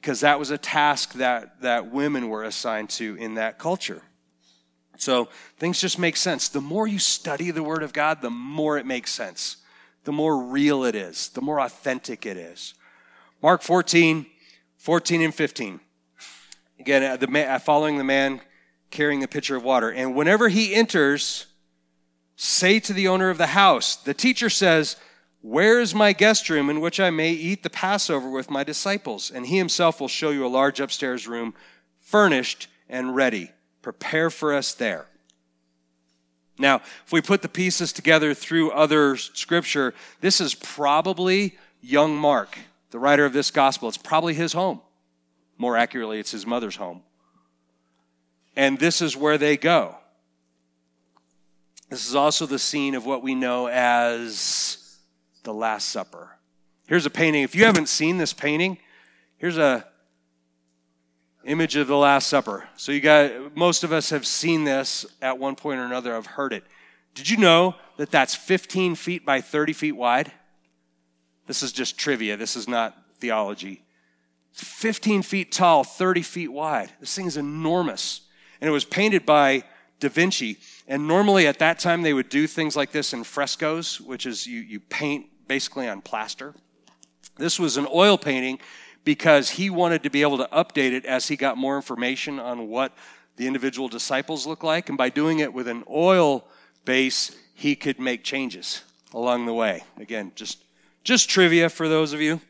because 0.00 0.20
that 0.20 0.38
was 0.38 0.50
a 0.50 0.56
task 0.56 1.12
that, 1.14 1.60
that 1.60 1.92
women 1.92 2.30
were 2.30 2.42
assigned 2.44 2.88
to 2.88 3.16
in 3.16 3.34
that 3.34 3.58
culture. 3.58 4.02
So 4.96 5.28
things 5.58 5.80
just 5.80 5.98
make 5.98 6.16
sense. 6.16 6.48
The 6.48 6.60
more 6.60 6.86
you 6.86 6.98
study 6.98 7.50
the 7.50 7.62
Word 7.62 7.82
of 7.82 7.92
God, 7.92 8.22
the 8.22 8.30
more 8.30 8.78
it 8.78 8.86
makes 8.86 9.12
sense. 9.12 9.56
the 10.04 10.12
more 10.12 10.42
real 10.42 10.84
it 10.84 10.94
is, 10.94 11.28
the 11.28 11.42
more 11.42 11.60
authentic 11.60 12.24
it 12.24 12.38
is. 12.38 12.72
Mark 13.42 13.60
14, 13.60 14.24
14 14.78 15.20
and 15.20 15.34
15. 15.34 15.80
Again, 16.78 17.02
uh, 17.02 17.16
the 17.18 17.26
man, 17.26 17.50
uh, 17.50 17.58
following 17.58 17.98
the 17.98 18.04
man 18.04 18.40
carrying 18.90 19.20
the 19.20 19.28
pitcher 19.28 19.56
of 19.56 19.62
water. 19.62 19.92
And 19.92 20.14
whenever 20.14 20.48
he 20.48 20.74
enters, 20.74 21.46
say 22.36 22.80
to 22.80 22.94
the 22.94 23.08
owner 23.08 23.28
of 23.28 23.36
the 23.36 23.48
house, 23.48 23.94
the 23.94 24.14
teacher 24.14 24.48
says, 24.48 24.96
Where 25.42 25.80
is 25.80 25.94
my 25.94 26.12
guest 26.12 26.50
room 26.50 26.68
in 26.68 26.80
which 26.80 27.00
I 27.00 27.10
may 27.10 27.30
eat 27.30 27.62
the 27.62 27.70
Passover 27.70 28.28
with 28.28 28.50
my 28.50 28.62
disciples? 28.62 29.30
And 29.30 29.46
he 29.46 29.56
himself 29.56 30.00
will 30.00 30.08
show 30.08 30.30
you 30.30 30.44
a 30.44 30.48
large 30.48 30.80
upstairs 30.80 31.26
room, 31.26 31.54
furnished 32.00 32.68
and 32.88 33.16
ready. 33.16 33.50
Prepare 33.80 34.28
for 34.28 34.52
us 34.52 34.74
there. 34.74 35.06
Now, 36.58 36.76
if 37.06 37.12
we 37.12 37.22
put 37.22 37.40
the 37.40 37.48
pieces 37.48 37.90
together 37.90 38.34
through 38.34 38.70
other 38.72 39.16
scripture, 39.16 39.94
this 40.20 40.42
is 40.42 40.54
probably 40.54 41.56
young 41.80 42.14
Mark, 42.14 42.58
the 42.90 42.98
writer 42.98 43.24
of 43.24 43.32
this 43.32 43.50
gospel. 43.50 43.88
It's 43.88 43.96
probably 43.96 44.34
his 44.34 44.52
home. 44.52 44.82
More 45.56 45.74
accurately, 45.74 46.20
it's 46.20 46.32
his 46.32 46.46
mother's 46.46 46.76
home. 46.76 47.02
And 48.56 48.78
this 48.78 49.00
is 49.00 49.16
where 49.16 49.38
they 49.38 49.56
go. 49.56 49.96
This 51.88 52.06
is 52.06 52.14
also 52.14 52.44
the 52.44 52.58
scene 52.58 52.94
of 52.94 53.06
what 53.06 53.22
we 53.22 53.34
know 53.34 53.68
as 53.68 54.79
the 55.42 55.54
Last 55.54 55.88
Supper. 55.88 56.36
Here's 56.86 57.06
a 57.06 57.10
painting. 57.10 57.42
If 57.42 57.54
you 57.54 57.64
haven't 57.64 57.88
seen 57.88 58.18
this 58.18 58.32
painting, 58.32 58.78
here's 59.36 59.58
a 59.58 59.86
image 61.44 61.76
of 61.76 61.86
the 61.86 61.96
Last 61.96 62.26
Supper. 62.28 62.68
So 62.76 62.92
you 62.92 63.00
got 63.00 63.56
most 63.56 63.84
of 63.84 63.92
us 63.92 64.10
have 64.10 64.26
seen 64.26 64.64
this 64.64 65.06
at 65.22 65.38
one 65.38 65.56
point 65.56 65.80
or 65.80 65.84
another. 65.84 66.14
I've 66.14 66.26
heard 66.26 66.52
it. 66.52 66.64
Did 67.14 67.28
you 67.28 67.36
know 67.36 67.74
that 67.96 68.10
that's 68.10 68.34
15 68.34 68.94
feet 68.94 69.24
by 69.24 69.40
30 69.40 69.72
feet 69.72 69.92
wide? 69.92 70.32
This 71.46 71.62
is 71.62 71.72
just 71.72 71.98
trivia. 71.98 72.36
This 72.36 72.56
is 72.56 72.68
not 72.68 72.96
theology. 73.18 73.82
15 74.52 75.22
feet 75.22 75.52
tall, 75.52 75.84
30 75.84 76.22
feet 76.22 76.48
wide. 76.48 76.92
This 77.00 77.14
thing 77.14 77.26
is 77.26 77.36
enormous. 77.36 78.22
And 78.60 78.68
it 78.68 78.72
was 78.72 78.84
painted 78.84 79.24
by 79.24 79.64
Da 80.00 80.08
Vinci. 80.08 80.58
And 80.88 81.06
normally 81.06 81.46
at 81.46 81.58
that 81.60 81.78
time, 81.78 82.02
they 82.02 82.12
would 82.12 82.28
do 82.28 82.46
things 82.46 82.74
like 82.74 82.90
this 82.90 83.12
in 83.12 83.22
frescoes, 83.24 84.00
which 84.00 84.26
is 84.26 84.46
you, 84.46 84.60
you 84.60 84.80
paint 84.80 85.26
basically 85.46 85.88
on 85.88 86.00
plaster. 86.00 86.54
This 87.36 87.58
was 87.58 87.76
an 87.76 87.86
oil 87.92 88.18
painting 88.18 88.58
because 89.04 89.50
he 89.50 89.70
wanted 89.70 90.02
to 90.02 90.10
be 90.10 90.22
able 90.22 90.38
to 90.38 90.48
update 90.52 90.92
it 90.92 91.04
as 91.04 91.28
he 91.28 91.36
got 91.36 91.56
more 91.56 91.76
information 91.76 92.38
on 92.38 92.68
what 92.68 92.92
the 93.36 93.46
individual 93.46 93.88
disciples 93.88 94.46
look 94.46 94.62
like. 94.62 94.88
And 94.88 94.98
by 94.98 95.08
doing 95.08 95.38
it 95.38 95.54
with 95.54 95.68
an 95.68 95.84
oil 95.88 96.44
base, 96.84 97.34
he 97.54 97.76
could 97.76 97.98
make 97.98 98.24
changes 98.24 98.82
along 99.12 99.46
the 99.46 99.54
way. 99.54 99.84
Again, 99.98 100.32
just, 100.34 100.64
just 101.04 101.30
trivia 101.30 101.68
for 101.68 101.88
those 101.88 102.12
of 102.12 102.20
you 102.20 102.40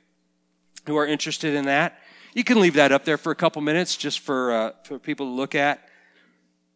who 0.87 0.97
are 0.97 1.07
interested 1.07 1.55
in 1.55 1.67
that. 1.67 1.99
You 2.35 2.45
can 2.45 2.61
leave 2.61 2.75
that 2.75 2.93
up 2.93 3.05
there 3.05 3.19
for 3.19 3.33
a 3.33 3.37
couple 3.37 3.61
minutes 3.63 3.97
just 3.97 4.21
for, 4.21 4.53
uh, 4.53 4.73
for 4.85 4.99
people 4.99 5.27
to 5.27 5.33
look 5.33 5.55
at. 5.55 5.81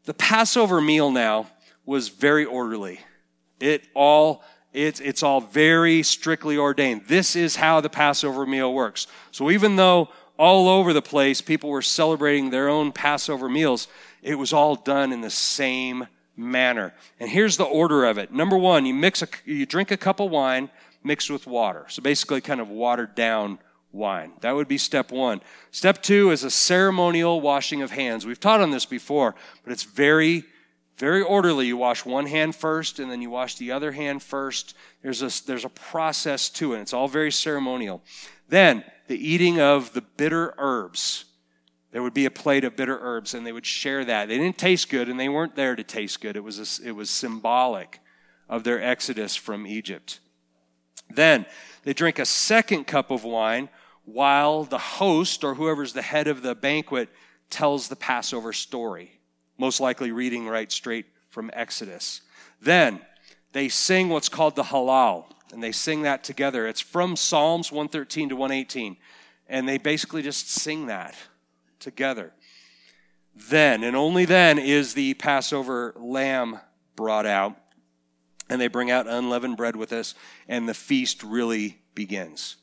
The 0.04 0.14
Passover 0.14 0.80
meal 0.80 1.10
now 1.10 1.48
was 1.86 2.08
very 2.08 2.44
orderly. 2.44 3.00
It 3.60 3.86
all 3.94 4.42
it's, 4.74 4.98
it's 4.98 5.22
all 5.22 5.40
very 5.40 6.02
strictly 6.02 6.58
ordained. 6.58 7.02
This 7.06 7.36
is 7.36 7.56
how 7.56 7.80
the 7.80 7.88
Passover 7.88 8.44
meal 8.44 8.74
works. 8.74 9.06
So 9.30 9.50
even 9.52 9.76
though 9.76 10.08
all 10.36 10.68
over 10.68 10.92
the 10.92 11.00
place 11.00 11.40
people 11.40 11.70
were 11.70 11.80
celebrating 11.80 12.50
their 12.50 12.68
own 12.68 12.90
Passover 12.90 13.48
meals, 13.48 13.86
it 14.20 14.34
was 14.34 14.52
all 14.52 14.74
done 14.74 15.12
in 15.12 15.20
the 15.20 15.30
same 15.30 16.08
manner. 16.36 16.92
And 17.20 17.30
here's 17.30 17.56
the 17.56 17.64
order 17.64 18.04
of 18.04 18.18
it. 18.18 18.32
Number 18.32 18.58
one, 18.58 18.84
you 18.84 18.94
mix 18.94 19.22
a, 19.22 19.28
you 19.44 19.64
drink 19.64 19.92
a 19.92 19.96
cup 19.96 20.18
of 20.18 20.30
wine 20.30 20.70
mixed 21.04 21.30
with 21.30 21.46
water. 21.46 21.86
So 21.88 22.02
basically 22.02 22.40
kind 22.40 22.60
of 22.60 22.68
watered 22.68 23.14
down 23.14 23.60
wine. 23.94 24.32
That 24.40 24.52
would 24.52 24.68
be 24.68 24.76
step 24.76 25.10
one. 25.10 25.40
Step 25.70 26.02
two 26.02 26.30
is 26.30 26.44
a 26.44 26.50
ceremonial 26.50 27.40
washing 27.40 27.80
of 27.80 27.92
hands. 27.92 28.26
We've 28.26 28.40
taught 28.40 28.60
on 28.60 28.70
this 28.70 28.84
before, 28.84 29.34
but 29.62 29.72
it's 29.72 29.84
very 29.84 30.44
very 30.96 31.22
orderly. 31.22 31.66
You 31.66 31.76
wash 31.76 32.04
one 32.04 32.26
hand 32.26 32.54
first, 32.54 32.98
and 32.98 33.10
then 33.10 33.20
you 33.20 33.30
wash 33.30 33.56
the 33.56 33.72
other 33.72 33.92
hand 33.92 34.22
first. 34.22 34.76
There's 35.02 35.22
a, 35.22 35.46
there's 35.46 35.64
a 35.64 35.70
process 35.70 36.48
to 36.50 36.74
it. 36.74 36.80
It's 36.80 36.92
all 36.92 37.08
very 37.08 37.32
ceremonial. 37.32 38.02
Then, 38.48 38.84
the 39.08 39.16
eating 39.18 39.60
of 39.60 39.92
the 39.92 40.02
bitter 40.02 40.54
herbs. 40.56 41.24
There 41.90 42.02
would 42.02 42.14
be 42.14 42.26
a 42.26 42.30
plate 42.30 42.64
of 42.64 42.76
bitter 42.76 42.98
herbs, 43.00 43.34
and 43.34 43.46
they 43.46 43.52
would 43.52 43.66
share 43.66 44.04
that. 44.04 44.28
They 44.28 44.38
didn't 44.38 44.58
taste 44.58 44.88
good, 44.88 45.08
and 45.08 45.18
they 45.18 45.28
weren't 45.28 45.56
there 45.56 45.74
to 45.74 45.82
taste 45.82 46.20
good. 46.20 46.36
It 46.36 46.44
was, 46.44 46.80
a, 46.80 46.88
it 46.88 46.92
was 46.92 47.10
symbolic 47.10 48.00
of 48.48 48.64
their 48.64 48.82
exodus 48.82 49.34
from 49.34 49.66
Egypt. 49.66 50.20
Then, 51.10 51.46
they 51.82 51.92
drink 51.92 52.18
a 52.18 52.24
second 52.24 52.86
cup 52.86 53.10
of 53.10 53.24
wine 53.24 53.68
while 54.04 54.64
the 54.64 54.78
host, 54.78 55.44
or 55.44 55.54
whoever's 55.54 55.92
the 55.92 56.02
head 56.02 56.26
of 56.28 56.42
the 56.42 56.54
banquet, 56.54 57.08
tells 57.50 57.88
the 57.88 57.96
Passover 57.96 58.52
story 58.52 59.20
most 59.58 59.80
likely 59.80 60.10
reading 60.10 60.46
right 60.48 60.70
straight 60.70 61.06
from 61.30 61.50
Exodus. 61.52 62.20
Then 62.60 63.00
they 63.52 63.68
sing 63.68 64.08
what's 64.08 64.28
called 64.28 64.56
the 64.56 64.64
Hallel, 64.64 65.26
and 65.52 65.62
they 65.62 65.72
sing 65.72 66.02
that 66.02 66.24
together. 66.24 66.66
It's 66.66 66.80
from 66.80 67.16
Psalms 67.16 67.70
113 67.70 68.30
to 68.30 68.36
118, 68.36 68.96
and 69.48 69.68
they 69.68 69.78
basically 69.78 70.22
just 70.22 70.48
sing 70.48 70.86
that 70.86 71.14
together. 71.78 72.32
Then, 73.34 73.82
and 73.84 73.96
only 73.96 74.24
then, 74.24 74.58
is 74.58 74.94
the 74.94 75.14
Passover 75.14 75.94
lamb 75.96 76.60
brought 76.96 77.26
out, 77.26 77.56
and 78.48 78.60
they 78.60 78.68
bring 78.68 78.90
out 78.90 79.06
unleavened 79.06 79.56
bread 79.56 79.76
with 79.76 79.92
us, 79.92 80.14
and 80.48 80.68
the 80.68 80.74
feast 80.74 81.22
really 81.22 81.78
begins. 81.94 82.56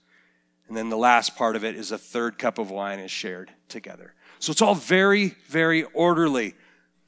And 0.71 0.77
then 0.77 0.87
the 0.87 0.95
last 0.95 1.35
part 1.35 1.57
of 1.57 1.65
it 1.65 1.75
is 1.75 1.91
a 1.91 1.97
third 1.97 2.37
cup 2.37 2.57
of 2.57 2.71
wine 2.71 2.99
is 2.99 3.11
shared 3.11 3.51
together. 3.67 4.13
So 4.39 4.51
it's 4.51 4.61
all 4.61 4.73
very, 4.73 5.35
very 5.49 5.83
orderly. 5.83 6.55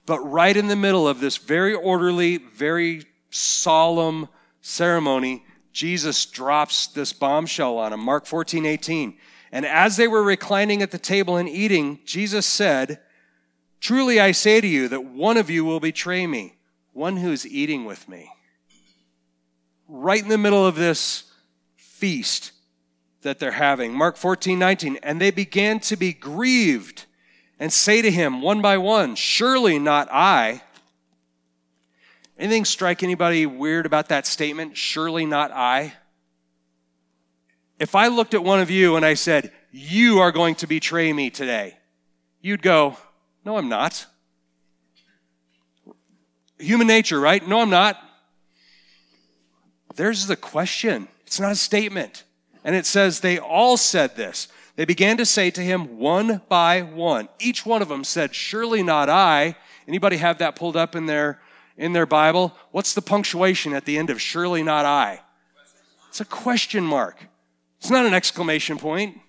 But 0.05 0.19
right 0.19 0.57
in 0.57 0.67
the 0.67 0.75
middle 0.75 1.07
of 1.07 1.21
this 1.21 1.37
very 1.37 1.73
orderly, 1.73 2.35
very 2.35 3.05
solemn 3.29 4.27
ceremony, 4.59 5.45
Jesus 5.71 6.25
drops 6.25 6.87
this 6.87 7.13
bombshell 7.13 7.77
on 7.77 7.93
him. 7.93 8.01
Mark 8.01 8.25
14, 8.25 8.65
18. 8.65 9.17
And 9.53 9.65
as 9.65 9.95
they 9.95 10.09
were 10.09 10.23
reclining 10.23 10.81
at 10.81 10.91
the 10.91 10.99
table 10.99 11.37
and 11.37 11.47
eating, 11.47 12.01
Jesus 12.03 12.45
said, 12.45 12.99
Truly 13.79 14.19
I 14.19 14.33
say 14.33 14.59
to 14.59 14.67
you 14.67 14.89
that 14.89 15.05
one 15.05 15.37
of 15.37 15.49
you 15.49 15.63
will 15.63 15.79
betray 15.79 16.27
me, 16.27 16.57
one 16.91 17.15
who 17.15 17.31
is 17.31 17.47
eating 17.47 17.85
with 17.85 18.09
me. 18.09 18.29
Right 19.87 20.21
in 20.21 20.27
the 20.27 20.37
middle 20.37 20.67
of 20.67 20.75
this 20.75 21.31
feast 21.77 22.51
that 23.23 23.39
they're 23.39 23.51
having. 23.51 23.93
Mark 23.93 24.17
14, 24.17 24.57
19. 24.57 24.99
And 25.03 25.19
they 25.19 25.31
began 25.31 25.79
to 25.81 25.95
be 25.95 26.13
grieved 26.13 27.05
and 27.59 27.71
say 27.71 28.01
to 28.01 28.11
him 28.11 28.41
one 28.41 28.61
by 28.61 28.77
one, 28.77 29.15
Surely 29.15 29.79
not 29.79 30.07
I. 30.11 30.61
Anything 32.37 32.65
strike 32.65 33.03
anybody 33.03 33.45
weird 33.45 33.85
about 33.85 34.09
that 34.09 34.25
statement? 34.27 34.75
Surely 34.75 35.25
not 35.25 35.51
I. 35.51 35.93
If 37.79 37.95
I 37.95 38.07
looked 38.07 38.33
at 38.33 38.43
one 38.43 38.59
of 38.59 38.69
you 38.69 38.95
and 38.95 39.05
I 39.05 39.13
said, 39.13 39.51
You 39.71 40.19
are 40.19 40.31
going 40.31 40.55
to 40.55 40.67
betray 40.67 41.11
me 41.13 41.29
today, 41.29 41.77
you'd 42.41 42.61
go, 42.61 42.97
No, 43.45 43.57
I'm 43.57 43.69
not. 43.69 44.05
Human 46.59 46.87
nature, 46.87 47.19
right? 47.19 47.45
No, 47.45 47.59
I'm 47.59 47.69
not. 47.69 47.97
There's 49.95 50.27
the 50.27 50.35
question. 50.35 51.07
It's 51.25 51.39
not 51.39 51.51
a 51.51 51.55
statement. 51.55 52.23
And 52.63 52.75
it 52.75 52.85
says 52.85 53.19
they 53.19 53.37
all 53.37 53.77
said 53.77 54.15
this. 54.15 54.47
They 54.75 54.85
began 54.85 55.17
to 55.17 55.25
say 55.25 55.51
to 55.51 55.61
him 55.61 55.99
one 55.99 56.41
by 56.49 56.81
one. 56.81 57.29
Each 57.39 57.65
one 57.65 57.81
of 57.81 57.89
them 57.89 58.03
said, 58.03 58.33
Surely 58.33 58.81
not 58.81 59.09
I. 59.09 59.55
Anybody 59.87 60.17
have 60.17 60.39
that 60.39 60.55
pulled 60.55 60.75
up 60.75 60.95
in 60.95 61.05
their, 61.05 61.39
in 61.77 61.93
their 61.93 62.05
Bible? 62.05 62.55
What's 62.71 62.93
the 62.93 63.01
punctuation 63.01 63.73
at 63.73 63.85
the 63.85 63.97
end 63.97 64.09
of 64.09 64.21
surely 64.21 64.63
not 64.63 64.85
I? 64.85 65.21
It's 66.09 66.21
a 66.21 66.25
question 66.25 66.83
mark. 66.83 67.27
It's 67.79 67.89
not 67.89 68.05
an 68.05 68.13
exclamation 68.13 68.77
point, 68.77 69.19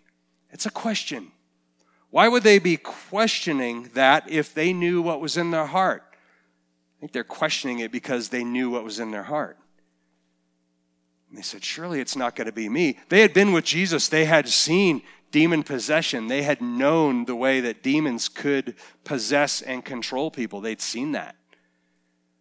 it's 0.50 0.66
a 0.66 0.70
question. 0.70 1.32
Why 2.10 2.28
would 2.28 2.44
they 2.44 2.60
be 2.60 2.76
questioning 2.76 3.90
that 3.94 4.30
if 4.30 4.54
they 4.54 4.72
knew 4.72 5.02
what 5.02 5.20
was 5.20 5.36
in 5.36 5.50
their 5.50 5.66
heart? 5.66 6.04
I 6.12 7.00
think 7.00 7.10
they're 7.10 7.24
questioning 7.24 7.80
it 7.80 7.90
because 7.90 8.28
they 8.28 8.44
knew 8.44 8.70
what 8.70 8.84
was 8.84 9.00
in 9.00 9.10
their 9.10 9.24
heart. 9.24 9.58
And 11.34 11.40
they 11.40 11.42
said, 11.42 11.64
Surely 11.64 11.98
it's 11.98 12.14
not 12.14 12.36
going 12.36 12.46
to 12.46 12.52
be 12.52 12.68
me. 12.68 12.96
They 13.08 13.20
had 13.20 13.34
been 13.34 13.50
with 13.50 13.64
Jesus, 13.64 14.06
they 14.06 14.24
had 14.24 14.48
seen 14.48 15.02
demon 15.32 15.64
possession. 15.64 16.28
They 16.28 16.42
had 16.42 16.62
known 16.62 17.24
the 17.24 17.34
way 17.34 17.58
that 17.58 17.82
demons 17.82 18.28
could 18.28 18.76
possess 19.02 19.60
and 19.60 19.84
control 19.84 20.30
people, 20.30 20.60
they'd 20.60 20.80
seen 20.80 21.10
that. 21.10 21.34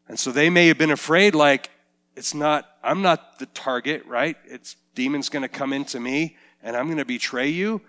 And 0.08 0.20
so 0.20 0.32
they 0.32 0.52
may 0.52 0.68
have 0.68 0.78
been 0.78 0.92
afraid, 0.92 1.34
like, 1.34 1.72
it's 2.16 2.36
not, 2.36 2.70
I'm 2.84 3.02
not 3.02 3.40
the 3.40 3.48
target, 3.48 4.06
right? 4.06 4.38
It's 4.46 4.76
demons 4.94 5.30
going 5.30 5.42
to 5.42 5.50
come 5.50 5.74
into 5.74 6.00
me 6.00 6.38
and 6.62 6.78
I'm 6.78 6.86
going 6.86 7.00
to 7.00 7.06
betray 7.06 7.50
you. 7.50 7.82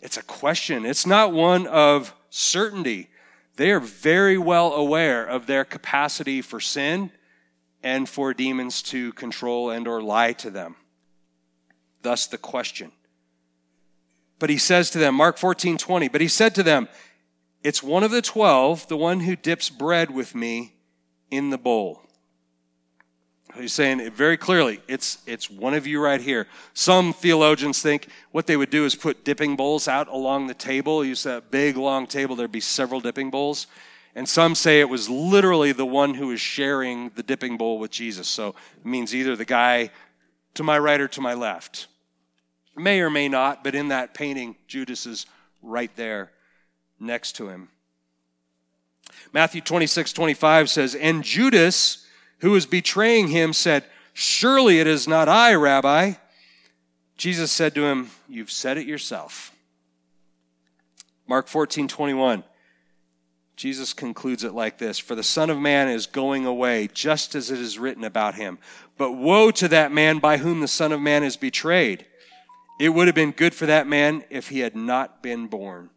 It's 0.00 0.16
a 0.16 0.22
question. 0.22 0.86
It's 0.86 1.04
not 1.04 1.34
one 1.34 1.66
of 1.66 2.14
certainty. 2.30 3.10
They 3.56 3.70
are 3.70 3.80
very 3.80 4.38
well 4.38 4.72
aware 4.72 5.26
of 5.26 5.46
their 5.46 5.66
capacity 5.66 6.40
for 6.40 6.58
sin 6.58 7.10
and 7.82 8.08
for 8.08 8.32
demons 8.32 8.82
to 8.82 9.12
control 9.14 9.70
and 9.70 9.88
or 9.88 10.02
lie 10.02 10.32
to 10.34 10.50
them. 10.50 10.76
Thus 12.02 12.26
the 12.26 12.38
question. 12.38 12.92
But 14.38 14.50
he 14.50 14.58
says 14.58 14.90
to 14.90 14.98
them, 14.98 15.14
Mark 15.14 15.38
14, 15.38 15.78
20, 15.78 16.08
but 16.08 16.20
he 16.20 16.28
said 16.28 16.54
to 16.56 16.62
them, 16.62 16.88
It's 17.62 17.82
one 17.82 18.02
of 18.02 18.10
the 18.10 18.22
twelve, 18.22 18.88
the 18.88 18.96
one 18.96 19.20
who 19.20 19.36
dips 19.36 19.70
bread 19.70 20.10
with 20.10 20.34
me 20.34 20.74
in 21.30 21.50
the 21.50 21.58
bowl. 21.58 22.02
He's 23.54 23.72
saying 23.72 24.00
it 24.00 24.14
very 24.14 24.36
clearly, 24.36 24.80
it's, 24.88 25.18
it's 25.26 25.50
one 25.50 25.74
of 25.74 25.86
you 25.86 26.00
right 26.00 26.20
here. 26.20 26.48
Some 26.72 27.12
theologians 27.12 27.82
think 27.82 28.08
what 28.30 28.46
they 28.46 28.56
would 28.56 28.70
do 28.70 28.86
is 28.86 28.94
put 28.94 29.24
dipping 29.24 29.56
bowls 29.56 29.88
out 29.88 30.08
along 30.08 30.46
the 30.46 30.54
table. 30.54 31.04
Use 31.04 31.22
that 31.24 31.50
big, 31.50 31.76
long 31.76 32.06
table, 32.06 32.34
there'd 32.34 32.50
be 32.50 32.60
several 32.60 33.00
dipping 33.00 33.30
bowls. 33.30 33.66
And 34.14 34.28
some 34.28 34.54
say 34.54 34.80
it 34.80 34.88
was 34.88 35.08
literally 35.08 35.72
the 35.72 35.86
one 35.86 36.14
who 36.14 36.28
was 36.28 36.40
sharing 36.40 37.10
the 37.10 37.22
dipping 37.22 37.56
bowl 37.56 37.78
with 37.78 37.90
Jesus. 37.90 38.28
So 38.28 38.48
it 38.48 38.86
means 38.86 39.14
either 39.14 39.36
the 39.36 39.44
guy 39.44 39.90
to 40.54 40.62
my 40.62 40.78
right 40.78 41.00
or 41.00 41.08
to 41.08 41.20
my 41.20 41.34
left. 41.34 41.86
May 42.76 43.00
or 43.00 43.10
may 43.10 43.28
not, 43.28 43.64
but 43.64 43.74
in 43.74 43.88
that 43.88 44.14
painting, 44.14 44.56
Judas 44.66 45.06
is 45.06 45.26
right 45.62 45.94
there 45.96 46.30
next 47.00 47.36
to 47.36 47.48
him. 47.48 47.68
Matthew 49.32 49.60
26, 49.60 50.12
25 50.12 50.70
says, 50.70 50.94
And 50.94 51.22
Judas, 51.22 52.06
who 52.38 52.50
was 52.50 52.66
betraying 52.66 53.28
him, 53.28 53.52
said, 53.52 53.84
Surely 54.12 54.78
it 54.78 54.86
is 54.86 55.08
not 55.08 55.28
I, 55.28 55.54
Rabbi. 55.54 56.14
Jesus 57.16 57.50
said 57.50 57.74
to 57.74 57.84
him, 57.84 58.10
You've 58.28 58.50
said 58.50 58.76
it 58.76 58.86
yourself. 58.86 59.54
Mark 61.26 61.48
14, 61.48 61.88
21. 61.88 62.44
Jesus 63.62 63.94
concludes 63.94 64.42
it 64.42 64.54
like 64.54 64.78
this 64.78 64.98
For 64.98 65.14
the 65.14 65.22
Son 65.22 65.48
of 65.48 65.56
Man 65.56 65.86
is 65.86 66.08
going 66.08 66.46
away, 66.46 66.88
just 66.92 67.36
as 67.36 67.48
it 67.48 67.60
is 67.60 67.78
written 67.78 68.02
about 68.02 68.34
him. 68.34 68.58
But 68.98 69.12
woe 69.12 69.52
to 69.52 69.68
that 69.68 69.92
man 69.92 70.18
by 70.18 70.38
whom 70.38 70.58
the 70.58 70.66
Son 70.66 70.90
of 70.90 71.00
Man 71.00 71.22
is 71.22 71.36
betrayed. 71.36 72.04
It 72.80 72.88
would 72.88 73.06
have 73.06 73.14
been 73.14 73.30
good 73.30 73.54
for 73.54 73.66
that 73.66 73.86
man 73.86 74.24
if 74.30 74.48
he 74.48 74.58
had 74.58 74.74
not 74.74 75.22
been 75.22 75.46
born. 75.46 75.90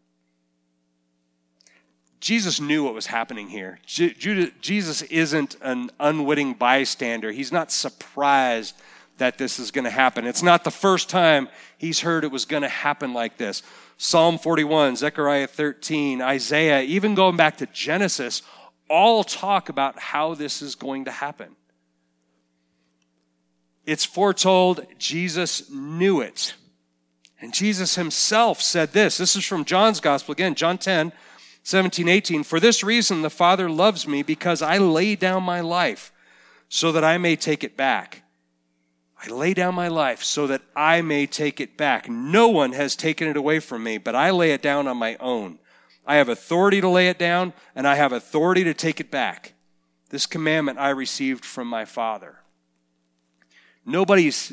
Jesus 2.20 2.60
knew 2.60 2.84
what 2.84 2.94
was 2.94 3.06
happening 3.06 3.48
here. 3.48 3.80
Jesus 3.84 5.02
isn't 5.02 5.56
an 5.60 5.90
unwitting 5.98 6.54
bystander. 6.54 7.32
He's 7.32 7.50
not 7.50 7.72
surprised 7.72 8.76
that 9.18 9.38
this 9.38 9.58
is 9.58 9.72
going 9.72 9.86
to 9.86 9.90
happen. 9.90 10.24
It's 10.24 10.42
not 10.42 10.62
the 10.62 10.70
first 10.70 11.10
time 11.10 11.48
he's 11.78 11.98
heard 11.98 12.22
it 12.22 12.30
was 12.30 12.44
going 12.44 12.62
to 12.62 12.68
happen 12.68 13.12
like 13.12 13.38
this. 13.38 13.64
Psalm 13.98 14.38
41, 14.38 14.96
Zechariah 14.96 15.46
13, 15.46 16.20
Isaiah, 16.20 16.82
even 16.82 17.14
going 17.14 17.36
back 17.36 17.56
to 17.58 17.66
Genesis, 17.66 18.42
all 18.90 19.24
talk 19.24 19.68
about 19.68 19.98
how 19.98 20.34
this 20.34 20.60
is 20.60 20.74
going 20.74 21.06
to 21.06 21.10
happen. 21.10 21.56
It's 23.86 24.04
foretold, 24.04 24.84
Jesus 24.98 25.70
knew 25.70 26.20
it. 26.20 26.54
And 27.40 27.54
Jesus 27.54 27.94
himself 27.94 28.60
said 28.60 28.92
this. 28.92 29.16
This 29.18 29.36
is 29.36 29.44
from 29.44 29.64
John's 29.64 30.00
gospel 30.00 30.32
again, 30.32 30.54
John 30.54 30.78
10, 30.78 31.12
17, 31.62 32.08
18. 32.08 32.44
For 32.44 32.58
this 32.60 32.82
reason, 32.82 33.22
the 33.22 33.30
Father 33.30 33.70
loves 33.70 34.06
me 34.06 34.22
because 34.22 34.62
I 34.62 34.78
lay 34.78 35.16
down 35.16 35.42
my 35.42 35.60
life 35.60 36.12
so 36.68 36.92
that 36.92 37.04
I 37.04 37.18
may 37.18 37.36
take 37.36 37.62
it 37.62 37.76
back. 37.76 38.22
I 39.26 39.30
lay 39.30 39.54
down 39.54 39.74
my 39.74 39.88
life 39.88 40.22
so 40.22 40.46
that 40.46 40.62
I 40.74 41.02
may 41.02 41.26
take 41.26 41.60
it 41.60 41.76
back. 41.76 42.08
No 42.08 42.48
one 42.48 42.72
has 42.72 42.94
taken 42.94 43.26
it 43.28 43.36
away 43.36 43.58
from 43.60 43.82
me, 43.82 43.98
but 43.98 44.14
I 44.14 44.30
lay 44.30 44.52
it 44.52 44.62
down 44.62 44.86
on 44.86 44.96
my 44.96 45.16
own. 45.16 45.58
I 46.06 46.16
have 46.16 46.28
authority 46.28 46.80
to 46.80 46.88
lay 46.88 47.08
it 47.08 47.18
down, 47.18 47.52
and 47.74 47.88
I 47.88 47.96
have 47.96 48.12
authority 48.12 48.62
to 48.64 48.74
take 48.74 49.00
it 49.00 49.10
back. 49.10 49.54
This 50.10 50.26
commandment 50.26 50.78
I 50.78 50.90
received 50.90 51.44
from 51.44 51.66
my 51.66 51.84
Father. 51.84 52.36
Nobody's 53.84 54.52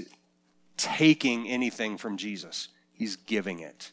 taking 0.78 1.47
anything 1.47 1.97
from 1.97 2.17
Jesus, 2.17 2.69
He's 2.91 3.15
giving 3.15 3.59
it. 3.59 3.91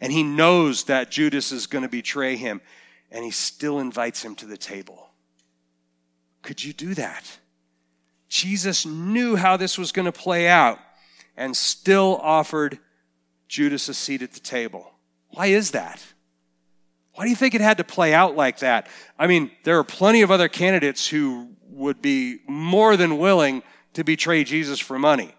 And 0.00 0.12
He 0.12 0.22
knows 0.22 0.84
that 0.84 1.10
Judas 1.10 1.52
is 1.52 1.66
going 1.66 1.82
to 1.82 1.88
betray 1.88 2.36
Him, 2.36 2.62
and 3.10 3.24
He 3.24 3.30
still 3.30 3.78
invites 3.78 4.24
him 4.24 4.34
to 4.36 4.46
the 4.46 4.56
table. 4.56 5.10
Could 6.40 6.64
you 6.64 6.72
do 6.72 6.94
that? 6.94 7.38
Jesus 8.28 8.84
knew 8.84 9.36
how 9.36 9.56
this 9.56 9.78
was 9.78 9.92
going 9.92 10.06
to 10.06 10.12
play 10.12 10.48
out 10.48 10.78
and 11.36 11.56
still 11.56 12.18
offered 12.22 12.78
Judas 13.48 13.88
a 13.88 13.94
seat 13.94 14.22
at 14.22 14.32
the 14.32 14.40
table. 14.40 14.92
Why 15.30 15.46
is 15.46 15.70
that? 15.70 16.02
Why 17.14 17.24
do 17.24 17.30
you 17.30 17.36
think 17.36 17.54
it 17.54 17.60
had 17.60 17.78
to 17.78 17.84
play 17.84 18.14
out 18.14 18.36
like 18.36 18.58
that? 18.58 18.86
I 19.18 19.26
mean, 19.26 19.50
there 19.64 19.78
are 19.78 19.84
plenty 19.84 20.22
of 20.22 20.30
other 20.30 20.48
candidates 20.48 21.08
who 21.08 21.48
would 21.70 22.02
be 22.02 22.38
more 22.46 22.96
than 22.96 23.18
willing 23.18 23.62
to 23.94 24.04
betray 24.04 24.44
Jesus 24.44 24.78
for 24.78 24.98
money. 24.98 25.34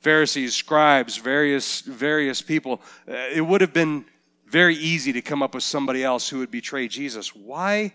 Pharisees, 0.00 0.54
scribes, 0.54 1.16
various 1.16 1.80
various 1.80 2.42
people. 2.42 2.82
Uh, 3.08 3.14
it 3.34 3.40
would 3.40 3.62
have 3.62 3.72
been 3.72 4.04
very 4.46 4.76
easy 4.76 5.12
to 5.14 5.22
come 5.22 5.42
up 5.42 5.54
with 5.54 5.64
somebody 5.64 6.04
else 6.04 6.28
who 6.28 6.40
would 6.40 6.50
betray 6.50 6.88
Jesus. 6.88 7.34
Why 7.34 7.94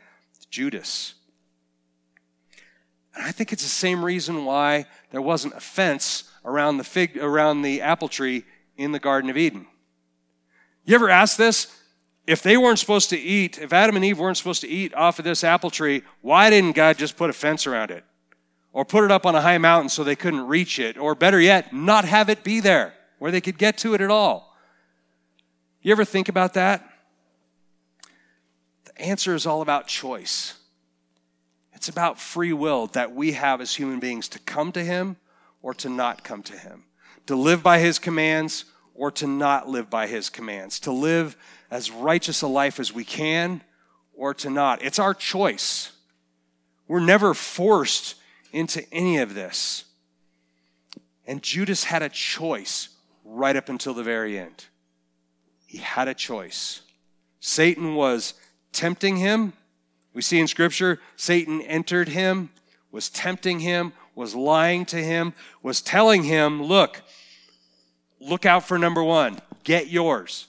Judas? 0.49 1.13
And 3.19 3.27
I 3.27 3.31
think 3.33 3.51
it's 3.51 3.63
the 3.63 3.69
same 3.69 4.03
reason 4.03 4.45
why 4.45 4.85
there 5.11 5.21
wasn't 5.21 5.53
a 5.53 5.59
fence 5.59 6.23
around 6.45 6.77
the 6.77 6.85
fig 6.85 7.17
around 7.17 7.63
the 7.63 7.81
apple 7.81 8.07
tree 8.07 8.45
in 8.77 8.93
the 8.93 8.99
Garden 8.99 9.29
of 9.29 9.35
Eden. 9.35 9.67
You 10.85 10.95
ever 10.95 11.09
ask 11.09 11.35
this? 11.35 11.67
If 12.25 12.41
they 12.41 12.55
weren't 12.55 12.79
supposed 12.79 13.09
to 13.09 13.19
eat, 13.19 13.57
if 13.57 13.73
Adam 13.73 13.97
and 13.97 14.05
Eve 14.05 14.19
weren't 14.19 14.37
supposed 14.37 14.61
to 14.61 14.69
eat 14.69 14.93
off 14.93 15.19
of 15.19 15.25
this 15.25 15.43
apple 15.43 15.69
tree, 15.69 16.01
why 16.21 16.49
didn't 16.49 16.77
God 16.77 16.97
just 16.97 17.17
put 17.17 17.29
a 17.29 17.33
fence 17.33 17.67
around 17.67 17.91
it? 17.91 18.05
Or 18.71 18.85
put 18.85 19.03
it 19.03 19.11
up 19.11 19.25
on 19.25 19.35
a 19.35 19.41
high 19.41 19.57
mountain 19.57 19.89
so 19.89 20.05
they 20.05 20.15
couldn't 20.15 20.47
reach 20.47 20.79
it? 20.79 20.97
Or 20.97 21.13
better 21.13 21.41
yet, 21.41 21.73
not 21.73 22.05
have 22.05 22.29
it 22.29 22.41
be 22.45 22.61
there 22.61 22.93
where 23.17 23.31
they 23.31 23.41
could 23.41 23.57
get 23.57 23.77
to 23.79 23.95
it 23.95 23.99
at 23.99 24.09
all? 24.09 24.55
You 25.81 25.91
ever 25.91 26.05
think 26.05 26.29
about 26.29 26.53
that? 26.53 26.87
The 28.85 29.01
answer 29.01 29.35
is 29.35 29.45
all 29.45 29.61
about 29.61 29.87
choice. 29.87 30.58
It's 31.79 31.87
about 31.87 32.19
free 32.19 32.51
will 32.51 32.87
that 32.87 33.15
we 33.15 33.31
have 33.31 33.61
as 33.61 33.75
human 33.75 34.01
beings 34.01 34.27
to 34.29 34.39
come 34.39 34.73
to 34.73 34.83
Him 34.83 35.15
or 35.61 35.73
to 35.75 35.87
not 35.87 36.25
come 36.25 36.43
to 36.43 36.57
Him, 36.57 36.83
to 37.25 37.37
live 37.37 37.63
by 37.63 37.79
His 37.79 37.99
commands 37.99 38.65
or 38.93 39.11
to 39.11 39.25
not 39.25 39.69
live 39.69 39.89
by 39.89 40.05
His 40.05 40.29
commands, 40.29 40.77
to 40.81 40.91
live 40.91 41.37
as 41.71 41.89
righteous 41.89 42.41
a 42.41 42.47
life 42.47 42.81
as 42.81 42.93
we 42.93 43.05
can 43.05 43.61
or 44.13 44.33
to 44.33 44.49
not. 44.49 44.83
It's 44.83 44.99
our 44.99 45.13
choice. 45.13 45.93
We're 46.85 46.99
never 46.99 47.33
forced 47.33 48.15
into 48.51 48.83
any 48.91 49.19
of 49.19 49.33
this. 49.33 49.85
And 51.25 51.41
Judas 51.41 51.85
had 51.85 52.01
a 52.01 52.09
choice 52.09 52.89
right 53.23 53.55
up 53.55 53.69
until 53.69 53.93
the 53.93 54.03
very 54.03 54.37
end. 54.37 54.65
He 55.65 55.77
had 55.77 56.09
a 56.09 56.13
choice. 56.13 56.81
Satan 57.39 57.95
was 57.95 58.33
tempting 58.73 59.15
him 59.15 59.53
we 60.19 60.23
see 60.23 60.41
in 60.41 60.47
Scripture, 60.47 60.99
Satan 61.15 61.61
entered 61.61 62.09
him, 62.09 62.49
was 62.91 63.07
tempting 63.09 63.61
him, 63.61 63.93
was 64.15 64.35
lying 64.35 64.85
to 64.87 64.97
him, 64.97 65.33
was 65.63 65.79
telling 65.79 66.23
him, 66.23 66.61
look, 66.61 67.01
look 68.19 68.45
out 68.45 68.67
for 68.67 68.77
number 68.77 69.01
one, 69.01 69.39
get 69.63 69.87
yours. 69.87 70.47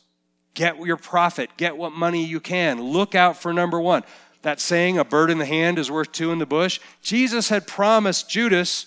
Get 0.54 0.76
your 0.78 0.96
profit. 0.96 1.50
Get 1.56 1.76
what 1.76 1.92
money 1.92 2.24
you 2.24 2.40
can. 2.40 2.82
Look 2.82 3.14
out 3.14 3.36
for 3.36 3.52
number 3.52 3.80
one. 3.80 4.02
That 4.42 4.58
saying, 4.58 4.98
a 4.98 5.04
bird 5.04 5.30
in 5.30 5.38
the 5.38 5.46
hand 5.46 5.78
is 5.78 5.88
worth 5.88 6.10
two 6.10 6.32
in 6.32 6.40
the 6.40 6.46
bush. 6.46 6.80
Jesus 7.00 7.48
had 7.48 7.68
promised 7.68 8.28
Judas 8.28 8.86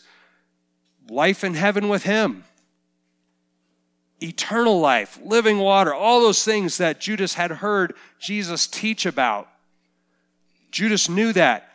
life 1.10 1.46
in 1.46 1.54
heaven 1.54 1.88
with 1.88 2.04
him, 2.04 2.44
eternal 4.22 4.82
life, 4.82 5.18
living 5.24 5.60
water, 5.60 5.94
all 5.94 6.20
those 6.20 6.44
things 6.44 6.78
that 6.80 7.00
Judas 7.00 7.36
had 7.36 7.52
heard 7.52 7.94
Jesus 8.20 8.68
teach 8.68 9.06
about. 9.06 9.48
Judas 10.74 11.08
knew 11.08 11.32
that. 11.34 11.70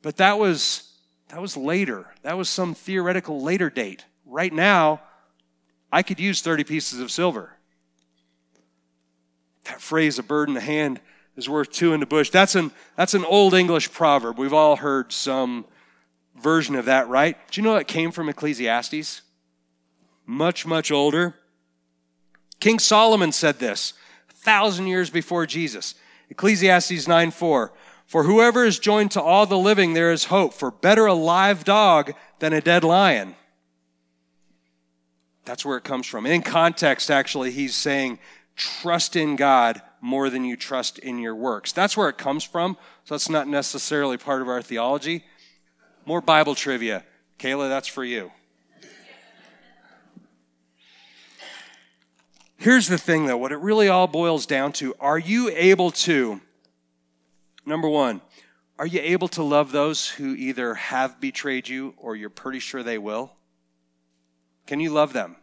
But 0.00 0.16
that 0.16 0.38
was 0.38 0.92
that 1.28 1.42
was 1.42 1.56
later. 1.56 2.06
That 2.22 2.38
was 2.38 2.48
some 2.48 2.74
theoretical 2.74 3.42
later 3.42 3.68
date. 3.68 4.04
Right 4.24 4.52
now, 4.52 5.00
I 5.90 6.02
could 6.02 6.20
use 6.20 6.40
30 6.40 6.64
pieces 6.64 7.00
of 7.00 7.10
silver. 7.10 7.56
That 9.64 9.80
phrase, 9.80 10.18
a 10.18 10.22
bird 10.22 10.48
in 10.48 10.54
the 10.54 10.60
hand 10.60 11.00
is 11.36 11.48
worth 11.48 11.72
two 11.72 11.92
in 11.92 12.00
the 12.00 12.06
bush. 12.06 12.30
That's 12.30 12.54
an, 12.54 12.70
that's 12.96 13.14
an 13.14 13.24
old 13.24 13.54
English 13.54 13.92
proverb. 13.92 14.38
We've 14.38 14.52
all 14.52 14.76
heard 14.76 15.12
some 15.12 15.64
version 16.36 16.76
of 16.76 16.84
that, 16.84 17.08
right? 17.08 17.36
Do 17.50 17.60
you 17.60 17.64
know 17.64 17.76
it 17.76 17.88
came 17.88 18.12
from 18.12 18.28
Ecclesiastes? 18.28 19.22
Much, 20.26 20.66
much 20.66 20.92
older. 20.92 21.34
King 22.60 22.78
Solomon 22.78 23.32
said 23.32 23.58
this 23.58 23.94
a 24.30 24.34
thousand 24.34 24.86
years 24.86 25.10
before 25.10 25.46
Jesus. 25.46 25.94
Ecclesiastes 26.30 27.08
9 27.08 27.30
4. 27.30 27.72
For 28.14 28.22
whoever 28.22 28.64
is 28.64 28.78
joined 28.78 29.10
to 29.10 29.20
all 29.20 29.44
the 29.44 29.58
living, 29.58 29.94
there 29.94 30.12
is 30.12 30.26
hope. 30.26 30.54
For 30.54 30.70
better 30.70 31.04
a 31.04 31.14
live 31.14 31.64
dog 31.64 32.12
than 32.38 32.52
a 32.52 32.60
dead 32.60 32.84
lion. 32.84 33.34
That's 35.44 35.64
where 35.64 35.76
it 35.78 35.82
comes 35.82 36.06
from. 36.06 36.24
In 36.24 36.42
context, 36.42 37.10
actually, 37.10 37.50
he's 37.50 37.74
saying, 37.74 38.20
trust 38.54 39.16
in 39.16 39.34
God 39.34 39.82
more 40.00 40.30
than 40.30 40.44
you 40.44 40.56
trust 40.56 41.00
in 41.00 41.18
your 41.18 41.34
works. 41.34 41.72
That's 41.72 41.96
where 41.96 42.08
it 42.08 42.16
comes 42.16 42.44
from. 42.44 42.76
So 43.02 43.14
that's 43.16 43.28
not 43.28 43.48
necessarily 43.48 44.16
part 44.16 44.42
of 44.42 44.48
our 44.48 44.62
theology. 44.62 45.24
More 46.06 46.20
Bible 46.20 46.54
trivia. 46.54 47.02
Kayla, 47.40 47.68
that's 47.68 47.88
for 47.88 48.04
you. 48.04 48.30
Here's 52.58 52.86
the 52.86 52.96
thing, 52.96 53.26
though 53.26 53.38
what 53.38 53.50
it 53.50 53.58
really 53.58 53.88
all 53.88 54.06
boils 54.06 54.46
down 54.46 54.70
to 54.74 54.94
are 55.00 55.18
you 55.18 55.50
able 55.50 55.90
to, 55.90 56.40
number 57.66 57.88
one, 57.88 58.20
are 58.78 58.86
you 58.86 59.00
able 59.00 59.28
to 59.28 59.42
love 59.42 59.72
those 59.72 60.08
who 60.08 60.34
either 60.34 60.74
have 60.74 61.20
betrayed 61.20 61.68
you 61.68 61.94
or 61.96 62.16
you're 62.16 62.30
pretty 62.30 62.58
sure 62.58 62.82
they 62.82 62.98
will? 62.98 63.32
Can 64.66 64.80
you 64.80 64.90
love 64.90 65.12
them? 65.12 65.36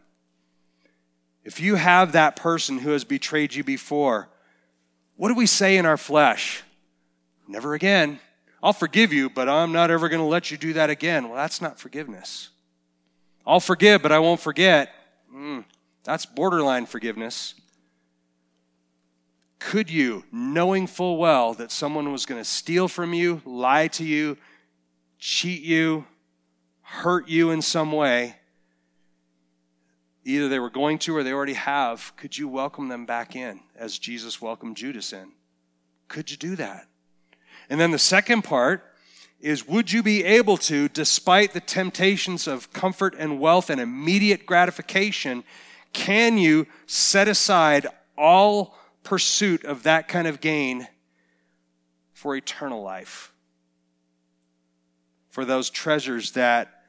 If 1.44 1.60
you 1.60 1.76
have 1.76 2.12
that 2.12 2.36
person 2.36 2.78
who 2.78 2.90
has 2.90 3.04
betrayed 3.04 3.54
you 3.54 3.64
before, 3.64 4.28
what 5.16 5.28
do 5.28 5.34
we 5.34 5.46
say 5.46 5.76
in 5.76 5.86
our 5.86 5.96
flesh? 5.96 6.62
Never 7.48 7.74
again. 7.74 8.20
I'll 8.62 8.72
forgive 8.72 9.12
you, 9.12 9.28
but 9.28 9.48
I'm 9.48 9.72
not 9.72 9.90
ever 9.90 10.08
going 10.08 10.20
to 10.20 10.26
let 10.26 10.50
you 10.50 10.56
do 10.56 10.72
that 10.74 10.90
again. 10.90 11.28
Well, 11.28 11.36
that's 11.36 11.60
not 11.60 11.80
forgiveness. 11.80 12.50
I'll 13.44 13.60
forgive, 13.60 14.02
but 14.02 14.12
I 14.12 14.20
won't 14.20 14.40
forget. 14.40 14.94
Mm, 15.34 15.64
that's 16.04 16.26
borderline 16.26 16.86
forgiveness. 16.86 17.54
Could 19.66 19.90
you, 19.90 20.24
knowing 20.32 20.86
full 20.86 21.18
well 21.18 21.54
that 21.54 21.70
someone 21.70 22.10
was 22.10 22.26
going 22.26 22.40
to 22.40 22.44
steal 22.44 22.88
from 22.88 23.14
you, 23.14 23.40
lie 23.44 23.88
to 23.88 24.04
you, 24.04 24.36
cheat 25.18 25.62
you, 25.62 26.04
hurt 26.82 27.28
you 27.28 27.50
in 27.50 27.62
some 27.62 27.92
way, 27.92 28.36
either 30.24 30.48
they 30.48 30.58
were 30.58 30.68
going 30.68 30.98
to 30.98 31.16
or 31.16 31.22
they 31.22 31.32
already 31.32 31.54
have, 31.54 32.12
could 32.16 32.36
you 32.36 32.48
welcome 32.48 32.88
them 32.88 33.06
back 33.06 33.36
in 33.36 33.60
as 33.76 33.98
Jesus 33.98 34.42
welcomed 34.42 34.76
Judas 34.76 35.12
in? 35.12 35.30
Could 36.08 36.30
you 36.30 36.36
do 36.36 36.56
that? 36.56 36.88
And 37.70 37.80
then 37.80 37.92
the 37.92 37.98
second 37.98 38.42
part 38.42 38.84
is 39.40 39.66
would 39.66 39.92
you 39.92 40.02
be 40.02 40.24
able 40.24 40.56
to, 40.56 40.88
despite 40.88 41.52
the 41.52 41.60
temptations 41.60 42.46
of 42.46 42.72
comfort 42.72 43.14
and 43.16 43.38
wealth 43.38 43.70
and 43.70 43.80
immediate 43.80 44.44
gratification, 44.44 45.44
can 45.92 46.36
you 46.36 46.66
set 46.86 47.28
aside 47.28 47.86
all 48.18 48.76
pursuit 49.02 49.64
of 49.64 49.84
that 49.84 50.08
kind 50.08 50.26
of 50.26 50.40
gain 50.40 50.88
for 52.12 52.36
eternal 52.36 52.82
life? 52.82 53.32
For 55.30 55.44
those 55.44 55.70
treasures 55.70 56.32
that 56.32 56.82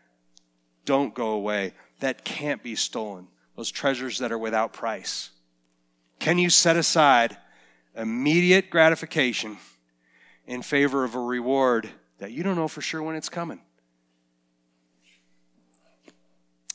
don't 0.85 1.13
go 1.13 1.31
away, 1.31 1.73
that 1.99 2.25
can't 2.25 2.61
be 2.61 2.75
stolen, 2.75 3.27
those 3.55 3.71
treasures 3.71 4.19
that 4.19 4.31
are 4.31 4.37
without 4.37 4.73
price? 4.73 5.29
Can 6.19 6.37
you 6.37 6.49
set 6.49 6.75
aside 6.75 7.37
immediate 7.95 8.69
gratification 8.69 9.57
in 10.45 10.61
favor 10.61 11.03
of 11.03 11.15
a 11.15 11.19
reward 11.19 11.89
that 12.19 12.31
you 12.31 12.43
don't 12.43 12.55
know 12.55 12.67
for 12.67 12.81
sure 12.81 13.01
when 13.01 13.15
it's 13.15 13.29
coming? 13.29 13.61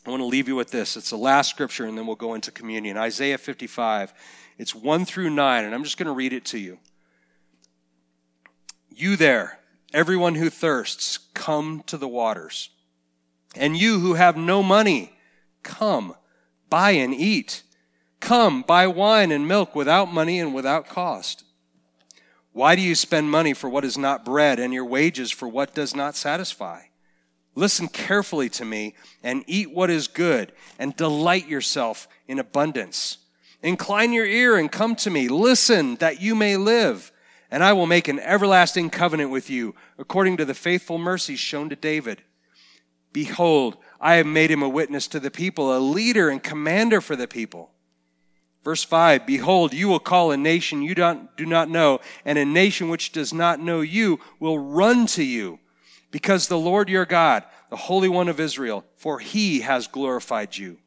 I 0.06 0.10
want 0.10 0.22
to 0.22 0.26
leave 0.26 0.48
you 0.48 0.56
with 0.56 0.70
this. 0.70 0.96
It's 0.96 1.10
the 1.10 1.16
last 1.18 1.50
scripture, 1.50 1.84
and 1.84 1.98
then 1.98 2.06
we'll 2.06 2.16
go 2.16 2.32
into 2.32 2.50
communion. 2.50 2.96
Isaiah 2.96 3.36
55. 3.36 4.14
It's 4.58 4.74
1 4.74 5.04
through 5.04 5.30
9, 5.30 5.64
and 5.64 5.74
I'm 5.74 5.84
just 5.84 5.96
going 5.96 6.06
to 6.06 6.12
read 6.12 6.32
it 6.32 6.44
to 6.46 6.58
you. 6.58 6.78
You 8.90 9.16
there, 9.16 9.60
everyone 9.94 10.34
who 10.34 10.50
thirsts, 10.50 11.18
come 11.32 11.84
to 11.86 11.96
the 11.96 12.08
waters. 12.08 12.70
And 13.54 13.76
you 13.76 14.00
who 14.00 14.14
have 14.14 14.36
no 14.36 14.62
money, 14.62 15.12
come, 15.62 16.14
buy 16.68 16.90
and 16.92 17.14
eat. 17.14 17.62
Come, 18.20 18.62
buy 18.62 18.88
wine 18.88 19.30
and 19.30 19.46
milk 19.46 19.74
without 19.76 20.12
money 20.12 20.40
and 20.40 20.52
without 20.52 20.88
cost. 20.88 21.44
Why 22.52 22.74
do 22.74 22.82
you 22.82 22.96
spend 22.96 23.30
money 23.30 23.54
for 23.54 23.70
what 23.70 23.84
is 23.84 23.96
not 23.96 24.24
bread 24.24 24.58
and 24.58 24.74
your 24.74 24.84
wages 24.84 25.30
for 25.30 25.46
what 25.46 25.74
does 25.74 25.94
not 25.94 26.16
satisfy? 26.16 26.82
Listen 27.54 27.86
carefully 27.86 28.48
to 28.50 28.64
me 28.64 28.94
and 29.22 29.44
eat 29.46 29.70
what 29.70 29.90
is 29.90 30.08
good 30.08 30.52
and 30.78 30.96
delight 30.96 31.46
yourself 31.46 32.08
in 32.26 32.40
abundance. 32.40 33.18
Incline 33.62 34.12
your 34.12 34.26
ear 34.26 34.56
and 34.56 34.70
come 34.70 34.94
to 34.96 35.10
me. 35.10 35.28
Listen 35.28 35.96
that 35.96 36.20
you 36.20 36.34
may 36.34 36.56
live 36.56 37.12
and 37.50 37.64
I 37.64 37.72
will 37.72 37.86
make 37.86 38.08
an 38.08 38.20
everlasting 38.20 38.90
covenant 38.90 39.30
with 39.30 39.48
you 39.48 39.74
according 39.98 40.36
to 40.38 40.44
the 40.44 40.54
faithful 40.54 40.98
mercies 40.98 41.38
shown 41.38 41.68
to 41.70 41.76
David. 41.76 42.22
Behold, 43.12 43.78
I 44.00 44.14
have 44.14 44.26
made 44.26 44.50
him 44.50 44.62
a 44.62 44.68
witness 44.68 45.08
to 45.08 45.20
the 45.20 45.30
people, 45.30 45.76
a 45.76 45.80
leader 45.80 46.28
and 46.28 46.42
commander 46.42 47.00
for 47.00 47.16
the 47.16 47.26
people. 47.26 47.70
Verse 48.62 48.84
5 48.84 49.26
Behold, 49.26 49.72
you 49.72 49.88
will 49.88 49.98
call 49.98 50.30
a 50.30 50.36
nation 50.36 50.82
you 50.82 50.94
don't, 50.94 51.34
do 51.36 51.46
not 51.46 51.70
know, 51.70 52.00
and 52.24 52.38
a 52.38 52.44
nation 52.44 52.90
which 52.90 53.12
does 53.12 53.32
not 53.32 53.60
know 53.60 53.80
you 53.80 54.20
will 54.40 54.58
run 54.58 55.06
to 55.06 55.24
you, 55.24 55.58
because 56.10 56.48
the 56.48 56.58
Lord 56.58 56.90
your 56.90 57.06
God, 57.06 57.44
the 57.70 57.76
Holy 57.76 58.08
One 58.08 58.28
of 58.28 58.40
Israel, 58.40 58.84
for 58.94 59.20
he 59.20 59.60
has 59.60 59.86
glorified 59.86 60.56
you. 60.56 60.78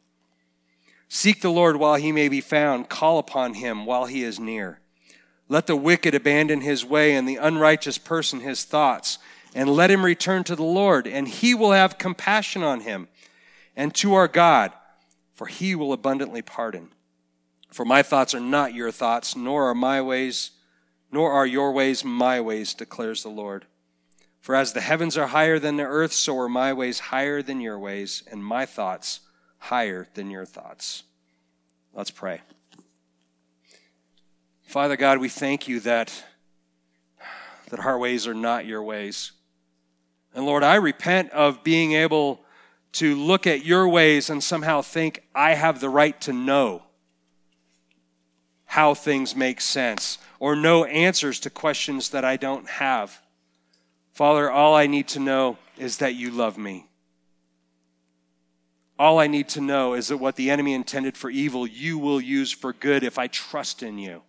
Seek 1.14 1.42
the 1.42 1.52
Lord 1.52 1.76
while 1.76 1.96
he 1.96 2.14
may 2.14 2.30
be 2.30 2.40
found, 2.40 2.88
call 2.88 3.20
upon 3.20 3.56
him 3.56 3.86
while 3.86 4.06
he 4.06 4.24
is 4.24 4.40
near. 4.40 4.80
Let 5.50 5.68
the 5.68 5.76
wicked 5.76 6.16
abandon 6.16 6.62
his 6.62 6.86
way 6.86 7.16
and 7.16 7.28
the 7.28 7.36
unrighteous 7.36 7.98
person 7.98 8.40
his 8.40 8.64
thoughts 8.64 9.18
and 9.54 9.68
let 9.68 9.92
him 9.92 10.06
return 10.06 10.46
to 10.46 10.56
the 10.56 10.64
Lord, 10.64 11.08
and 11.08 11.28
he 11.28 11.54
will 11.54 11.74
have 11.74 11.98
compassion 11.98 12.64
on 12.64 12.80
him, 12.80 13.10
and 13.76 13.94
to 13.96 14.14
our 14.14 14.30
God, 14.30 14.72
for 15.34 15.48
he 15.48 15.76
will 15.76 15.92
abundantly 15.92 16.42
pardon. 16.42 16.92
For 17.74 17.84
my 17.84 18.04
thoughts 18.04 18.34
are 18.34 18.40
not 18.40 18.74
your 18.74 18.90
thoughts, 18.90 19.36
nor 19.36 19.70
are 19.70 19.76
my 19.76 20.02
ways, 20.02 20.52
nor 21.12 21.30
are 21.34 21.46
your 21.46 21.74
ways 21.74 22.06
my 22.06 22.40
ways, 22.40 22.74
declares 22.74 23.22
the 23.22 23.28
Lord. 23.28 23.66
For 24.40 24.56
as 24.56 24.72
the 24.72 24.80
heavens 24.80 25.18
are 25.18 25.28
higher 25.28 25.60
than 25.60 25.76
the 25.76 25.84
earth, 25.84 26.14
so 26.14 26.40
are 26.40 26.48
my 26.48 26.72
ways 26.72 27.00
higher 27.00 27.42
than 27.42 27.60
your 27.60 27.78
ways, 27.78 28.24
and 28.32 28.46
my 28.46 28.66
thoughts 28.66 29.20
higher 29.62 30.08
than 30.16 30.32
your 30.32 30.44
thoughts. 30.44 31.04
Let's 31.94 32.12
pray. 32.12 32.42
Father 34.64 34.98
God, 34.98 35.20
we 35.20 35.30
thank 35.30 35.68
you 35.68 35.80
that, 35.82 36.24
that 37.70 37.80
our 37.80 38.00
ways 38.00 38.26
are 38.26 38.34
not 38.34 38.66
your 38.66 38.82
ways. 38.82 39.34
And 40.34 40.46
Lord, 40.46 40.64
I 40.64 40.76
repent 40.76 41.30
of 41.32 41.64
being 41.64 41.94
able 41.94 42.42
to 42.94 43.16
look 43.16 43.46
at 43.46 43.64
your 43.64 43.88
ways 43.88 44.30
and 44.30 44.44
somehow 44.44 44.82
think 44.82 45.24
I 45.36 45.54
have 45.54 45.80
the 45.80 45.90
right 45.90 46.20
to 46.22 46.34
know 46.34 46.84
how 48.66 48.94
things 48.94 49.36
make 49.36 49.62
sense 49.62 50.18
or 50.40 50.56
know 50.56 50.86
answers 50.86 51.40
to 51.42 51.50
questions 51.50 52.10
that 52.10 52.26
I 52.26 52.36
don't 52.36 52.68
have. 52.68 53.22
Father, 54.12 54.50
all 54.50 54.74
I 54.74 54.88
need 54.88 55.08
to 55.10 55.20
know 55.20 55.58
is 55.78 55.98
that 55.98 56.16
you 56.16 56.32
love 56.32 56.58
me. 56.58 56.88
All 59.02 59.18
I 59.18 59.26
need 59.26 59.50
to 59.50 59.62
know 59.62 59.96
is 59.96 60.10
that 60.10 60.18
what 60.18 60.36
the 60.36 60.52
enemy 60.52 60.76
intended 60.76 61.18
for 61.18 61.32
evil, 61.32 61.66
you 61.66 61.98
will 61.98 62.22
use 62.22 62.52
for 62.52 62.72
good 62.72 63.02
if 63.04 63.18
I 63.18 63.26
trust 63.26 63.82
in 63.82 63.98
you. 63.98 64.22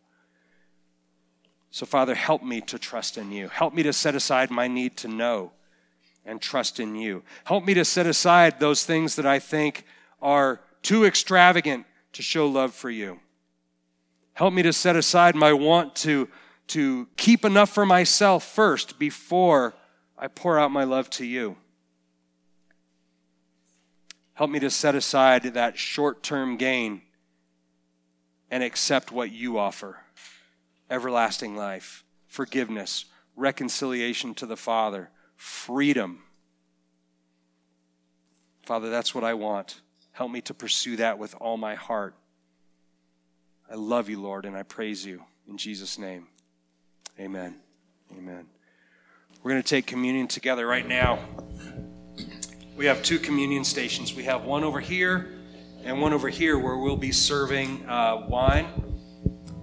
So, 1.70 1.84
Father, 1.84 2.14
help 2.14 2.42
me 2.42 2.62
to 2.62 2.78
trust 2.78 3.18
in 3.18 3.32
you. 3.32 3.48
Help 3.48 3.74
me 3.74 3.82
to 3.82 3.92
set 3.92 4.14
aside 4.14 4.50
my 4.50 4.68
need 4.68 4.96
to 4.96 5.08
know 5.08 5.52
and 6.24 6.40
trust 6.40 6.80
in 6.80 6.94
you. 6.94 7.22
Help 7.44 7.66
me 7.66 7.74
to 7.74 7.84
set 7.84 8.06
aside 8.06 8.60
those 8.60 8.86
things 8.86 9.14
that 9.16 9.26
I 9.26 9.40
think 9.40 9.84
are 10.22 10.62
too 10.80 11.04
extravagant 11.04 11.84
to 12.14 12.22
show 12.22 12.46
love 12.46 12.72
for 12.72 12.88
you. 12.88 13.20
Help 14.32 14.54
me 14.54 14.62
to 14.62 14.72
set 14.72 14.96
aside 14.96 15.34
my 15.34 15.52
want 15.52 15.94
to, 15.96 16.30
to 16.68 17.08
keep 17.18 17.44
enough 17.44 17.68
for 17.68 17.84
myself 17.84 18.42
first 18.42 18.98
before 18.98 19.74
I 20.16 20.28
pour 20.28 20.58
out 20.58 20.70
my 20.70 20.84
love 20.84 21.10
to 21.10 21.26
you. 21.26 21.58
Help 24.34 24.50
me 24.50 24.58
to 24.60 24.70
set 24.70 24.94
aside 24.94 25.42
that 25.42 25.78
short 25.78 26.22
term 26.22 26.56
gain 26.56 27.02
and 28.50 28.62
accept 28.62 29.12
what 29.12 29.30
you 29.30 29.58
offer 29.58 29.98
everlasting 30.90 31.56
life, 31.56 32.04
forgiveness, 32.26 33.06
reconciliation 33.34 34.34
to 34.34 34.44
the 34.44 34.56
Father 34.56 35.10
freedom. 35.36 36.20
Father, 38.62 38.90
that's 38.90 39.14
what 39.14 39.24
I 39.24 39.34
want. 39.34 39.80
Help 40.12 40.30
me 40.30 40.40
to 40.42 40.54
pursue 40.54 40.96
that 40.96 41.18
with 41.18 41.34
all 41.40 41.56
my 41.56 41.74
heart. 41.74 42.14
I 43.70 43.74
love 43.74 44.08
you, 44.08 44.20
Lord, 44.20 44.44
and 44.44 44.56
I 44.56 44.62
praise 44.62 45.04
you. 45.04 45.24
In 45.48 45.56
Jesus' 45.56 45.98
name, 45.98 46.28
amen. 47.18 47.56
Amen. 48.16 48.46
We're 49.42 49.50
going 49.50 49.62
to 49.62 49.68
take 49.68 49.86
communion 49.86 50.28
together 50.28 50.66
right 50.66 50.86
now. 50.86 51.18
We 52.76 52.86
have 52.86 53.02
two 53.02 53.18
communion 53.18 53.64
stations. 53.64 54.14
We 54.14 54.24
have 54.24 54.44
one 54.44 54.64
over 54.64 54.80
here 54.80 55.28
and 55.84 56.00
one 56.00 56.12
over 56.12 56.28
here 56.28 56.58
where 56.58 56.78
we'll 56.78 56.96
be 56.96 57.12
serving 57.12 57.86
uh, 57.88 58.26
wine 58.28 58.66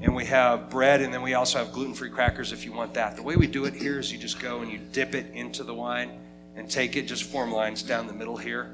and 0.01 0.15
we 0.15 0.25
have 0.25 0.69
bread, 0.69 1.01
and 1.01 1.13
then 1.13 1.21
we 1.21 1.33
also 1.33 1.59
have 1.59 1.73
gluten 1.73 1.93
free 1.93 2.09
crackers 2.09 2.53
if 2.53 2.63
you 2.63 2.71
want 2.71 2.93
that. 2.93 3.15
The 3.15 3.23
way 3.23 3.35
we 3.35 3.47
do 3.47 3.65
it 3.65 3.73
here 3.73 3.99
is 3.99 4.11
you 4.11 4.17
just 4.17 4.39
go 4.39 4.61
and 4.61 4.71
you 4.71 4.79
dip 4.93 5.13
it 5.13 5.33
into 5.33 5.63
the 5.63 5.73
wine 5.73 6.19
and 6.55 6.69
take 6.69 6.95
it, 6.95 7.03
just 7.03 7.23
form 7.23 7.51
lines 7.51 7.83
down 7.83 8.07
the 8.07 8.13
middle 8.13 8.37
here. 8.37 8.73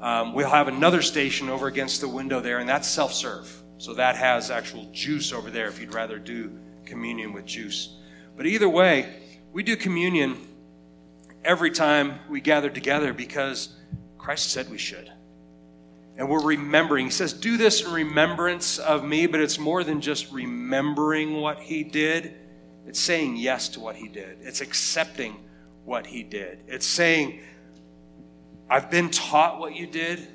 Um, 0.00 0.32
we'll 0.32 0.48
have 0.48 0.68
another 0.68 1.02
station 1.02 1.50
over 1.50 1.66
against 1.66 2.00
the 2.00 2.08
window 2.08 2.40
there, 2.40 2.58
and 2.58 2.68
that's 2.68 2.88
self 2.88 3.12
serve. 3.12 3.62
So 3.78 3.92
that 3.94 4.16
has 4.16 4.50
actual 4.50 4.88
juice 4.92 5.32
over 5.32 5.50
there 5.50 5.68
if 5.68 5.78
you'd 5.78 5.92
rather 5.92 6.18
do 6.18 6.50
communion 6.86 7.32
with 7.32 7.44
juice. 7.44 7.96
But 8.36 8.46
either 8.46 8.68
way, 8.68 9.14
we 9.52 9.62
do 9.62 9.76
communion 9.76 10.38
every 11.46 11.70
time 11.70 12.18
we 12.28 12.40
gather 12.40 12.68
together 12.68 13.12
because 13.14 13.68
Christ 14.18 14.50
said 14.50 14.68
we 14.68 14.78
should. 14.78 15.10
And 16.18 16.28
we're 16.28 16.42
remembering. 16.42 17.06
He 17.06 17.10
says, 17.10 17.32
Do 17.32 17.56
this 17.56 17.82
in 17.84 17.92
remembrance 17.92 18.78
of 18.78 19.04
me, 19.04 19.26
but 19.26 19.40
it's 19.40 19.58
more 19.58 19.84
than 19.84 20.00
just 20.00 20.32
remembering 20.32 21.34
what 21.34 21.60
he 21.60 21.84
did. 21.84 22.34
It's 22.86 22.98
saying 23.00 23.36
yes 23.36 23.68
to 23.70 23.80
what 23.80 23.96
he 23.96 24.08
did, 24.08 24.38
it's 24.42 24.60
accepting 24.60 25.36
what 25.84 26.06
he 26.06 26.22
did. 26.22 26.58
It's 26.66 26.86
saying, 26.86 27.40
I've 28.68 28.90
been 28.90 29.10
taught 29.10 29.60
what 29.60 29.76
you 29.76 29.86
did, 29.86 30.26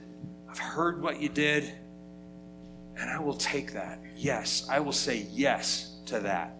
I've 0.49 0.59
heard 0.59 1.01
what 1.01 1.20
you 1.20 1.28
did, 1.30 1.74
and 2.97 3.09
I 3.09 3.20
will 3.20 3.36
take 3.36 3.74
that. 3.74 3.99
Yes, 4.16 4.68
I 4.70 4.80
will 4.80 4.91
say 4.93 5.28
yes 5.32 5.97
to 6.07 6.20
that. 6.22 6.55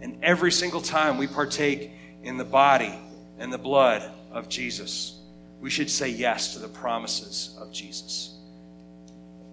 And 0.00 0.22
every 0.22 0.52
single 0.52 0.80
time 0.80 1.16
we 1.16 1.26
partake 1.26 1.92
in 2.22 2.36
the 2.36 2.44
body 2.44 2.98
and 3.38 3.52
the 3.52 3.58
blood 3.58 4.10
of 4.30 4.48
Jesus, 4.48 5.20
we 5.60 5.70
should 5.70 5.90
say 5.90 6.08
yes 6.08 6.52
to 6.54 6.58
the 6.58 6.68
promises 6.68 7.56
of 7.60 7.72
Jesus. 7.72 8.36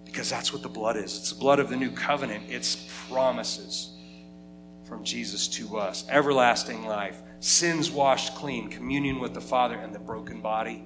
Because 0.04 0.30
that's 0.30 0.52
what 0.52 0.62
the 0.62 0.68
blood 0.68 0.96
is. 0.96 1.16
It's 1.16 1.32
the 1.32 1.38
blood 1.38 1.58
of 1.58 1.68
the 1.68 1.76
new 1.76 1.90
covenant, 1.90 2.44
it's 2.48 2.76
promises 3.08 3.92
from 4.86 5.02
Jesus 5.02 5.48
to 5.48 5.78
us 5.78 6.06
everlasting 6.08 6.86
life, 6.86 7.20
sins 7.40 7.90
washed 7.90 8.34
clean, 8.34 8.68
communion 8.68 9.18
with 9.18 9.34
the 9.34 9.40
Father, 9.40 9.76
and 9.76 9.94
the 9.94 9.98
broken 9.98 10.40
body. 10.40 10.84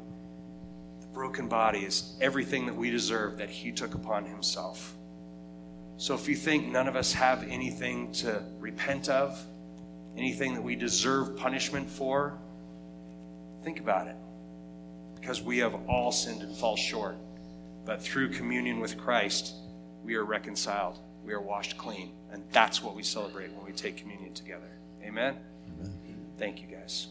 The 1.00 1.06
broken 1.08 1.48
body 1.48 1.80
is 1.80 2.16
everything 2.20 2.66
that 2.66 2.76
we 2.76 2.90
deserve 2.90 3.38
that 3.38 3.50
He 3.50 3.72
took 3.72 3.94
upon 3.94 4.24
Himself. 4.24 4.96
So 5.96 6.14
if 6.14 6.28
you 6.28 6.34
think 6.34 6.66
none 6.66 6.88
of 6.88 6.96
us 6.96 7.12
have 7.12 7.46
anything 7.46 8.12
to 8.12 8.42
repent 8.58 9.10
of, 9.10 9.38
anything 10.16 10.54
that 10.54 10.62
we 10.62 10.74
deserve 10.74 11.36
punishment 11.36 11.88
for, 11.88 12.38
think 13.62 13.80
about 13.80 14.06
it. 14.06 14.16
Because 15.14 15.42
we 15.42 15.58
have 15.58 15.74
all 15.88 16.12
sinned 16.12 16.42
and 16.42 16.56
fall 16.56 16.76
short. 16.76 17.16
But 17.84 18.02
through 18.02 18.30
communion 18.30 18.80
with 18.80 18.98
Christ, 18.98 19.54
we 20.02 20.14
are 20.14 20.24
reconciled, 20.24 20.98
we 21.24 21.32
are 21.32 21.40
washed 21.40 21.76
clean. 21.76 22.12
And 22.32 22.44
that's 22.52 22.82
what 22.82 22.94
we 22.94 23.02
celebrate 23.02 23.52
when 23.52 23.64
we 23.64 23.72
take 23.72 23.96
communion 23.96 24.34
together. 24.34 24.78
Amen? 25.02 25.36
Amen. 25.78 26.26
Thank 26.38 26.62
you, 26.62 26.68
guys. 26.68 26.98